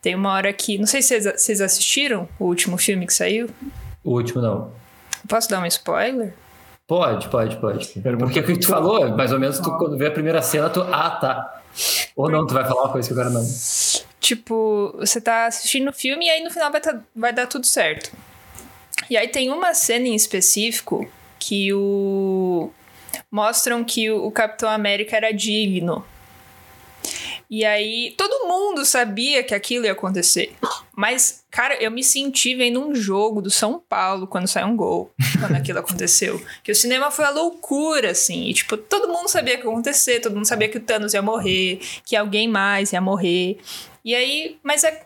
[0.00, 0.78] tem uma hora que.
[0.78, 3.50] Não sei se vocês assistiram o último filme que saiu.
[4.04, 4.72] O último não.
[5.28, 6.32] Posso dar um spoiler?
[6.86, 7.88] Pode, pode, pode.
[8.18, 10.80] Porque o que tu falou, mais ou menos, tu quando vê a primeira cena, tu.
[10.82, 11.62] Ah, tá.
[12.14, 13.44] Ou não, tu vai falar uma coisa que eu quero não.
[14.20, 17.66] Tipo, você tá assistindo o filme e aí no final vai, tá, vai dar tudo
[17.66, 18.12] certo.
[19.08, 22.70] E aí tem uma cena em específico que o.
[23.30, 26.04] Mostram que o Capitão América era digno
[27.50, 30.54] e aí, todo mundo sabia que aquilo ia acontecer.
[30.94, 35.10] Mas, cara, eu me senti vendo um jogo do São Paulo quando saiu um gol,
[35.40, 36.40] quando aquilo aconteceu.
[36.62, 38.44] Que o cinema foi a loucura, assim.
[38.44, 41.20] E, tipo, todo mundo sabia que ia acontecer, todo mundo sabia que o Thanos ia
[41.20, 43.58] morrer, que alguém mais ia morrer.
[44.04, 45.04] E aí, mas é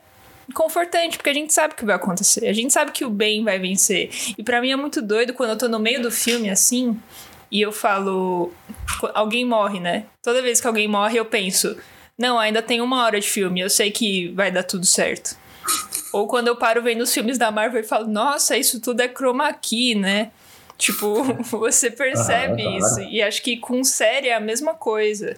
[0.52, 2.46] confortante, porque a gente sabe o que vai acontecer.
[2.46, 4.10] A gente sabe que o bem vai vencer.
[4.36, 7.00] E para mim é muito doido quando eu tô no meio do filme, assim,
[7.54, 8.52] e eu falo.
[9.14, 10.04] Alguém morre, né?
[10.22, 11.76] Toda vez que alguém morre, eu penso
[12.16, 15.36] não, ainda tem uma hora de filme, eu sei que vai dar tudo certo.
[16.12, 19.08] Ou quando eu paro vendo os filmes da Marvel e falo, nossa, isso tudo é
[19.08, 20.30] chroma key, né?
[20.78, 23.00] Tipo, você percebe ah, isso.
[23.00, 25.36] E acho que com série é a mesma coisa.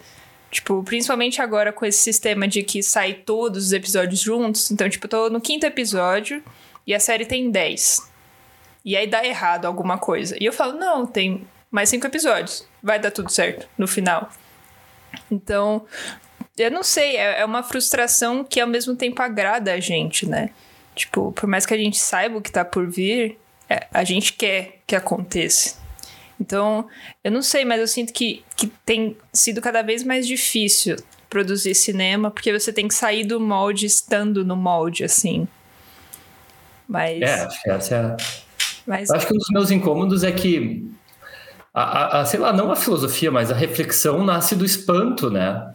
[0.50, 4.70] Tipo, principalmente agora com esse sistema de que sai todos os episódios juntos.
[4.70, 6.42] Então, tipo, eu tô no quinto episódio
[6.86, 8.02] e a série tem dez.
[8.84, 10.36] E aí dá errado alguma coisa.
[10.38, 12.66] E eu falo, não, tem mais cinco episódios.
[12.82, 14.30] Vai dar tudo certo no final.
[15.30, 15.86] Então,
[16.56, 20.50] eu não sei, é, é uma frustração que ao mesmo tempo agrada a gente, né?
[20.94, 23.38] Tipo, por mais que a gente saiba o que tá por vir,
[23.68, 25.76] é, a gente quer que aconteça.
[26.40, 26.86] Então,
[27.24, 30.96] eu não sei, mas eu sinto que, que tem sido cada vez mais difícil
[31.28, 35.46] produzir cinema, porque você tem que sair do molde estando no molde, assim.
[36.88, 37.20] Mas.
[37.20, 38.16] É, acho que essa é a...
[38.86, 39.10] Mas...
[39.10, 40.88] Acho que um dos meus incômodos é que.
[41.78, 45.74] A, a, sei lá, não a filosofia, mas a reflexão nasce do espanto, né?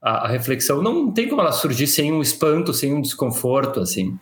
[0.00, 4.18] a, a, reflexão não tem como ela surgir sem um espanto, sem um desconforto, assim.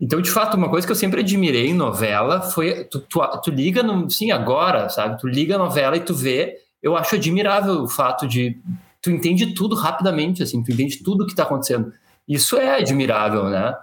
[0.00, 3.50] Então, de fato, uma coisa que eu sempre admirei em novela foi tu, tu, tu
[3.50, 5.20] liga no, sim agora, sabe?
[5.20, 6.56] Tu liga a novela e tu vê.
[6.82, 8.58] Eu acho admirável o fato de
[9.02, 11.92] tu entende tudo rapidamente, assim, tu entende tudo o que está acontecendo.
[12.26, 13.74] Isso é admirável, né?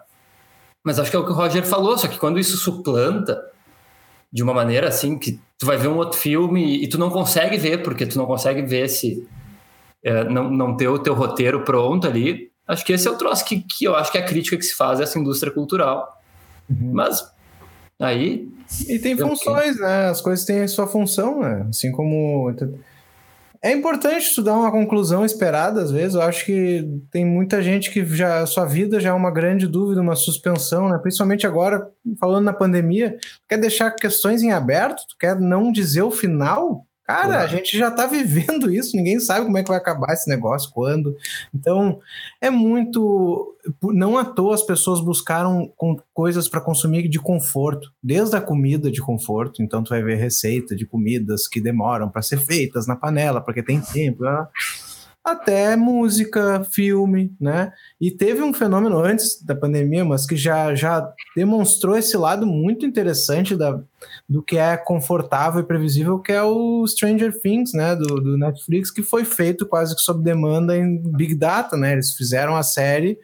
[0.83, 3.39] Mas acho que é o que o Roger falou, só que quando isso suplanta
[4.31, 7.57] de uma maneira assim que tu vai ver um outro filme e tu não consegue
[7.57, 9.27] ver porque tu não consegue ver se
[10.03, 12.51] é, não, não ter o teu roteiro pronto ali.
[12.67, 14.63] Acho que esse é o troço que, que eu acho que é a crítica que
[14.63, 16.21] se faz a essa indústria cultural.
[16.69, 16.91] Uhum.
[16.93, 17.25] Mas
[17.99, 18.47] aí.
[18.87, 20.09] E tem funções, né?
[20.09, 21.65] As coisas têm a sua função, né?
[21.69, 22.53] Assim como.
[23.67, 26.15] É importante estudar uma conclusão esperada, às vezes.
[26.15, 29.99] Eu acho que tem muita gente que já sua vida já é uma grande dúvida,
[29.99, 30.97] uma suspensão, né?
[30.99, 31.85] Principalmente agora,
[32.17, 37.41] falando na pandemia, quer deixar questões em aberto, tu quer não dizer o final, Cara,
[37.41, 40.69] a gente já tá vivendo isso, ninguém sabe como é que vai acabar esse negócio,
[40.73, 41.15] quando.
[41.55, 42.01] Então,
[42.41, 43.55] é muito.
[43.81, 45.71] Não à toa as pessoas buscaram
[46.13, 49.63] coisas para consumir de conforto, desde a comida de conforto.
[49.63, 53.63] Então, tu vai ver receita de comidas que demoram para ser feitas na panela, porque
[53.63, 54.23] tem tempo.
[54.23, 54.47] Né?
[55.31, 57.71] Até música, filme, né?
[57.99, 62.85] E teve um fenômeno antes da pandemia, mas que já, já demonstrou esse lado muito
[62.85, 63.79] interessante da,
[64.27, 67.95] do que é confortável e previsível, que é o Stranger Things, né?
[67.95, 71.93] Do, do Netflix, que foi feito quase que sob demanda em Big Data, né?
[71.93, 73.17] Eles fizeram a série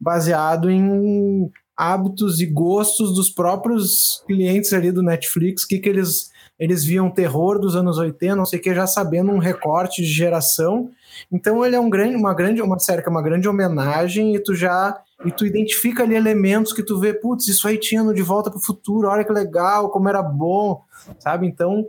[0.00, 6.84] baseado em hábitos e gostos dos próprios clientes ali do Netflix, que que eles eles
[6.84, 10.90] viam terror dos anos 80, não sei o que, já sabendo um recorte de geração
[11.30, 14.40] então ele é um grande, uma grande, uma série que é uma grande homenagem e
[14.40, 18.14] tu já e tu identifica ali elementos que tu vê, putz, isso aí tinha no
[18.14, 20.82] De Volta para o Futuro, olha que legal, como era bom,
[21.18, 21.46] sabe?
[21.46, 21.86] Então,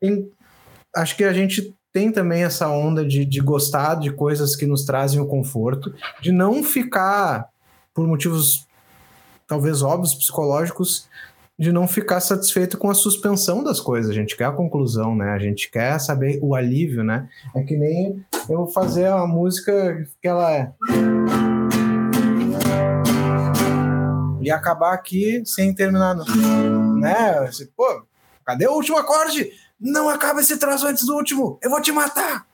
[0.00, 0.28] tem,
[0.94, 4.84] acho que a gente tem também essa onda de, de gostar de coisas que nos
[4.84, 7.48] trazem o conforto, de não ficar,
[7.94, 8.66] por motivos
[9.46, 11.08] talvez óbvios, psicológicos,
[11.58, 14.10] de não ficar satisfeito com a suspensão das coisas.
[14.10, 15.30] A gente quer a conclusão, né?
[15.30, 17.28] A gente quer saber o alívio, né?
[17.54, 20.72] É que nem eu fazer uma música que ela é.
[24.40, 27.50] E acabar aqui sem terminar, né?
[27.76, 28.02] Pô,
[28.44, 29.50] cadê o último acorde?
[29.80, 31.58] Não acaba esse traço antes do último!
[31.62, 32.46] Eu vou te matar!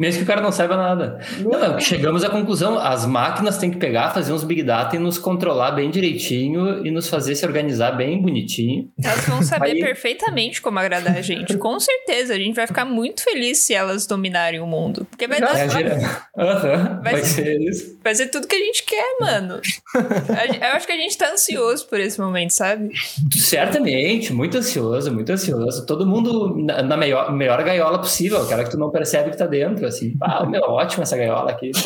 [0.00, 1.20] Mesmo que o cara não saiba nada.
[1.40, 5.18] Não, chegamos à conclusão, as máquinas têm que pegar, fazer uns big data e nos
[5.18, 8.90] controlar bem direitinho e nos fazer se organizar bem bonitinho.
[9.04, 9.80] Elas vão saber Aí...
[9.80, 11.58] perfeitamente como agradar a gente.
[11.58, 15.06] Com certeza, a gente vai ficar muito feliz se elas dominarem o mundo.
[15.10, 15.54] Porque vai dar.
[15.54, 17.98] É, uhum, vai, vai, ser, ser isso.
[18.02, 19.60] Vai ser tudo que a gente quer, mano.
[19.94, 22.90] Eu acho que a gente tá ansioso por esse momento, sabe?
[23.34, 25.84] Certamente, muito ansioso, muito ansioso.
[25.84, 29.46] Todo mundo na, na melhor, melhor gaiola possível, aquela que tu não percebe que tá
[29.46, 31.70] dentro assim, ah, meu, ótima essa gaiola aqui.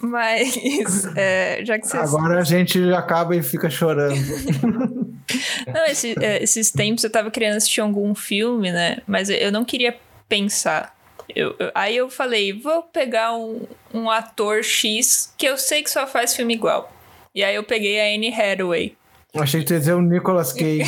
[0.00, 2.14] Mas, é, já que vocês...
[2.14, 4.14] Agora a gente acaba e fica chorando.
[5.66, 8.98] não, esse, é, esses tempos eu tava querendo assistir algum filme, né?
[9.06, 9.96] Mas eu não queria
[10.28, 10.94] pensar.
[11.34, 13.62] Eu, eu, aí eu falei, vou pegar um,
[13.92, 16.92] um ator X que eu sei que só faz filme igual.
[17.34, 18.96] E aí eu peguei a Anne Hathaway.
[19.40, 20.84] Achei que tu ia dizer o Nicolas Cage.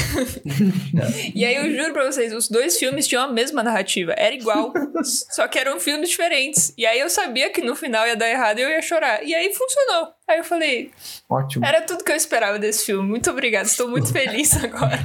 [1.35, 4.15] e aí eu juro pra vocês, os dois filmes tinham a mesma narrativa.
[4.17, 6.73] Era igual, só que eram filmes diferentes.
[6.79, 9.23] E aí eu sabia que no final ia dar errado e eu ia chorar.
[9.25, 10.13] E aí funcionou.
[10.29, 10.91] Aí eu falei...
[11.29, 11.65] Ótimo.
[11.65, 13.09] Era tudo que eu esperava desse filme.
[13.09, 14.99] Muito obrigada, estou muito feliz agora.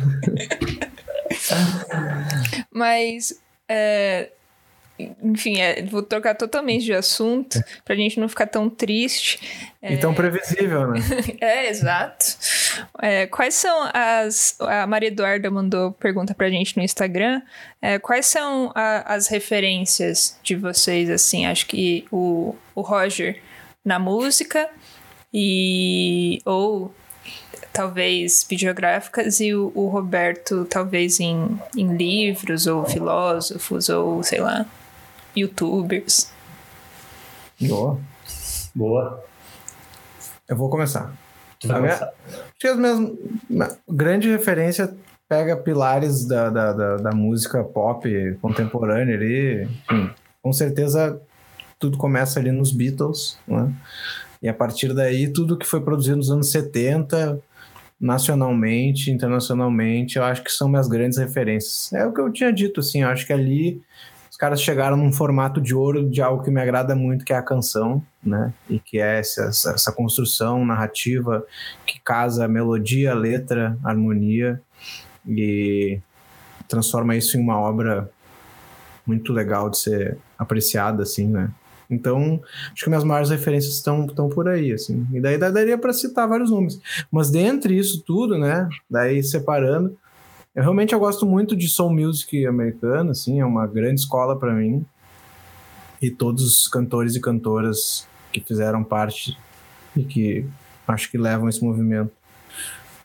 [2.72, 3.42] Mas...
[3.68, 4.30] É,
[5.24, 9.40] enfim, é, vou trocar totalmente de assunto pra gente não ficar tão triste.
[9.82, 10.16] E tão é...
[10.16, 11.00] previsível, né?
[11.42, 12.26] é, exato.
[13.02, 14.56] É, quais são as.
[14.60, 17.42] A Maria Eduarda mandou pergunta pra gente no Instagram.
[17.82, 21.46] É, quais são a, as referências de vocês, assim?
[21.46, 23.42] Acho que o, o Roger
[23.84, 24.70] na música
[25.34, 26.40] e.
[26.46, 26.94] ou
[27.74, 34.66] talvez videográficas e o, o Roberto talvez em, em livros ou filósofos ou sei lá
[35.36, 36.32] youtubers.
[37.60, 38.00] Boa.
[38.74, 39.24] Boa.
[40.48, 41.14] Eu vou começar.
[41.70, 42.12] A minha, acho
[42.60, 44.96] que as minhas grande referência
[45.30, 49.64] pega pilares da, da, da, da música pop contemporânea ali.
[49.64, 50.10] Enfim,
[50.42, 51.22] com certeza
[51.80, 53.72] tudo começa ali nos Beatles, né?
[54.42, 57.40] E a partir daí, tudo que foi produzido nos anos 70,
[58.00, 61.94] nacionalmente, internacionalmente, eu acho que são minhas grandes referências.
[61.94, 63.82] É o que eu tinha dito, assim, eu acho que ali
[64.42, 67.44] caras chegaram num formato de ouro de algo que me agrada muito, que é a
[67.44, 68.52] canção, né?
[68.68, 71.46] E que é essa, essa construção narrativa
[71.86, 74.60] que casa melodia, letra, harmonia
[75.28, 76.00] e
[76.68, 78.10] transforma isso em uma obra
[79.06, 81.52] muito legal de ser apreciada, assim, né?
[81.88, 82.42] Então,
[82.74, 85.06] acho que minhas maiores referências estão, estão por aí, assim.
[85.14, 86.82] E daí daria para citar vários nomes.
[87.12, 88.68] Mas dentre isso tudo, né?
[88.90, 89.96] Daí separando,
[90.54, 94.54] eu realmente eu gosto muito de soul music americano, assim, é uma grande escola para
[94.54, 94.86] mim.
[96.02, 99.38] E todos os cantores e cantoras que fizeram parte
[99.96, 100.46] e que
[100.88, 102.12] acho que levam esse movimento.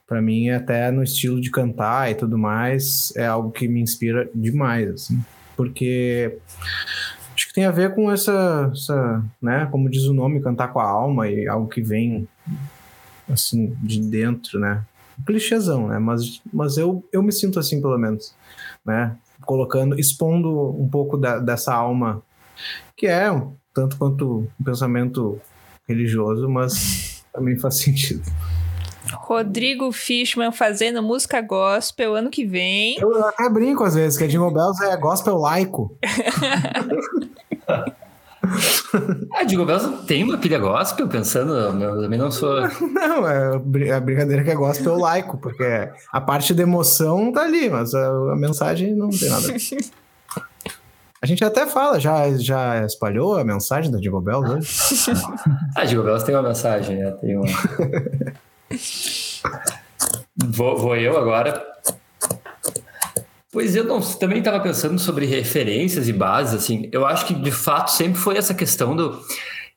[0.07, 4.29] Para mim, até no estilo de cantar e tudo mais, é algo que me inspira
[4.35, 5.25] demais, assim.
[5.57, 6.39] Porque
[7.35, 10.81] acho que tem a ver com essa, essa, né, como diz o nome, cantar com
[10.81, 12.27] a alma e algo que vem
[13.29, 14.83] assim de dentro, né?
[15.25, 15.99] Clichêzão, né?
[15.99, 18.35] Mas, mas eu, eu me sinto assim, pelo menos,
[18.85, 19.17] né?
[19.43, 22.23] Colocando, expondo um pouco da, dessa alma,
[22.97, 23.29] que é
[23.73, 25.41] tanto quanto um pensamento
[25.89, 28.23] religioso, mas também faz sentido.
[29.13, 32.97] Rodrigo Fishman fazendo música gospel ano que vem.
[32.99, 35.97] Eu até brinco às vezes, que a Jingle Bells é gospel laico.
[39.35, 42.61] ah, Digo Bells tem uma pilha gospel, pensando, eu também não sou.
[42.81, 43.57] Não, é
[43.95, 48.09] a brincadeira que é gospel laico, porque a parte da emoção tá ali, mas a,
[48.09, 49.47] a mensagem não tem nada.
[51.21, 54.69] A gente até fala, já, já espalhou a mensagem da Jingle Bells hoje?
[55.75, 57.11] a Jingle Bells tem uma mensagem, né?
[57.13, 57.47] Tem uma...
[60.37, 61.63] vou, vou eu agora.
[63.57, 66.91] Pois eu não, também estava pensando sobre referências e bases, assim.
[66.93, 69.19] Eu acho que de fato sempre foi essa questão do.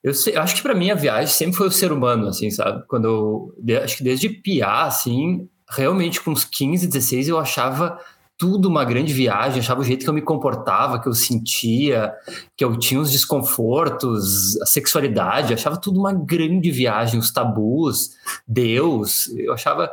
[0.04, 2.52] Eu, sei, eu acho que para mim a viagem sempre foi o ser humano, assim,
[2.52, 2.84] sabe?
[2.90, 7.98] Quando eu, acho que desde piar, assim, realmente com uns 15, 16 eu achava
[8.38, 12.14] tudo uma grande viagem, achava o jeito que eu me comportava, que eu sentia,
[12.58, 18.10] que eu tinha os desconfortos, a sexualidade, achava tudo uma grande viagem, os tabus,
[18.46, 19.90] Deus, eu achava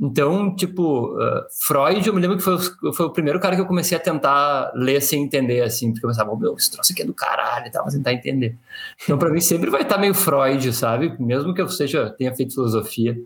[0.00, 2.58] então, tipo, uh, Freud, eu me lembro que foi,
[2.92, 6.10] foi o primeiro cara que eu comecei a tentar ler sem entender, assim, porque eu
[6.10, 8.56] pensava, oh, meu, esse troço aqui é do caralho e tal, tentar entender.
[9.02, 11.14] Então, para mim, sempre vai estar tá meio Freud, sabe?
[11.20, 13.16] Mesmo que eu seja, tenha feito filosofia.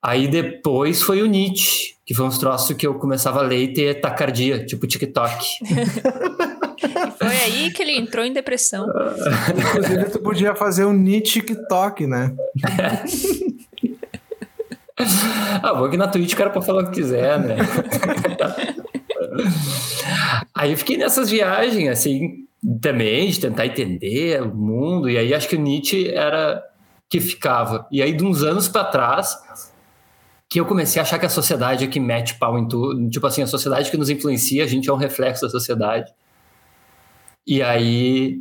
[0.00, 3.72] Aí depois foi o Nietzsche, que foi uns troços que eu começava a ler e
[3.72, 5.44] ter tacardia, tipo TikTok.
[7.18, 8.86] foi aí que ele entrou em depressão.
[9.58, 12.32] Inclusive, tu podia fazer um Nietzsche TikTok, né?
[15.62, 17.56] ah, vou aqui na Twitch o cara pode falar o que quiser, né?
[20.54, 22.46] aí eu fiquei nessas viagens, assim,
[22.80, 26.62] também, de tentar entender o mundo, e aí acho que o Nietzsche era
[27.08, 27.86] que ficava.
[27.90, 29.36] E aí, de uns anos para trás,
[30.48, 33.26] que eu comecei a achar que a sociedade é que mete pau em tudo, tipo
[33.26, 36.12] assim, a sociedade que nos influencia, a gente é um reflexo da sociedade.
[37.46, 38.38] E aí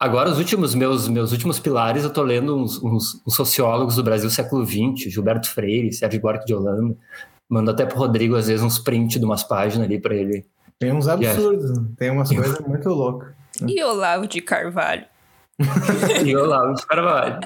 [0.00, 4.02] Agora, os últimos meus, meus últimos pilares, eu tô lendo uns, uns, uns sociólogos do
[4.02, 6.96] Brasil século XX, Gilberto Freire, Sérgio Buarque de Holanda.
[7.48, 10.44] Mando até pro Rodrigo, às vezes, uns prints de umas páginas ali para ele.
[10.78, 13.32] Tem uns absurdos, tem umas coisas muito loucas.
[13.66, 15.04] E Olavo de Carvalho.
[16.24, 17.40] e Olavo de Carvalho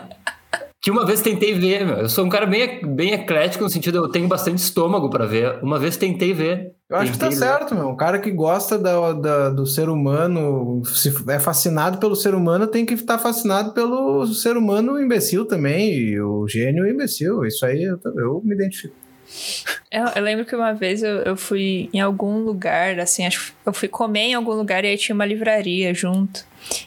[0.83, 1.99] que uma vez tentei ver, meu.
[1.99, 5.63] Eu sou um cara bem, bem eclético no sentido eu tenho bastante estômago para ver.
[5.63, 6.73] Uma vez tentei ver.
[6.91, 7.53] Eu acho tentei que tá ver.
[7.53, 7.91] certo, meu.
[7.91, 12.67] Um cara que gosta da, da, do ser humano, se é fascinado pelo ser humano,
[12.67, 17.45] tem que estar fascinado pelo ser humano imbecil também, e o gênio imbecil.
[17.45, 18.97] Isso aí eu, eu me identifico.
[19.91, 23.75] Eu, eu, lembro que uma vez eu, eu fui em algum lugar, assim, acho eu
[23.75, 26.47] fui comer em algum lugar e aí tinha uma livraria junto.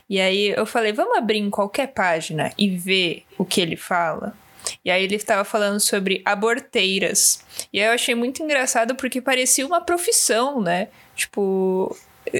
[0.10, 4.35] E aí eu falei, vamos abrir em qualquer página e ver o que ele fala.
[4.84, 7.43] E aí ele estava falando sobre aborteiras.
[7.72, 10.88] E aí eu achei muito engraçado porque parecia uma profissão, né?
[11.15, 11.95] Tipo,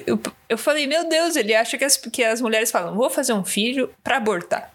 [0.06, 3.34] eu, eu falei, meu Deus, ele acha que as, que as mulheres falam, vou fazer
[3.34, 4.72] um filho para abortar.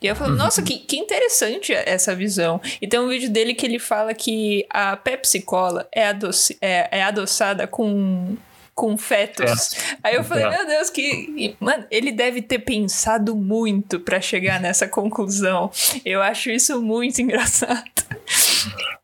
[0.00, 0.38] E eu falo, uhum.
[0.38, 2.60] nossa, que, que interessante essa visão.
[2.80, 6.88] E tem um vídeo dele que ele fala que a Pepsi Cola é, adoci é,
[6.90, 8.36] é adoçada com
[8.82, 9.74] com fetos.
[9.74, 9.96] É.
[10.02, 10.50] Aí eu falei, é.
[10.50, 11.54] meu Deus, que.
[11.60, 15.70] Mano, ele deve ter pensado muito para chegar nessa conclusão.
[16.04, 17.84] Eu acho isso muito engraçado.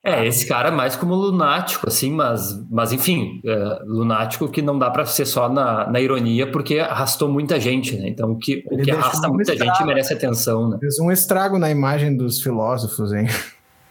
[0.02, 4.76] É, esse cara é mais como lunático, assim, mas, mas enfim, é, lunático que não
[4.76, 8.08] dá para ser só na, na ironia, porque arrastou muita gente, né?
[8.08, 10.78] Então, o que, o que arrasta muita estrago, gente merece atenção, né?
[10.80, 13.28] Fez um estrago na imagem dos filósofos, hein?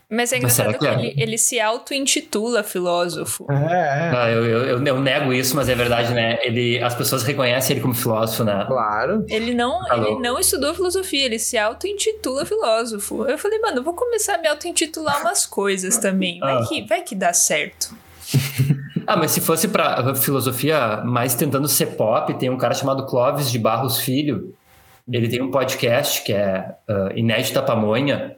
[0.09, 0.93] Mas é engraçado mas que, que é?
[0.93, 3.45] ele, ele, se auto-intitula filósofo.
[3.51, 4.11] É, é.
[4.15, 6.39] Ah, eu, eu, eu, nego isso, mas é verdade, né?
[6.43, 8.63] Ele, as pessoas reconhecem ele como filósofo, né?
[8.65, 9.25] Claro.
[9.27, 13.25] Ele não, ele não estudou filosofia, ele se auto-intitula filósofo.
[13.25, 16.39] Eu falei, mano, eu vou começar a me auto-intitular umas coisas também.
[16.39, 16.65] Vai, ah.
[16.65, 17.93] que, vai que dá certo.
[19.05, 23.51] ah, mas se fosse pra filosofia mais tentando ser pop, tem um cara chamado Clóvis
[23.51, 24.55] de Barros Filho.
[25.11, 28.37] Ele tem um podcast que é uh, Inédita Pamonha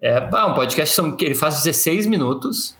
[0.00, 2.76] é um podcast são, que ele faz 16 minutos.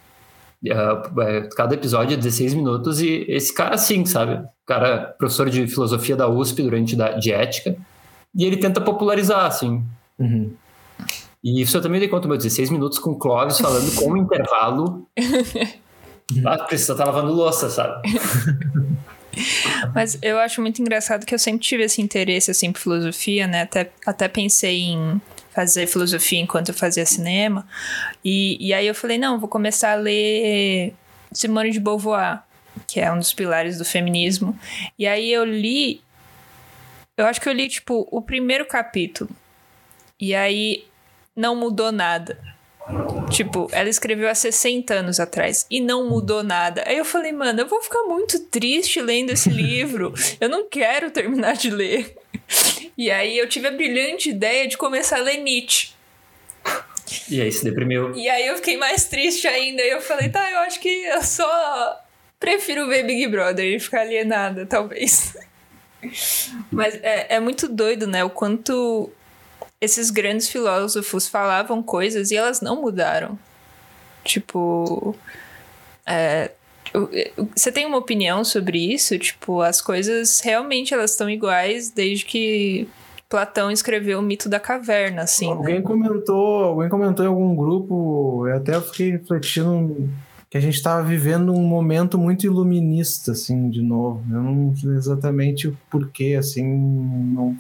[0.65, 4.45] Uh, cada episódio é 16 minutos e esse cara sim, sabe?
[4.69, 7.75] cara professor de filosofia da USP durante da, de ética
[8.35, 9.83] e ele tenta popularizar, assim.
[10.19, 10.53] Uhum.
[11.43, 14.17] E isso eu também dei conta, meu, 16 minutos com o Clóvis falando com um
[14.19, 15.09] intervalo.
[16.45, 18.03] ah, precisa estar tá lavando louça, sabe?
[19.95, 23.63] Mas eu acho muito engraçado que eu sempre tive esse interesse, assim, por filosofia, né?
[23.63, 25.21] Até, até pensei em
[25.59, 27.67] fazer filosofia enquanto eu fazia cinema.
[28.25, 30.95] E, e aí eu falei, não, vou começar a ler
[31.33, 32.45] Simone de Beauvoir,
[32.87, 34.57] que é um dos pilares do feminismo.
[34.97, 36.01] E aí eu li.
[37.17, 39.29] Eu acho que eu li, tipo, o primeiro capítulo.
[40.21, 40.85] E aí
[41.35, 42.39] não mudou nada.
[43.29, 46.85] Tipo, ela escreveu há 60 anos atrás e não mudou nada.
[46.87, 50.15] Aí eu falei, mano, eu vou ficar muito triste lendo esse livro.
[50.41, 52.17] Eu não quero terminar de ler.
[52.99, 55.91] E aí eu tive a brilhante ideia de começar a ler Nietzsche.
[57.31, 58.13] E aí se deprimiu.
[58.17, 59.81] E aí eu fiquei mais triste ainda.
[59.83, 62.05] E eu falei, tá, eu acho que eu só
[62.41, 65.37] prefiro ver Big Brother e ficar alienada, talvez.
[66.73, 68.25] Mas é, é muito doido, né?
[68.25, 69.11] O quanto
[69.81, 73.39] esses grandes filósofos falavam coisas e elas não mudaram.
[74.25, 75.17] Tipo.
[76.05, 76.51] É,
[77.55, 79.19] Você tem uma opinião sobre isso?
[79.19, 82.89] Tipo, as coisas realmente elas estão iguais desde que
[83.29, 85.51] Platão escreveu o mito da caverna, assim.
[85.51, 85.83] Alguém né?
[85.83, 90.09] comentou, alguém comentou em algum grupo, eu até fiquei refletindo
[90.51, 94.23] que a gente estava vivendo um momento muito iluminista, assim, de novo.
[94.31, 97.55] Eu não sei exatamente o porquê, assim, não,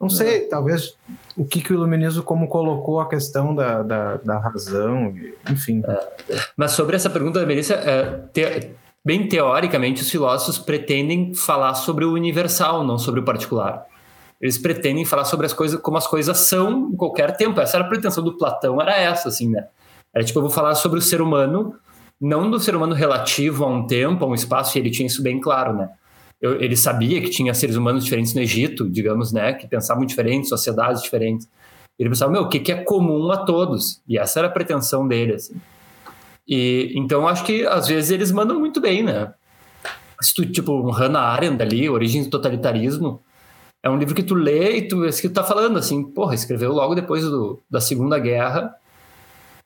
[0.00, 0.40] não sei, é.
[0.48, 0.96] talvez
[1.36, 5.14] o que, que o iluminismo como colocou a questão da, da, da razão,
[5.50, 5.82] enfim.
[5.86, 6.40] É.
[6.56, 8.70] Mas sobre essa pergunta da Melissa, é, te,
[9.04, 13.84] bem teoricamente, os filósofos pretendem falar sobre o universal, não sobre o particular.
[14.40, 17.60] Eles pretendem falar sobre as coisas como as coisas são em qualquer tempo.
[17.60, 19.66] Essa era a pretensão do Platão, era essa, assim, né?
[20.14, 21.74] Era tipo, eu vou falar sobre o ser humano,
[22.18, 25.22] não do ser humano relativo a um tempo, a um espaço, e ele tinha isso
[25.22, 25.90] bem claro, né?
[26.40, 29.52] Eu, ele sabia que tinha seres humanos diferentes no Egito, digamos, né?
[29.52, 31.48] Que pensavam diferentes, sociedades diferentes.
[31.98, 34.00] Ele pensava, meu, o que, que é comum a todos?
[34.08, 35.54] E essa era a pretensão dele, assim.
[36.48, 39.32] E, então, acho que às vezes eles mandam muito bem, né?
[40.20, 43.22] Se tu, tipo, um Hannah Arendt ali, Origens do Totalitarismo,
[43.82, 46.72] é um livro que tu lê e tu, que tu tá falando, assim, porra, escreveu
[46.72, 48.74] logo depois do, da Segunda Guerra,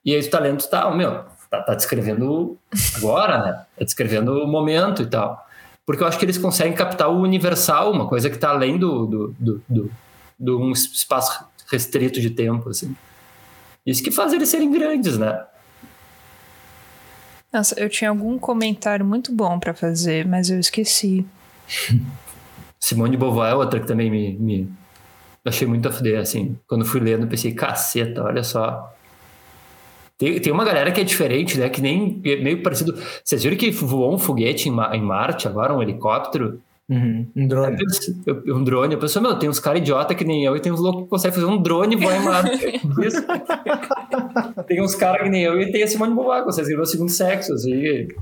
[0.04, 2.58] e aí tu tá lendo, tu tá, meu, tá, tá descrevendo
[2.96, 3.52] agora, né?
[3.78, 5.43] Tá descrevendo o momento e tal.
[5.86, 9.06] Porque eu acho que eles conseguem captar o universal, uma coisa que tá além do,
[9.06, 9.90] do, do, do,
[10.38, 12.96] do um espaço restrito de tempo, assim.
[13.84, 15.44] Isso que faz eles serem grandes, né?
[17.52, 21.24] Nossa, eu tinha algum comentário muito bom para fazer, mas eu esqueci.
[22.80, 24.68] Simone de Beauvoir é outra que também me, me
[25.44, 26.58] achei muito a fuder, assim.
[26.66, 28.92] Quando fui lendo, pensei, caceta, olha só.
[30.16, 31.68] Tem, tem uma galera que é diferente, né?
[31.68, 32.96] Que nem é meio parecido.
[33.22, 36.60] Vocês viram que voou um foguete em, em Marte agora, um helicóptero?
[36.86, 37.78] Uhum, um drone.
[38.26, 38.92] Eu, um drone.
[38.92, 41.08] Eu penso, meu, tem uns caras idiota que nem eu e tem uns loucos que
[41.08, 42.80] conseguem fazer um drone voar em Marte.
[43.02, 43.24] Isso.
[44.66, 46.86] tem uns caras que nem eu e tem a Simone Beauvoir, que consegue escrever o
[46.86, 47.72] segundo sexo assim,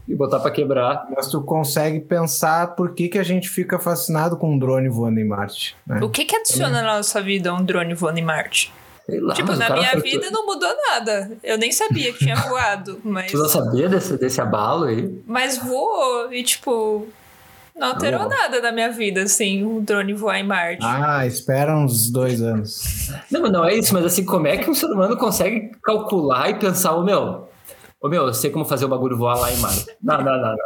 [0.08, 1.08] e botar pra quebrar.
[1.14, 5.18] Mas tu consegue pensar por que, que a gente fica fascinado com um drone voando
[5.18, 5.76] em Marte.
[5.84, 5.98] Né?
[6.00, 8.72] O que que adiciona na nossa vida um drone voando em Marte?
[9.20, 11.32] Lá, tipo, na minha vida não mudou nada.
[11.42, 13.30] Eu nem sabia que tinha voado, mas...
[13.30, 15.22] Tu não sabia desse, desse abalo aí?
[15.26, 17.06] Mas voou e, tipo,
[17.76, 20.84] não alterou nada na minha vida, assim, o drone voar em Marte.
[20.84, 23.10] Ah, espera uns dois anos.
[23.30, 26.54] Não, não é isso, mas assim, como é que um ser humano consegue calcular e
[26.54, 27.48] pensar, o oh, meu,
[28.02, 29.86] Ô meu, eu sei como fazer o bagulho voar lá em Marte.
[30.02, 30.56] Não, não, não, não.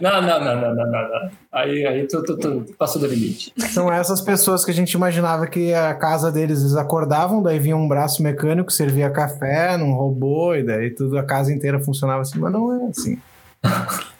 [0.00, 1.30] Não, não, não, não, não, não, não.
[1.50, 3.52] Aí, aí tu, tu, tu, passou do limite.
[3.56, 7.76] São essas pessoas que a gente imaginava que a casa deles eles acordavam, daí vinha
[7.76, 12.38] um braço mecânico, servia café num robô, e daí tudo, a casa inteira funcionava assim,
[12.38, 13.20] mas não é assim.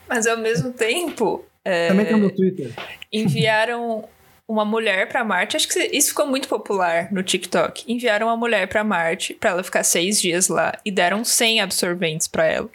[0.08, 2.72] Mas ao mesmo tempo, é, Também tem no Twitter.
[3.12, 4.04] Enviaram
[4.48, 5.56] uma mulher para Marte.
[5.56, 7.90] Acho que isso ficou muito popular no TikTok.
[7.90, 12.26] Enviaram uma mulher para Marte para ela ficar seis dias lá e deram 100 absorventes
[12.26, 12.68] para ela.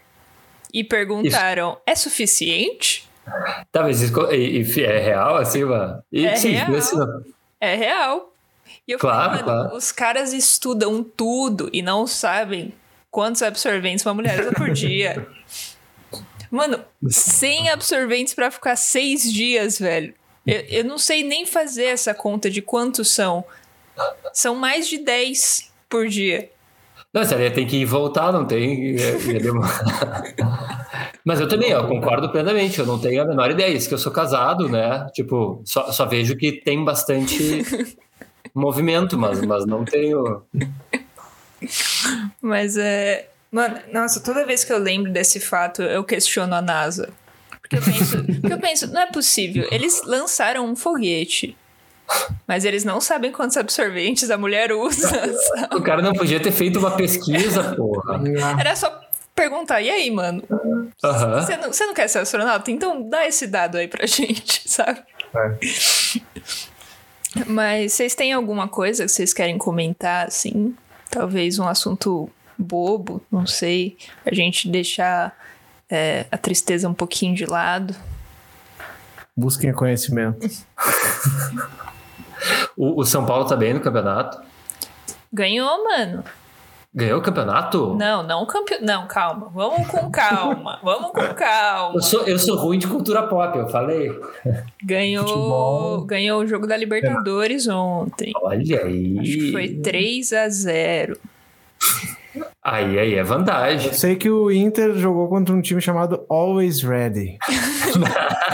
[0.74, 1.82] E perguntaram: isso.
[1.86, 3.08] é suficiente?
[3.72, 6.02] Tá, mas isso é real assim, mano?
[6.12, 6.72] E, é sim, real.
[7.60, 8.34] É real.
[8.88, 9.76] E eu claro, falei, claro.
[9.76, 12.74] os caras estudam tudo e não sabem
[13.12, 15.28] quantos absorventes uma mulher usa por dia.
[16.50, 20.14] Mano, 100 absorventes para ficar seis dias, velho.
[20.46, 23.44] Eu, eu não sei nem fazer essa conta de quantos são.
[24.32, 26.50] São mais de 10 por dia.
[27.14, 28.96] Não, você tem que ir voltar, não tem.
[31.26, 33.74] Mas eu também, eu concordo plenamente, eu não tenho a menor ideia.
[33.74, 35.08] Isso que eu sou casado, né?
[35.14, 37.64] Tipo, só, só vejo que tem bastante
[38.56, 40.44] movimento, mas, mas não tenho.
[42.42, 43.30] Mas é.
[43.52, 47.10] Mano, nossa, toda vez que eu lembro desse fato, eu questiono a NASA.
[47.62, 49.68] Porque eu penso, porque eu penso não é possível.
[49.72, 51.58] Eles lançaram um foguete.
[52.48, 55.10] Mas eles não sabem quantos absorventes a mulher usa.
[55.10, 55.76] Sabe?
[55.76, 58.22] O cara não podia ter feito uma pesquisa, porra.
[58.60, 59.02] Era só
[59.36, 60.42] perguntar, e aí, mano?
[61.00, 61.62] Você uhum.
[61.62, 62.72] não, não, quer ser astronauta?
[62.72, 65.04] Então dá esse dado aí pra gente, sabe?
[65.36, 65.58] É.
[67.46, 70.76] Mas vocês têm alguma coisa que vocês querem comentar, assim?
[71.12, 73.98] Talvez um assunto bobo, não sei.
[74.26, 75.38] A gente deixar
[75.90, 77.96] é, a tristeza um pouquinho de lado.
[79.36, 80.50] Busquem conhecimento.
[82.76, 84.42] O, o São Paulo tá bem no campeonato?
[85.32, 86.24] Ganhou, mano.
[86.94, 87.96] Ganhou o campeonato?
[87.96, 88.86] Não, não o campeonato.
[88.86, 89.52] Não, calma.
[89.54, 90.80] Vamos com calma.
[90.84, 91.96] Vamos com calma.
[91.96, 94.12] Eu sou, eu sou ruim de cultura pop, eu falei.
[94.84, 98.32] Ganhou, ganhou o jogo da Libertadores ontem.
[98.42, 99.20] Olha aí.
[99.20, 101.20] Acho que foi 3 a 0
[102.64, 103.88] Aí, aí é vantagem.
[103.88, 107.38] Eu sei que o Inter jogou contra um time chamado Always Ready.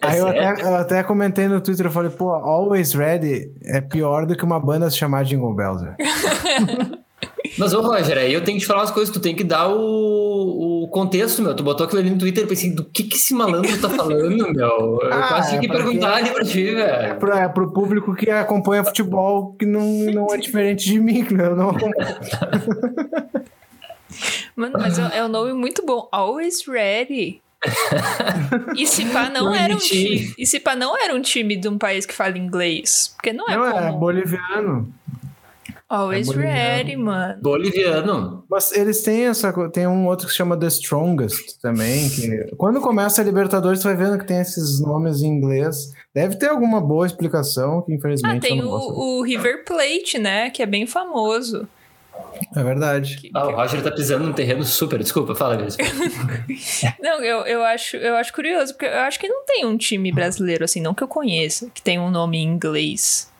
[0.00, 3.80] É aí eu até, eu até, comentei no Twitter, eu falei, pô, Always Ready é
[3.80, 5.84] pior do que uma banda se chamar Jingle Bells.
[7.58, 9.68] Mas, ô Roger, aí eu tenho que te falar umas coisas, tu tem que dar
[9.68, 11.56] o, o contexto, meu.
[11.56, 14.52] Tu botou aquilo ali no Twitter e pensei, do que que esse malandro tá falando,
[14.54, 14.68] meu?
[15.02, 17.16] Eu Ah, quase é tive que perguntar ali pra ti, É velho.
[17.16, 21.46] pra, é pro público que acompanha futebol, que não, não é diferente de mim, né?
[21.46, 21.72] Eu não.
[24.54, 26.08] Mano, mas é, é um nome muito bom.
[26.12, 27.40] Always Ready.
[28.76, 30.32] E se pá não Nome era um time.
[30.38, 33.12] E se pá não era um time de um país que fala inglês.
[33.16, 34.92] Porque não é Não, é boliviano.
[35.88, 36.58] Always é boliviano.
[36.58, 37.38] Ready, mano.
[37.42, 38.44] Boliviano.
[38.50, 39.52] Mas eles têm essa.
[39.70, 42.10] Tem um outro que se chama The Strongest também.
[42.10, 45.92] Que quando começa a Libertadores, você vai vendo que tem esses nomes em inglês.
[46.14, 48.90] Deve ter alguma boa explicação, que Ah, infelizmente tem eu não posso.
[48.92, 50.50] o, o River Plate, né?
[50.50, 51.66] Que é bem famoso.
[52.56, 53.16] É verdade.
[53.18, 54.98] Que- Ah, o Roger tá pisando num terreno super.
[54.98, 55.82] Desculpa, fala mesmo.
[57.00, 60.10] Não, eu, eu, acho, eu acho curioso, porque eu acho que não tem um time
[60.12, 63.30] brasileiro, assim, não que eu conheça, que tem um nome em inglês.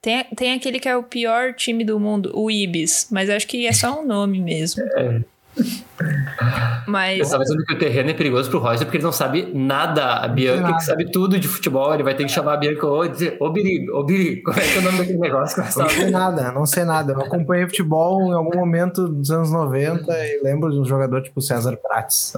[0.00, 3.46] Tem, tem aquele que é o pior time do mundo, o Ibis, mas eu acho
[3.46, 4.82] que é só um nome mesmo.
[4.82, 5.24] Eu
[6.86, 7.30] Mas.
[7.30, 10.16] tava dizendo que o terreno é perigoso pro Roger porque ele não sabe nada.
[10.16, 10.76] A Bianca, nada.
[10.76, 13.50] que sabe tudo de futebol, ele vai ter que chamar a Bianca ou dizer, ô
[13.50, 16.52] Biri, ô Biri, como é que é o nome daquele negócio que Não sei nada,
[16.52, 17.12] não sei nada.
[17.12, 21.40] Eu acompanhei futebol em algum momento dos anos 90 e lembro de um jogador tipo
[21.40, 22.32] César Prates.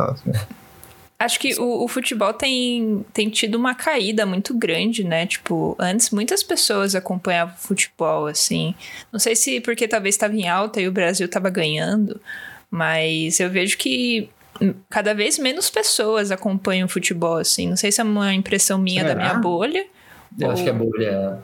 [1.18, 5.26] Acho que o, o futebol tem, tem tido uma caída muito grande, né?
[5.26, 8.74] Tipo, antes muitas pessoas acompanhavam futebol, assim.
[9.10, 12.20] Não sei se porque talvez estava em alta e o Brasil estava ganhando,
[12.70, 14.28] mas eu vejo que
[14.88, 17.68] cada vez menos pessoas acompanham futebol, assim.
[17.68, 19.20] Não sei se é uma impressão minha da Será?
[19.22, 19.86] minha bolha.
[20.38, 21.38] Eu acho que é bolha.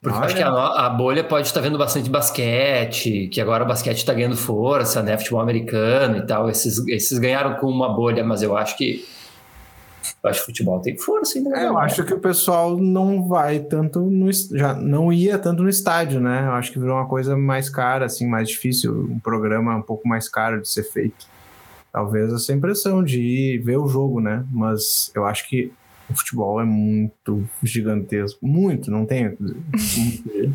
[0.00, 3.66] Porque eu acho que a, a bolha pode estar vendo bastante basquete, que agora o
[3.66, 5.16] basquete está ganhando força, né?
[5.16, 6.50] Futebol americano e tal.
[6.50, 9.04] Esses, esses ganharam com uma bolha, mas eu acho que.
[10.24, 11.54] Eu acho que o futebol tem força ainda.
[11.54, 15.68] É, eu acho que o pessoal não vai tanto no já não ia tanto no
[15.68, 16.46] estádio, né?
[16.46, 20.08] Eu acho que virou uma coisa mais cara, assim, mais difícil, um programa um pouco
[20.08, 21.26] mais caro de ser feito.
[21.92, 24.44] Talvez essa impressão de ir ver o jogo, né?
[24.50, 25.70] Mas eu acho que
[26.08, 29.36] o futebol é muito gigantesco, muito, não tem.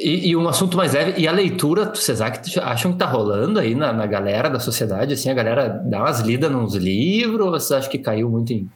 [0.00, 3.74] E, e um assunto mais leve, e a leitura, vocês acham que tá rolando aí
[3.74, 5.14] na, na galera da sociedade?
[5.14, 8.70] Assim, a galera dá umas lidas nos livros, ou vocês acham que caiu muito em.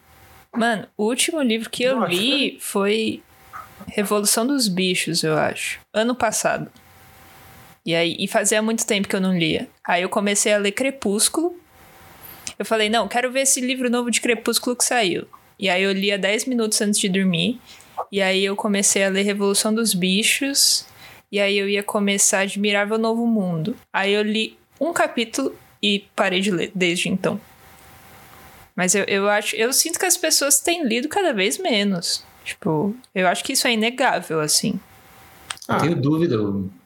[0.55, 3.23] Mano, o último livro que eu acho li foi
[3.89, 5.81] Revolução dos Bichos, eu acho.
[5.93, 6.71] Ano passado.
[7.85, 9.69] E aí, e fazia muito tempo que eu não lia.
[9.85, 11.57] Aí eu comecei a ler Crepúsculo.
[12.59, 15.27] Eu falei, não, quero ver esse livro novo de Crepúsculo que saiu.
[15.59, 17.61] E aí eu lia 10 minutos antes de dormir.
[18.11, 20.87] E aí eu comecei a ler Revolução dos Bichos.
[21.31, 23.77] E aí eu ia começar Admirável Novo Mundo.
[23.93, 27.41] Aí eu li um capítulo e parei de ler desde então.
[28.75, 32.25] Mas eu, eu acho, eu sinto que as pessoas têm lido cada vez menos.
[32.45, 34.81] Tipo, eu acho que isso é inegável, assim.
[35.69, 36.37] Ah, Tenho dúvida.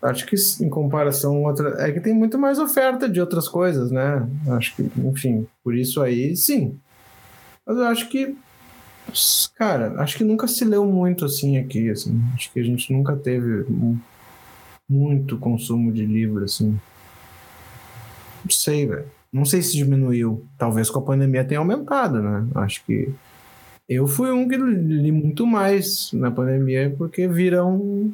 [0.03, 1.77] Acho que em comparação a outra.
[1.89, 4.29] É que tem muito mais oferta de outras coisas, né?
[4.51, 6.79] Acho que, enfim, por isso aí, sim.
[7.67, 8.37] Mas eu acho que.
[9.55, 12.21] Cara, acho que nunca se leu muito assim aqui, assim.
[12.35, 13.99] Acho que a gente nunca teve mu-
[14.89, 16.79] muito consumo de livro, assim.
[18.45, 19.11] Não sei, velho.
[19.33, 20.47] Não sei se diminuiu.
[20.59, 22.47] Talvez com a pandemia tenha aumentado, né?
[22.55, 23.13] Acho que.
[23.89, 28.13] Eu fui um que li muito mais na pandemia porque vira um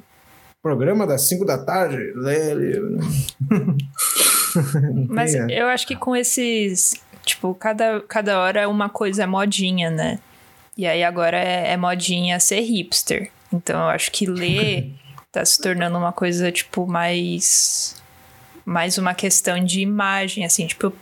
[0.63, 2.99] programa das 5 da tarde, lê livro.
[5.09, 6.95] Mas eu acho que com esses.
[7.25, 10.19] Tipo, cada, cada hora uma coisa é modinha, né?
[10.77, 13.31] E aí agora é, é modinha ser hipster.
[13.53, 14.93] Então eu acho que ler
[15.31, 18.02] tá se tornando uma coisa, tipo, mais.
[18.65, 20.93] Mais uma questão de imagem, assim, tipo.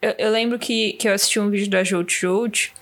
[0.00, 2.72] Eu, eu lembro que, que eu assisti um vídeo da Jout Jout.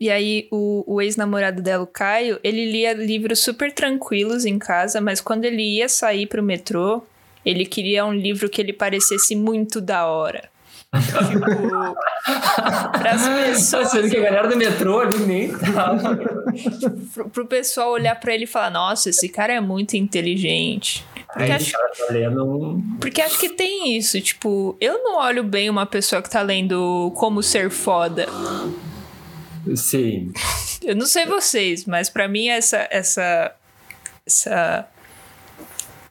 [0.00, 5.00] E aí, o, o ex-namorado dela, o Caio, ele lia livros super tranquilos em casa,
[5.00, 7.02] mas quando ele ia sair pro metrô,
[7.44, 10.50] ele queria um livro que ele parecesse muito da hora.
[10.94, 11.96] Tipo,
[12.98, 16.16] pras Tá pessoas, sendo que a galera do metrô ali nem tava.
[17.14, 21.04] pro, pro pessoal olhar pra ele e falar, nossa, esse cara é muito inteligente.
[21.32, 22.96] Porque, o acho, tá lendo um.
[22.98, 27.12] porque acho que tem isso, tipo, eu não olho bem uma pessoa que tá lendo
[27.16, 28.26] Como Ser Foda.
[29.74, 30.32] Sim.
[30.82, 33.52] Eu não sei vocês, mas pra mim essa essa
[34.24, 34.86] essa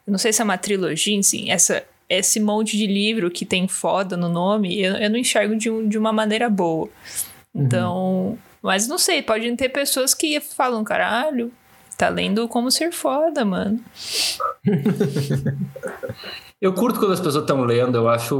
[0.06, 4.16] não sei se é uma trilogia, sim, essa esse monte de livro que tem foda
[4.16, 6.90] no nome, eu, eu não enxergo de, um, de uma maneira boa.
[7.54, 11.52] Então, mas não sei, podem ter pessoas que falam, caralho,
[11.98, 13.80] tá lendo como ser foda, mano.
[16.62, 18.36] Eu curto quando as pessoas estão lendo, eu acho,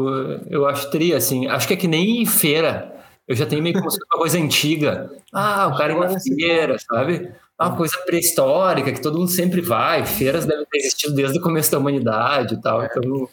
[0.50, 1.48] eu acho tri, assim.
[1.48, 2.92] Acho que é que nem em feira.
[3.28, 5.12] Eu já tenho meio como se fosse uma coisa antiga.
[5.34, 7.30] Ah, o cara ir na feira, sabe?
[7.58, 10.06] Ah, Uma coisa pré-histórica que todo mundo sempre vai.
[10.06, 12.84] Feiras devem ter existido desde o começo da humanidade e tal.
[12.84, 13.30] Então,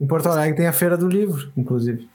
[0.00, 2.08] Em Porto Alegre tem a Feira do Livro, inclusive.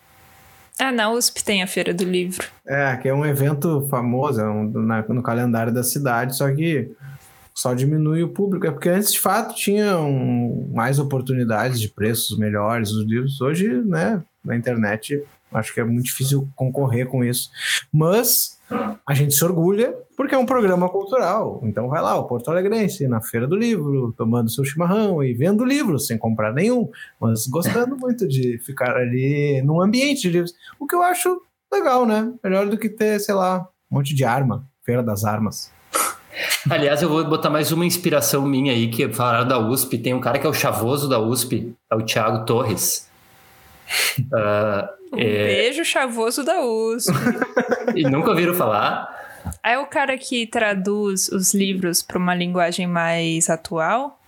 [0.77, 2.47] Ah, na USP tem a Feira do Livro.
[2.65, 6.89] É, que é um evento famoso é um, na, no calendário da cidade, só que
[7.53, 8.65] só diminui o público.
[8.65, 13.41] É porque antes, de fato, tinham mais oportunidades de preços melhores dos livros.
[13.41, 17.49] Hoje, né, na internet, acho que é muito difícil concorrer com isso.
[17.91, 18.58] Mas
[19.05, 21.61] a gente se orgulha porque é um programa cultural.
[21.63, 25.65] Então vai lá, o Porto Alegrense, na Feira do Livro, tomando seu chimarrão e vendo
[25.65, 26.89] livros, sem comprar nenhum,
[27.19, 30.53] mas gostando muito de ficar ali num ambiente de livros.
[30.79, 31.41] O que eu acho
[31.71, 32.31] legal, né?
[32.43, 35.71] Melhor do que ter, sei lá, um monte de arma, Feira das Armas.
[36.69, 39.97] Aliás, eu vou botar mais uma inspiração minha aí, que falaram da USP.
[39.97, 43.08] Tem um cara que é o chavoso da USP, é o Thiago Torres.
[44.19, 45.45] Uh, um é...
[45.45, 47.13] beijo chavoso da USP.
[47.95, 49.17] e nunca ouviram falar?
[49.63, 54.19] É o cara que traduz os livros para uma linguagem mais atual?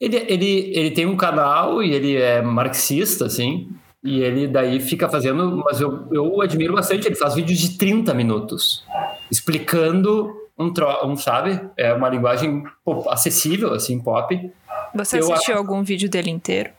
[0.00, 3.68] Ele, ele, ele tem um canal e ele é marxista, assim.
[4.04, 8.14] E ele daí fica fazendo, mas eu, eu admiro bastante, ele faz vídeos de 30
[8.14, 8.84] minutos,
[9.30, 11.60] explicando um, tro, um sabe?
[11.76, 14.52] É uma linguagem pop, acessível, assim, pop.
[14.94, 16.70] Você eu assistiu algum vídeo dele inteiro?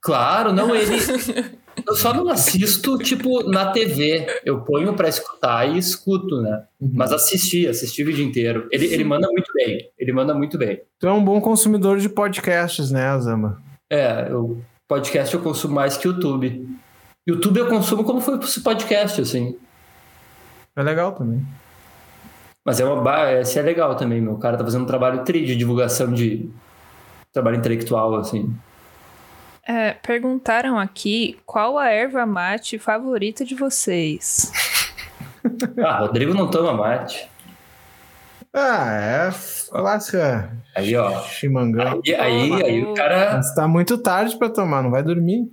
[0.00, 0.96] Claro, não, ele.
[1.86, 4.26] eu só não assisto, tipo, na TV.
[4.44, 6.64] Eu ponho para escutar e escuto, né?
[6.80, 6.90] Uhum.
[6.94, 8.68] Mas assisti, assisti o vídeo inteiro.
[8.70, 9.90] Ele, ele manda muito bem.
[9.98, 10.80] Ele manda muito bem.
[10.98, 13.62] Tu é um bom consumidor de podcasts, né, Azama?
[13.90, 16.68] É, eu, podcast eu consumo mais que YouTube.
[17.26, 19.56] YouTube eu consumo como foi podcast, assim.
[20.74, 21.44] É legal também.
[22.64, 24.34] Mas é uma esse é legal também, meu.
[24.34, 26.48] O cara tá fazendo um trabalho tri de divulgação de
[27.32, 28.54] trabalho intelectual, assim.
[29.66, 34.52] É, perguntaram aqui qual a erva mate favorita de vocês.
[35.84, 37.28] ah, Rodrigo não toma mate.
[38.52, 39.30] Ah, é
[39.70, 40.52] clássica.
[40.74, 41.22] Aí, ó.
[41.22, 42.02] Chimangão.
[42.04, 43.36] Aí, aí, aí o cara.
[43.36, 45.50] Mas tá muito tarde pra tomar, não vai dormir.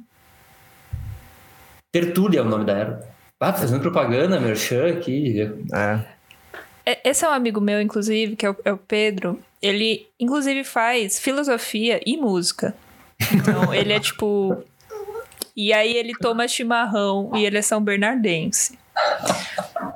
[1.91, 3.07] Tertúlia é o nome da erva.
[3.39, 5.49] Ah, fazendo propaganda, merchan aqui.
[5.73, 6.05] É.
[6.85, 7.09] é.
[7.09, 9.39] Esse é um amigo meu, inclusive, que é o, é o Pedro.
[9.61, 12.75] Ele, inclusive, faz filosofia e música.
[13.33, 14.63] Então, ele é tipo.
[15.55, 18.77] E aí ele toma chimarrão e ele é São Bernardense.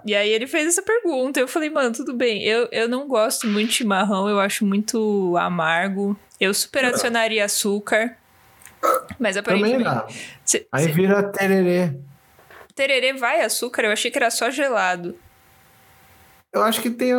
[0.06, 1.40] E aí ele fez essa pergunta.
[1.40, 2.44] Eu falei, mano, tudo bem.
[2.44, 6.18] Eu, eu não gosto muito de chimarrão, eu acho muito amargo.
[6.40, 8.18] Eu super adicionaria açúcar.
[9.18, 9.84] Mas aparentemente.
[9.84, 10.08] Também dá.
[10.44, 10.92] Cê, aí cê...
[10.92, 11.94] vira tererê.
[12.76, 13.84] Tererê vai açúcar?
[13.84, 15.18] Eu achei que era só gelado.
[16.54, 17.12] Eu acho que tem.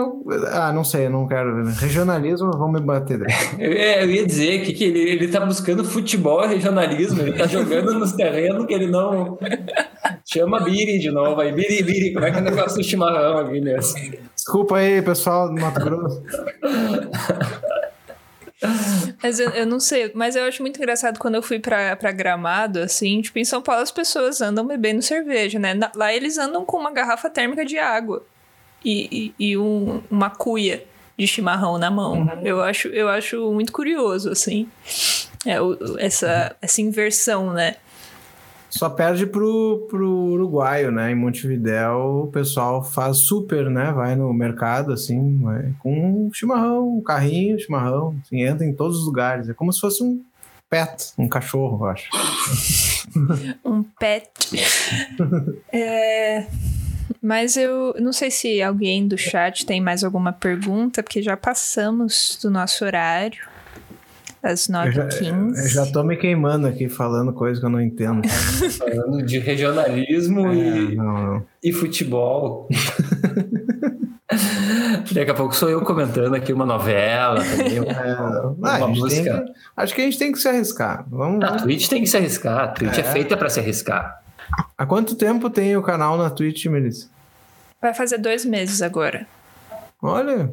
[0.52, 1.66] Ah, não sei, eu não quero.
[1.66, 3.20] Regionalismo, vamos me bater.
[3.59, 7.47] É, eu ia dizer que, que ele, ele tá buscando futebol e regionalismo, ele tá
[7.47, 9.36] jogando nos terrenos que ele não.
[10.24, 11.51] Chama Biri de novo aí.
[11.51, 14.19] Biri, Biri, como é que é o negócio do chimarrão aqui nesse?
[14.35, 16.23] Desculpa aí, pessoal do Mato Grosso.
[19.23, 22.12] Mas eu, eu, não sei, mas eu acho muito engraçado quando eu fui pra, pra
[22.12, 25.78] Gramado, assim, tipo, em São Paulo as pessoas andam bebendo cerveja, né?
[25.94, 28.23] Lá eles andam com uma garrafa térmica de água
[28.85, 30.85] e, e, e um, uma cuia
[31.16, 32.20] de chimarrão na mão.
[32.20, 32.40] Uhum.
[32.43, 34.69] Eu, acho, eu acho muito curioso, assim,
[35.47, 37.77] é, o, essa, essa inversão, né?
[38.69, 41.12] Só perde pro, pro uruguaio, né?
[41.12, 43.93] Em Montevidéu o pessoal faz super, né?
[43.93, 48.98] Vai no mercado, assim, vai com um chimarrão, um carrinho, chimarrão, assim, entra em todos
[48.98, 49.48] os lugares.
[49.48, 50.20] É como se fosse um
[50.69, 52.11] pet, um cachorro, eu acho.
[53.65, 54.28] um pet.
[55.73, 56.48] é...
[57.20, 62.39] Mas eu não sei se alguém do chat tem mais alguma pergunta, porque já passamos
[62.43, 63.55] do nosso horário.
[64.43, 65.56] Às 9h15.
[65.56, 68.28] Eu já tô me queimando aqui falando coisa que eu não entendo.
[68.76, 71.47] falando de regionalismo é, e, não, não.
[71.62, 72.68] e futebol.
[75.12, 79.44] Daqui a pouco sou eu comentando aqui uma novela também, é, uma, ah, música.
[79.44, 81.06] Que, acho que a gente tem que se arriscar.
[81.09, 82.64] Vamos, a Twitch tem que se arriscar.
[82.64, 84.23] A Twitch é, é feita para se arriscar.
[84.76, 87.08] Há quanto tempo tem o canal na Twitch, Melissa?
[87.80, 89.26] Vai fazer dois meses agora.
[90.02, 90.52] Olha,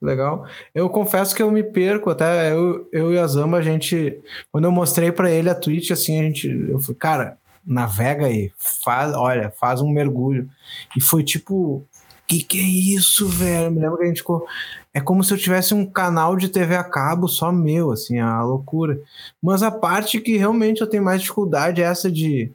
[0.00, 0.46] legal.
[0.74, 4.18] Eu confesso que eu me perco, até eu, eu e a Zamba, a gente.
[4.50, 6.48] Quando eu mostrei para ele a Twitch, assim, a gente.
[6.48, 10.48] Eu falei, cara, navega aí, faz, olha, faz um mergulho.
[10.96, 11.86] E foi tipo,
[12.26, 13.70] que que é isso, velho?
[13.70, 14.46] Me lembro que a gente ficou.
[14.94, 18.42] É como se eu tivesse um canal de TV a cabo só meu, assim, a
[18.42, 19.00] loucura.
[19.42, 22.52] Mas a parte que realmente eu tenho mais dificuldade é essa de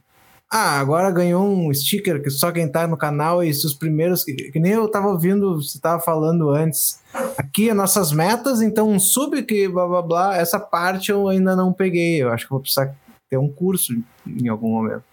[0.50, 4.24] ah, agora ganhou um sticker que só quem tá no canal e os primeiros.
[4.24, 7.02] Que, que nem eu tava ouvindo, você tava falando antes.
[7.38, 10.38] Aqui as nossas metas, então um sub que blá blá blá.
[10.38, 12.22] Essa parte eu ainda não peguei.
[12.22, 12.96] Eu acho que vou precisar
[13.30, 13.94] ter um curso
[14.26, 15.04] em algum momento.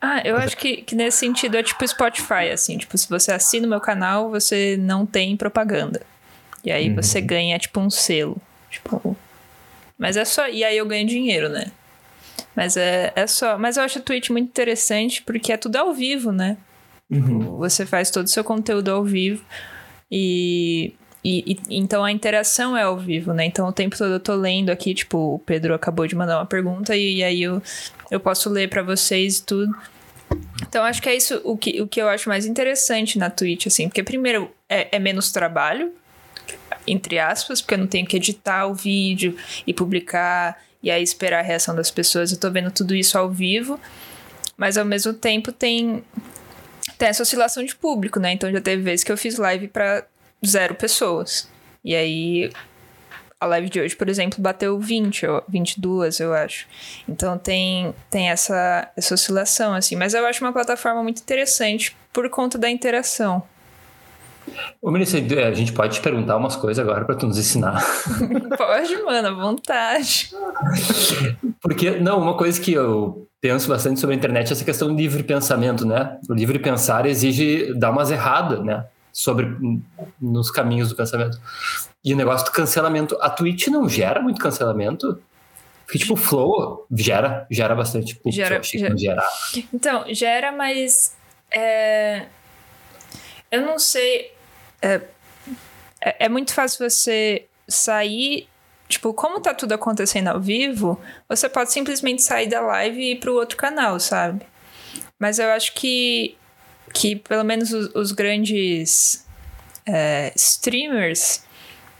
[0.00, 2.78] Ah, eu acho que, que nesse sentido é tipo Spotify, assim.
[2.78, 6.02] Tipo, se você assina o meu canal, você não tem propaganda.
[6.64, 6.94] E aí uhum.
[6.94, 8.36] você ganha, tipo, um selo.
[8.70, 9.16] Tipo.
[9.98, 10.48] Mas é só.
[10.48, 11.72] E aí eu ganho dinheiro, né?
[12.58, 13.56] Mas é, é só.
[13.56, 16.56] Mas eu acho a Twitch muito interessante porque é tudo ao vivo, né?
[17.08, 17.56] Uhum.
[17.58, 19.44] Você faz todo o seu conteúdo ao vivo.
[20.10, 23.44] E, e, e, então a interação é ao vivo, né?
[23.44, 26.46] Então o tempo todo eu tô lendo aqui, tipo, o Pedro acabou de mandar uma
[26.46, 27.62] pergunta e, e aí eu,
[28.10, 29.72] eu posso ler para vocês e tudo.
[30.60, 33.68] Então acho que é isso o que, o que eu acho mais interessante na Twitch,
[33.68, 35.92] assim, porque primeiro é, é menos trabalho,
[36.88, 41.40] entre aspas, porque eu não tenho que editar o vídeo e publicar e aí esperar
[41.40, 42.32] a reação das pessoas.
[42.32, 43.78] Eu tô vendo tudo isso ao vivo,
[44.56, 46.04] mas ao mesmo tempo tem,
[46.96, 48.32] tem essa oscilação de público, né?
[48.32, 50.06] Então já teve vezes que eu fiz live para
[50.44, 51.48] zero pessoas.
[51.84, 52.50] E aí
[53.40, 56.66] a live de hoje, por exemplo, bateu 20, 22, eu acho.
[57.08, 59.94] Então tem, tem essa, essa oscilação, assim.
[59.94, 63.42] Mas eu acho uma plataforma muito interessante por conta da interação.
[64.80, 67.82] Ô, Melissa, a gente pode te perguntar umas coisas agora para tu nos ensinar.
[68.56, 70.30] pode, mano, à vontade.
[71.60, 74.94] Porque, não, uma coisa que eu penso bastante sobre a internet é essa questão do
[74.94, 76.18] livre pensamento, né?
[76.28, 78.86] O livre pensar exige dar umas erradas, né?
[79.12, 79.56] Sobre,
[80.20, 81.40] nos caminhos do pensamento.
[82.04, 83.16] E o negócio do cancelamento.
[83.20, 85.20] A Twitch não gera muito cancelamento?
[85.84, 88.14] Porque, tipo, o Flow gera, gera bastante.
[88.16, 88.96] Putz, gera, gera.
[88.96, 89.24] gera.
[89.72, 91.16] Então, gera, mas...
[91.50, 92.26] É...
[93.50, 94.30] Eu não sei
[94.80, 95.00] é,
[96.00, 98.48] é, muito fácil você sair.
[98.88, 100.98] Tipo, como tá tudo acontecendo ao vivo,
[101.28, 104.46] você pode simplesmente sair da live e ir pro outro canal, sabe?
[105.18, 106.36] Mas eu acho que,
[106.94, 109.26] que pelo menos os, os grandes
[109.84, 111.44] é, streamers,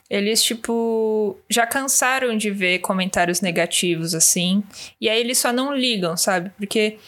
[0.08, 4.62] eles, tipo, já cansaram de ver comentários negativos, assim.
[4.98, 6.50] E aí eles só não ligam, sabe?
[6.56, 6.98] Porque,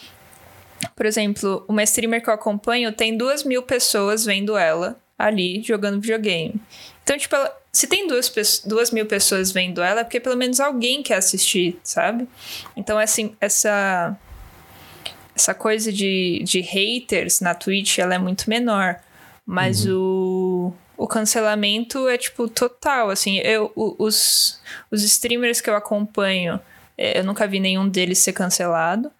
[0.95, 6.01] por exemplo, uma streamer que eu acompanho tem duas mil pessoas vendo ela ali jogando
[6.01, 6.55] videogame.
[7.03, 8.31] Então, tipo, ela, se tem duas,
[8.65, 12.27] duas mil pessoas vendo ela, é porque pelo menos alguém quer assistir, sabe?
[12.75, 14.17] Então, assim, essa,
[15.35, 18.99] essa coisa de, de haters na Twitch, ela é muito menor.
[19.45, 20.73] Mas uhum.
[20.97, 23.39] o, o cancelamento é, tipo, total, assim.
[23.39, 26.59] Eu, os, os streamers que eu acompanho,
[26.97, 29.11] é, eu nunca vi nenhum deles ser cancelado.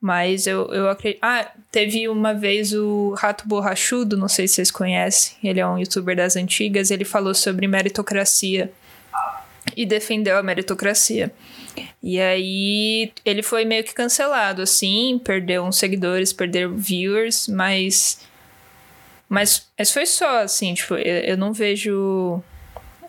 [0.00, 1.18] Mas eu, eu acredito.
[1.22, 5.36] Ah, teve uma vez o Rato Borrachudo, não sei se vocês conhecem.
[5.42, 6.90] Ele é um youtuber das antigas.
[6.90, 8.72] Ele falou sobre meritocracia
[9.76, 11.32] e defendeu a meritocracia.
[12.02, 18.20] E aí ele foi meio que cancelado, assim, perdeu uns seguidores, perdeu viewers, mas.
[19.28, 22.42] Mas, mas foi só, assim, tipo, eu, eu não vejo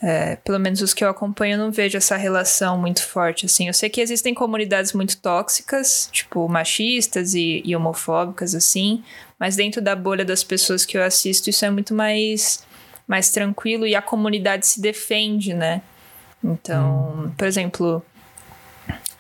[0.02, 3.68] é, pelo menos os que eu acompanho, eu não vejo essa relação muito forte, assim.
[3.68, 9.04] Eu sei que existem comunidades muito tóxicas, tipo, machistas e, e homofóbicas, assim,
[9.38, 12.64] mas dentro da bolha das pessoas que eu assisto, isso é muito mais,
[13.08, 15.82] mais tranquilo e a comunidade se defende, né?
[16.42, 17.32] Então, hum.
[17.38, 18.04] por exemplo,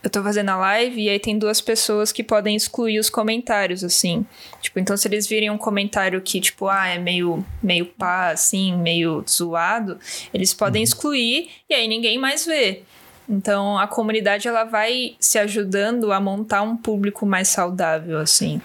[0.02, 3.84] eu tô fazendo a live e aí tem duas pessoas que podem excluir os comentários,
[3.84, 4.26] assim.
[4.62, 8.78] Tipo, então se eles virem um comentário que, tipo, ah, é meio, meio pá, assim,
[8.78, 9.98] meio zoado,
[10.34, 10.84] eles podem uhum.
[10.84, 12.84] excluir e aí ninguém mais vê.
[13.28, 18.62] Então a comunidade ela vai se ajudando a montar um público mais saudável, assim.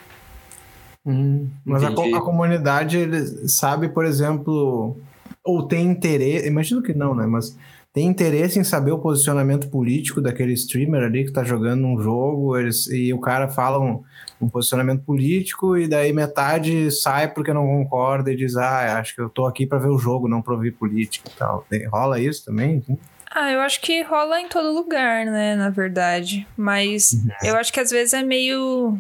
[1.05, 4.97] Hum, mas a, a, comunidade ele sabe, por exemplo,
[5.45, 7.27] ou tem interesse, imagino que não, né?
[7.27, 7.59] Mas
[7.95, 12.59] tem interesse em saber o posicionamento político daquele streamer ali que tá jogando um jogo
[12.59, 14.03] eles, e o cara fala um,
[14.41, 19.21] um, posicionamento político e daí metade sai porque não concorda e diz, ah, acho que
[19.21, 21.65] eu tô aqui para ver o jogo, não pra ouvir política e tal.
[21.71, 22.83] Tem, rola isso também?
[23.31, 26.45] Ah, eu acho que rola em todo lugar, né, na verdade.
[26.57, 27.31] Mas uhum.
[27.45, 28.99] eu acho que às vezes é meio...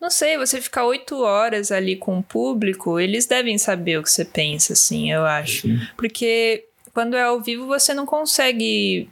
[0.00, 4.10] Não sei, você ficar oito horas ali com o público, eles devem saber o que
[4.10, 5.62] você pensa, assim, eu acho.
[5.62, 5.80] Sim.
[5.96, 6.67] Porque
[6.98, 9.08] quando é ao vivo, você não consegue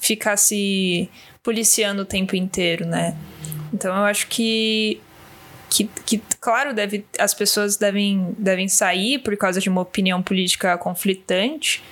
[0.00, 1.06] ficar se
[1.42, 3.14] policiando o tempo inteiro, né?
[3.74, 4.98] Então eu acho que
[5.68, 10.78] que, que, claro, deve, as pessoas devem, devem sair por causa de uma opinião política
[10.78, 11.84] conflitante,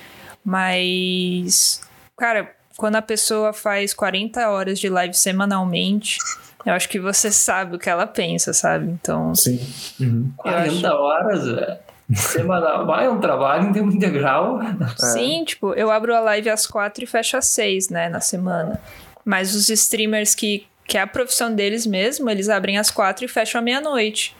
[0.42, 1.82] mas,
[2.16, 6.16] cara, quando a pessoa faz 40 horas de live semanalmente,
[6.64, 8.90] eu acho que você sabe o que ela pensa, sabe?
[8.90, 9.34] Então.
[9.34, 9.60] Sim.
[10.00, 10.32] Uhum.
[10.38, 10.86] 40 acho...
[10.86, 11.88] horas, velho.
[12.14, 12.86] Semanal.
[12.86, 14.60] Vai, é um trabalho em tempo integral.
[14.96, 18.80] Sim, tipo, eu abro a live às quatro e fecho às seis, né, na semana.
[19.24, 23.28] Mas os streamers que, que é a profissão deles mesmo, eles abrem às quatro e
[23.28, 24.34] fecham à meia-noite.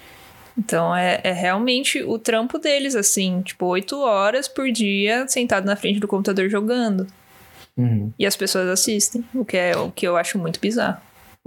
[0.57, 5.77] Então é, é realmente o trampo deles, assim, tipo, oito horas por dia sentado na
[5.77, 7.07] frente do computador jogando.
[7.77, 8.13] Uhum.
[8.19, 11.01] E as pessoas assistem, o que é o que eu acho muito bizarro.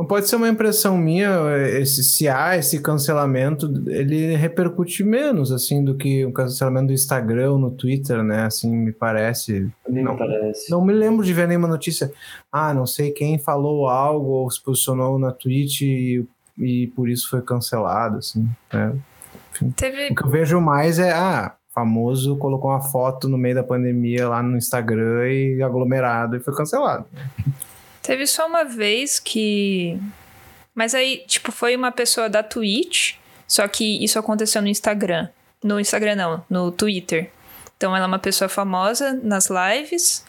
[0.07, 1.29] Pode ser uma impressão minha,
[1.79, 7.51] esse, se há esse cancelamento, ele repercute menos, assim, do que o cancelamento do Instagram
[7.51, 8.45] ou no Twitter, né?
[8.45, 9.69] Assim, me parece.
[9.87, 10.69] Nem não, parece.
[10.69, 12.11] não me lembro de ver nenhuma notícia.
[12.51, 16.25] Ah, não sei quem falou algo ou se posicionou na Twitch e,
[16.57, 18.47] e por isso foi cancelado, assim.
[18.71, 18.93] Né?
[19.75, 20.11] Teve.
[20.11, 24.27] O que eu vejo mais é, ah, famoso colocou uma foto no meio da pandemia
[24.27, 27.05] lá no Instagram e aglomerado e foi cancelado.
[28.01, 29.97] Teve só uma vez que.
[30.73, 33.15] Mas aí, tipo, foi uma pessoa da Twitch,
[33.47, 35.29] só que isso aconteceu no Instagram.
[35.63, 37.29] No Instagram não, no Twitter.
[37.77, 40.25] Então ela é uma pessoa famosa nas lives.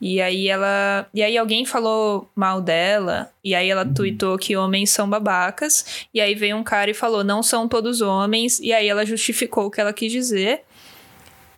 [0.00, 1.06] E aí ela.
[1.14, 3.30] E aí alguém falou mal dela.
[3.42, 6.06] E aí ela tweetou que homens são babacas.
[6.12, 8.60] E aí veio um cara e falou: não são todos homens.
[8.60, 10.62] E aí ela justificou o que ela quis dizer.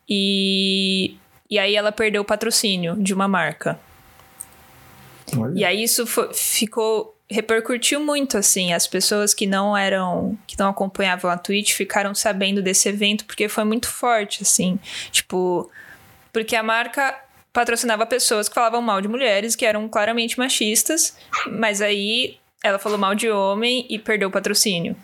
[0.08, 1.16] E.
[1.48, 3.78] E aí ela perdeu o patrocínio de uma marca.
[5.36, 5.52] Olha.
[5.54, 11.28] E aí isso ficou repercutiu muito assim, as pessoas que não eram que não acompanhavam
[11.28, 14.78] a Twitch ficaram sabendo desse evento porque foi muito forte assim,
[15.10, 15.68] tipo,
[16.32, 17.18] porque a marca
[17.52, 21.16] patrocinava pessoas que falavam mal de mulheres que eram claramente machistas,
[21.50, 24.94] mas aí ela falou mal de homem e perdeu o patrocínio.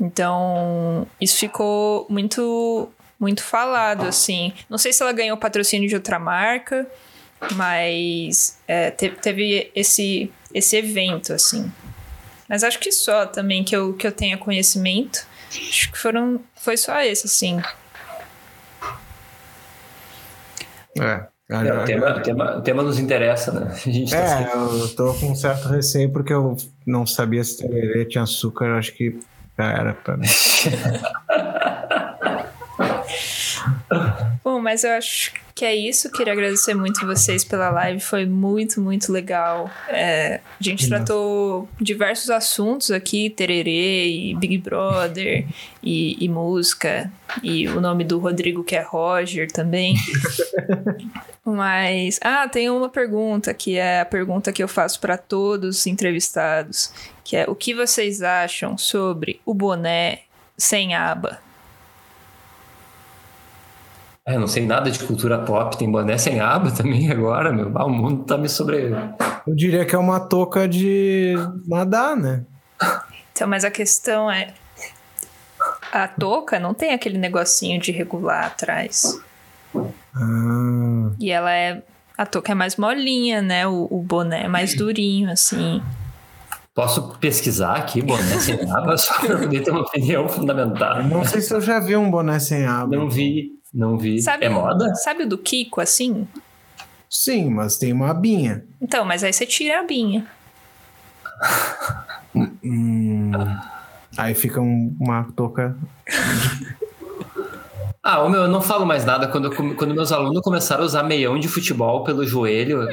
[0.00, 4.52] Então, isso ficou muito muito falado assim.
[4.68, 6.90] Não sei se ela ganhou patrocínio de outra marca,
[7.54, 11.70] mas é, te- teve esse, esse evento, assim.
[12.48, 15.24] Mas acho que só também que eu, que eu tenha conhecimento.
[15.50, 17.60] Acho que foram, foi só esse, assim.
[20.98, 21.26] É.
[21.52, 23.72] É, o, tema, o, tema, o tema nos interessa, né?
[23.72, 26.56] A gente tá É, sempre- eu tô com um certo receio porque eu
[26.86, 29.18] não sabia se tererê tinha açúcar, eu acho que
[29.58, 30.28] já era pra mim.
[34.42, 36.10] Bom, mas eu acho que é isso.
[36.10, 38.00] Queria agradecer muito vocês pela live.
[38.00, 39.70] Foi muito, muito legal.
[39.88, 45.46] É, a gente tratou diversos assuntos aqui: tererê, e Big Brother,
[45.82, 49.94] e, e música, e o nome do Rodrigo, que é Roger também.
[51.44, 52.18] Mas.
[52.22, 56.92] Ah, tem uma pergunta que é a pergunta que eu faço para todos os entrevistados:
[57.22, 60.20] que é o que vocês acham sobre o boné
[60.56, 61.49] sem aba?
[64.26, 67.72] É, eu não sei nada de cultura pop, tem boné sem aba também agora, meu.
[67.74, 68.90] Ah, o mundo tá me sobre.
[69.46, 71.34] Eu diria que é uma touca de
[71.66, 72.44] nadar, né?
[73.32, 74.52] Então, mas a questão é.
[75.92, 79.18] A touca não tem aquele negocinho de regular atrás.
[80.14, 81.82] Ah, E ela é.
[82.16, 83.66] A touca é mais molinha, né?
[83.66, 85.82] O, o boné é mais durinho, assim.
[86.74, 91.02] Posso pesquisar aqui, boné sem aba, só pra poder ter uma opinião fundamentada.
[91.02, 92.94] não sei se eu já vi um boné sem aba.
[92.94, 94.20] Não vi, não vi.
[94.22, 94.94] Sabe, É moda?
[94.96, 96.26] Sabe o do Kiko, assim?
[97.08, 98.64] Sim, mas tem uma abinha.
[98.80, 100.26] Então, mas aí você tira a abinha.
[102.34, 103.32] Hum,
[104.16, 105.76] aí fica um- uma touca.
[108.02, 109.28] Ah, ô, meu, eu não falo mais nada.
[109.28, 112.88] Quando, eu quando meus alunos começaram a usar meião de futebol pelo joelho,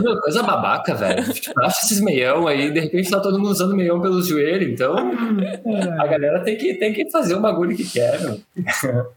[0.00, 1.32] meu, coisa babaca, velho.
[1.34, 4.94] Tipo, acha esses meião aí, de repente tá todo mundo usando meião pelo joelho, então
[6.00, 8.40] a galera tem que, tem que fazer o bagulho que quer, meu.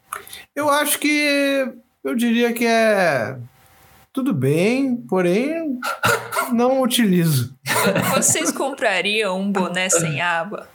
[0.55, 1.71] Eu acho que
[2.03, 3.37] eu diria que é
[4.11, 5.79] tudo bem, porém
[6.51, 7.55] não utilizo.
[8.15, 10.67] Vocês comprariam um boné sem aba?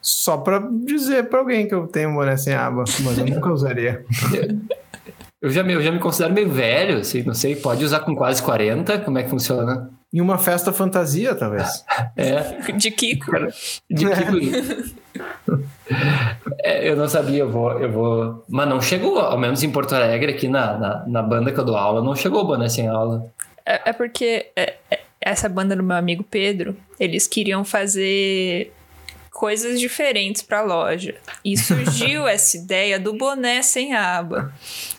[0.00, 3.50] Só pra dizer pra alguém que eu tenho um boné sem aba, mas eu nunca
[3.52, 4.04] usaria.
[5.40, 8.14] Eu já, me- eu já me considero meio velho, assim, não sei, pode usar com
[8.14, 9.88] quase 40, como é que funciona?
[10.12, 11.84] Em uma festa fantasia, talvez.
[12.16, 13.30] É, De Kiko?
[13.90, 14.94] de que...
[16.62, 18.44] É, eu não sabia, eu vou, eu vou...
[18.48, 21.64] Mas não chegou, ao menos em Porto Alegre, aqui na, na, na banda que eu
[21.64, 23.30] dou aula, não chegou o boné sem aula.
[23.64, 28.72] É, é porque é- é- essa banda do meu amigo Pedro, eles queriam fazer
[29.30, 31.14] coisas diferentes para a loja.
[31.44, 34.52] E surgiu essa ideia do boné sem aba.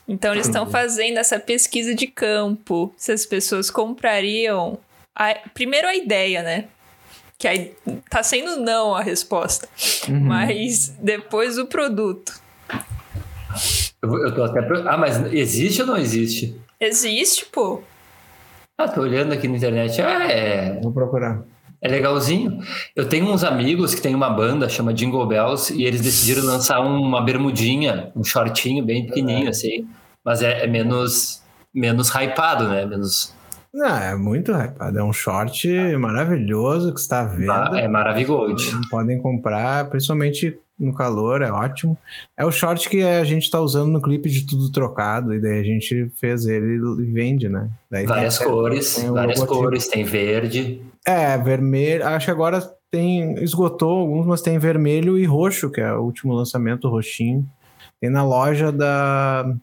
[0.07, 4.77] Então eles estão fazendo essa pesquisa de campo, se as pessoas comprariam
[5.19, 6.65] a- primeiro a ideia, né?
[7.37, 7.73] Que aí
[8.09, 9.67] tá sendo não a resposta,
[10.09, 12.33] mas depois o produto.
[14.01, 14.59] Eu, eu tô até...
[14.85, 16.59] Ah, mas existe ou não existe?
[16.79, 17.81] Existe, pô.
[18.77, 20.79] Ah, tô olhando aqui na internet, ah, é...
[20.81, 21.43] Vou procurar.
[21.81, 22.59] É legalzinho.
[22.95, 26.81] Eu tenho uns amigos que tem uma banda, chama Jingle Bells, e eles decidiram lançar
[26.81, 29.87] uma bermudinha, um shortinho bem pequenininho, assim.
[30.23, 31.41] Mas é, é menos,
[31.73, 32.85] menos hypado, né?
[32.85, 33.33] Menos...
[33.73, 34.97] Não, é muito hypado.
[34.97, 35.67] É um short
[35.97, 37.79] maravilhoso que está à venda.
[37.79, 38.81] É maravilhoso.
[38.89, 41.97] Podem comprar, principalmente no calor, é ótimo.
[42.37, 45.59] É o short que a gente tá usando no clipe de tudo trocado, e daí
[45.59, 47.69] a gente fez ele e vende, né?
[47.91, 50.81] Daí várias tem, cores, tem várias cores, tem verde.
[51.05, 52.07] É, vermelho.
[52.07, 53.35] Acho que agora tem.
[53.43, 57.45] Esgotou alguns, mas tem vermelho e roxo, que é o último lançamento, roxinho.
[57.99, 59.53] Tem na loja da,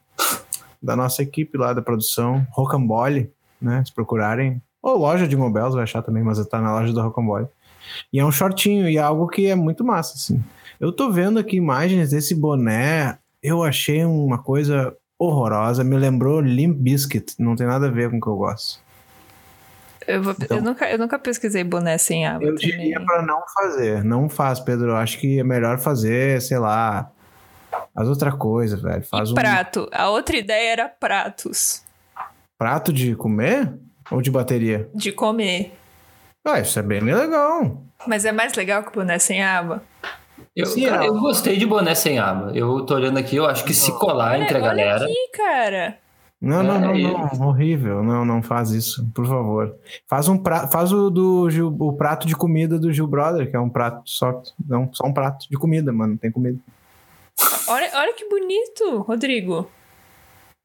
[0.82, 3.82] da nossa equipe lá da produção, Rocambole, né?
[3.84, 4.60] Se procurarem.
[4.82, 7.48] Ou loja de Mobiles vai achar também, mas tá na loja da Rocambole.
[8.12, 10.42] E é um shortinho, e é algo que é muito massa, assim.
[10.78, 16.76] Eu tô vendo aqui imagens desse boné, eu achei uma coisa horrorosa, me lembrou Limp
[16.76, 18.80] Biscuit, não tem nada a ver com o que eu gosto.
[20.06, 22.44] Eu, vou, então, eu, nunca, eu nunca pesquisei boné sem aba.
[22.44, 24.90] Eu diria para não fazer, não faz, Pedro.
[24.90, 27.10] Eu acho que é melhor fazer, sei lá,
[27.94, 29.02] as outras coisas, velho.
[29.02, 29.88] Faz e um prato.
[29.92, 31.82] A outra ideia era pratos.
[32.58, 33.72] Prato de comer
[34.10, 34.88] ou de bateria.
[34.94, 35.72] De comer.
[36.44, 37.82] Ah, isso é bem legal.
[38.06, 39.82] Mas é mais legal que o boné sem aba.
[40.54, 41.08] Eu, Sim, cara, é.
[41.08, 42.52] eu gostei de boné sem aba.
[42.54, 45.04] Eu tô olhando aqui, eu acho que se colar entre a olha galera.
[45.04, 45.98] aqui, cara.
[46.40, 48.02] Não, não, É, não, não, horrível.
[48.02, 49.74] Não, não faz isso, por favor.
[50.06, 53.56] Faz um prato, faz o do Gil- o prato de comida do Gil Brother, que
[53.56, 56.58] é um prato só, não, só um prato de comida, mano, tem comida.
[57.68, 59.68] Olha, olha que bonito, Rodrigo.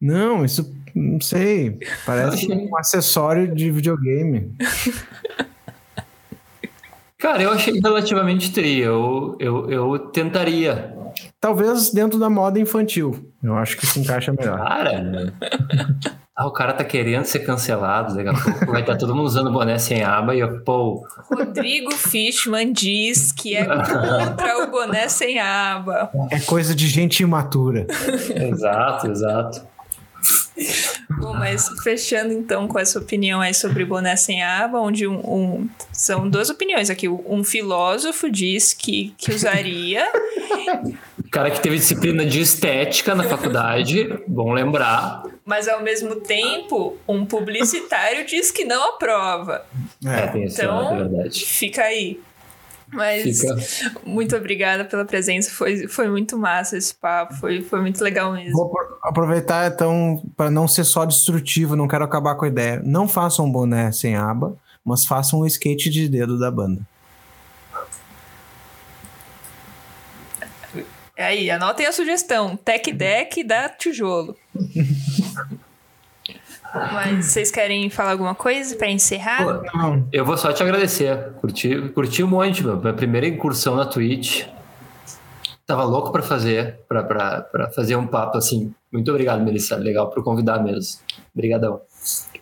[0.02, 4.52] Não, isso não sei, parece um acessório de videogame.
[7.22, 8.80] Cara, eu achei relativamente tri.
[8.80, 10.94] Eu, eu, eu tentaria.
[11.40, 13.32] Talvez dentro da moda infantil.
[13.44, 14.57] Eu acho que se encaixa melhor.
[14.57, 15.34] Cara,
[16.36, 18.15] ah, o cara tá querendo ser cancelado.
[18.15, 21.91] Daqui a pouco vai estar todo mundo usando boné sem aba e eu, pô, Rodrigo
[21.91, 26.10] Fishman diz que é contra o boné sem aba.
[26.32, 27.86] É coisa de gente imatura.
[28.36, 29.70] exato, exato.
[31.19, 35.69] Bom, mas fechando então com essa opinião aí sobre boné sem aba, onde um, um-
[35.91, 37.07] são duas opiniões aqui.
[37.07, 40.06] Um filósofo diz que, que usaria,
[41.19, 45.23] O cara que teve disciplina de estética na faculdade, bom lembrar.
[45.45, 49.65] mas ao mesmo tempo um publicitário diz que não aprova.
[50.06, 51.45] É, É, tem esse Então- lado, é verdade.
[51.45, 52.19] Fica aí.
[52.91, 53.55] Mas Fica.
[54.05, 58.51] muito obrigada pela presença, foi, foi muito massa esse papo, foi, foi muito legal mesmo.
[58.51, 62.81] Vou apro- aproveitar então para não ser só destrutivo, não quero acabar com a ideia.
[62.84, 66.81] Não façam um boné sem aba, mas façam um skate de dedo da banda.
[71.18, 74.35] Aí, anotem a sugestão: Tech Deck da tijolo.
[76.73, 79.43] Mas vocês querem falar alguma coisa para encerrar?
[79.43, 81.31] Pô, Não, Eu vou só te agradecer.
[81.41, 82.77] Curti, curti um monte, meu.
[82.77, 84.45] Minha primeira incursão na Twitch.
[85.65, 88.73] Tava louco pra fazer, pra fazer um papo assim.
[88.91, 89.76] Muito obrigado, Melissa.
[89.76, 90.99] Legal por convidar mesmo.
[91.34, 91.81] Obrigadão.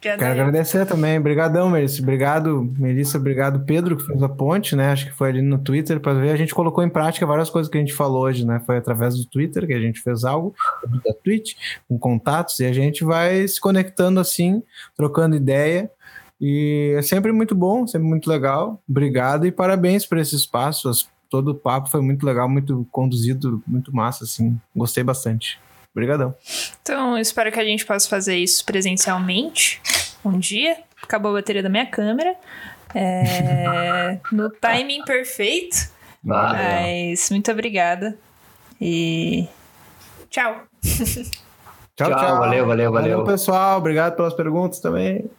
[0.02, 1.20] Quero agradecer também.
[1.20, 2.02] Obrigadão, Melissa.
[2.02, 3.18] Obrigado, Melissa.
[3.18, 4.92] Obrigado, Pedro, que fez a ponte, né?
[4.92, 6.32] Acho que foi ali no Twitter para ver.
[6.32, 8.62] A gente colocou em prática várias coisas que a gente falou hoje, né?
[8.66, 10.56] Foi através do Twitter que a gente fez algo,
[11.04, 11.56] da Twitch,
[11.88, 14.64] com contatos, e a gente vai se conectando assim,
[14.96, 15.92] trocando ideia.
[16.40, 18.82] E é sempre muito bom, sempre muito legal.
[18.88, 20.90] Obrigado e parabéns por esse espaço.
[21.30, 24.58] Todo o papo foi muito legal, muito conduzido, muito massa, assim.
[24.74, 25.60] Gostei bastante.
[25.94, 26.36] Obrigadão.
[26.82, 29.82] Então, eu espero que a gente possa fazer isso presencialmente
[30.24, 30.78] um dia.
[31.02, 32.36] Acabou a bateria da minha câmera.
[32.94, 35.78] É, no timing perfeito.
[36.30, 38.18] Ah, Mas muito obrigada.
[38.80, 39.48] E
[40.30, 40.64] tchau.
[40.84, 41.26] Tchau,
[41.96, 42.40] Tchau, tchau.
[42.40, 43.24] valeu, valeu, valeu.
[43.26, 43.78] pessoal.
[43.78, 45.30] Obrigado pelas perguntas também.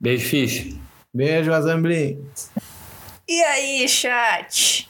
[0.00, 0.74] Beijo, Fish.
[1.14, 2.18] Beijo, Azambli.
[3.28, 4.88] E aí, chat?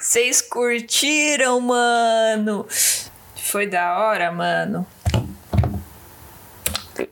[0.00, 2.66] Vocês curtiram, mano?
[3.48, 4.86] Foi da hora, mano.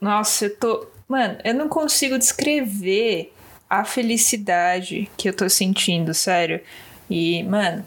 [0.02, 0.86] Nossa, eu tô.
[1.08, 3.32] Mano, eu não consigo descrever
[3.70, 6.60] a felicidade que eu tô sentindo, sério.
[7.08, 7.82] E, mano,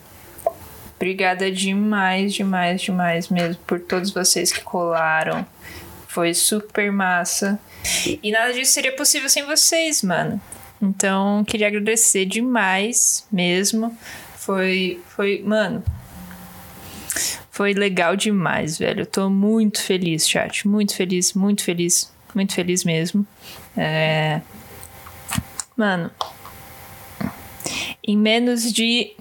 [0.95, 5.45] obrigada demais, demais, demais mesmo por todos vocês que colaram.
[6.07, 7.59] Foi super massa.
[8.23, 10.41] E nada disso seria possível sem vocês, mano.
[10.81, 13.95] Então, queria agradecer demais mesmo.
[14.37, 15.83] Foi, foi, mano,
[17.59, 19.01] foi legal demais, velho.
[19.01, 20.65] Eu tô muito feliz, chat.
[20.65, 23.27] Muito feliz, muito feliz, muito feliz mesmo.
[23.75, 24.39] É...
[25.75, 26.09] Mano,
[28.01, 29.13] em menos de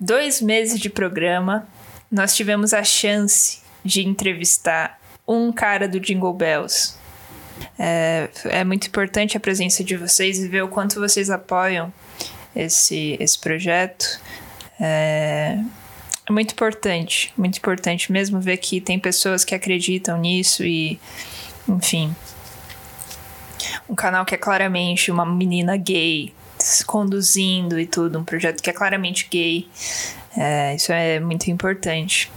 [0.00, 1.68] dois meses de programa,
[2.10, 6.94] nós tivemos a chance de entrevistar um cara do Jingle Bells.
[7.78, 11.92] É, é muito importante a presença de vocês e ver o quanto vocês apoiam
[12.52, 14.20] esse, esse projeto.
[14.80, 15.56] É,
[16.28, 20.98] é muito importante, muito importante mesmo ver que tem pessoas que acreditam nisso e,
[21.68, 22.14] enfim.
[23.88, 26.34] Um canal que é claramente uma menina gay
[26.86, 29.68] conduzindo e tudo, um projeto que é claramente gay.
[30.36, 32.30] É, isso é muito importante.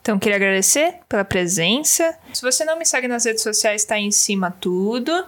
[0.00, 2.16] Então, queria agradecer pela presença.
[2.32, 5.24] Se você não me segue nas redes sociais, está em cima tudo.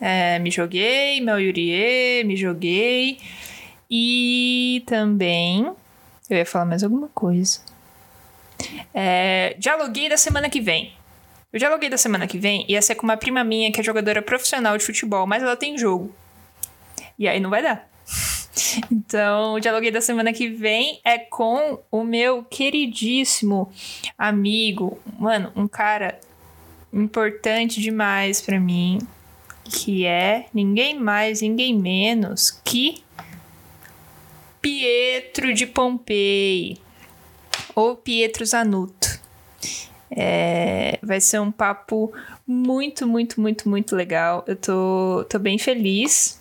[0.00, 3.18] É, me joguei, Mel Yurie, me joguei.
[3.90, 5.70] E também.
[6.32, 7.60] Eu ia falar mais alguma coisa.
[8.94, 10.94] É, dialoguei da semana que vem.
[11.52, 14.22] O dialoguei da semana que vem ia ser com uma prima minha que é jogadora
[14.22, 16.10] profissional de futebol, mas ela tem jogo.
[17.18, 17.86] E aí não vai dar.
[18.90, 23.70] Então, o dialoguei da semana que vem é com o meu queridíssimo
[24.16, 26.18] amigo, mano, um cara
[26.90, 28.98] importante demais para mim,
[29.64, 33.04] que é ninguém mais, ninguém menos que
[34.62, 36.78] Pietro de Pompei
[37.74, 39.20] ou Pietro Zanuto.
[40.08, 42.12] É, vai ser um papo
[42.46, 44.44] muito, muito, muito, muito legal.
[44.46, 46.40] Eu tô, tô bem feliz.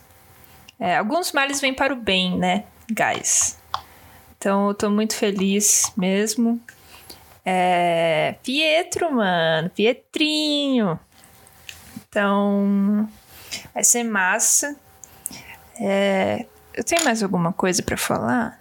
[0.79, 3.57] É, alguns males vêm para o bem, né, guys?
[4.37, 6.61] Então eu tô muito feliz mesmo.
[7.45, 10.99] É, Pietro, mano, Pietrinho.
[12.07, 13.09] Então
[13.73, 14.75] vai ser massa.
[15.79, 16.45] É,
[16.81, 18.59] eu tenho mais alguma coisa para falar?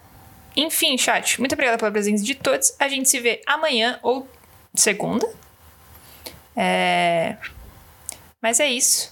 [0.55, 2.71] Enfim, chat, muito obrigada pela presença de todos.
[2.79, 4.29] A gente se vê amanhã ou
[4.75, 5.27] segunda.
[6.55, 7.35] É...
[8.39, 9.11] Mas é isso.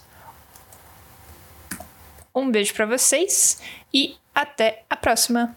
[2.32, 3.60] Um beijo para vocês
[3.92, 5.56] e até a próxima.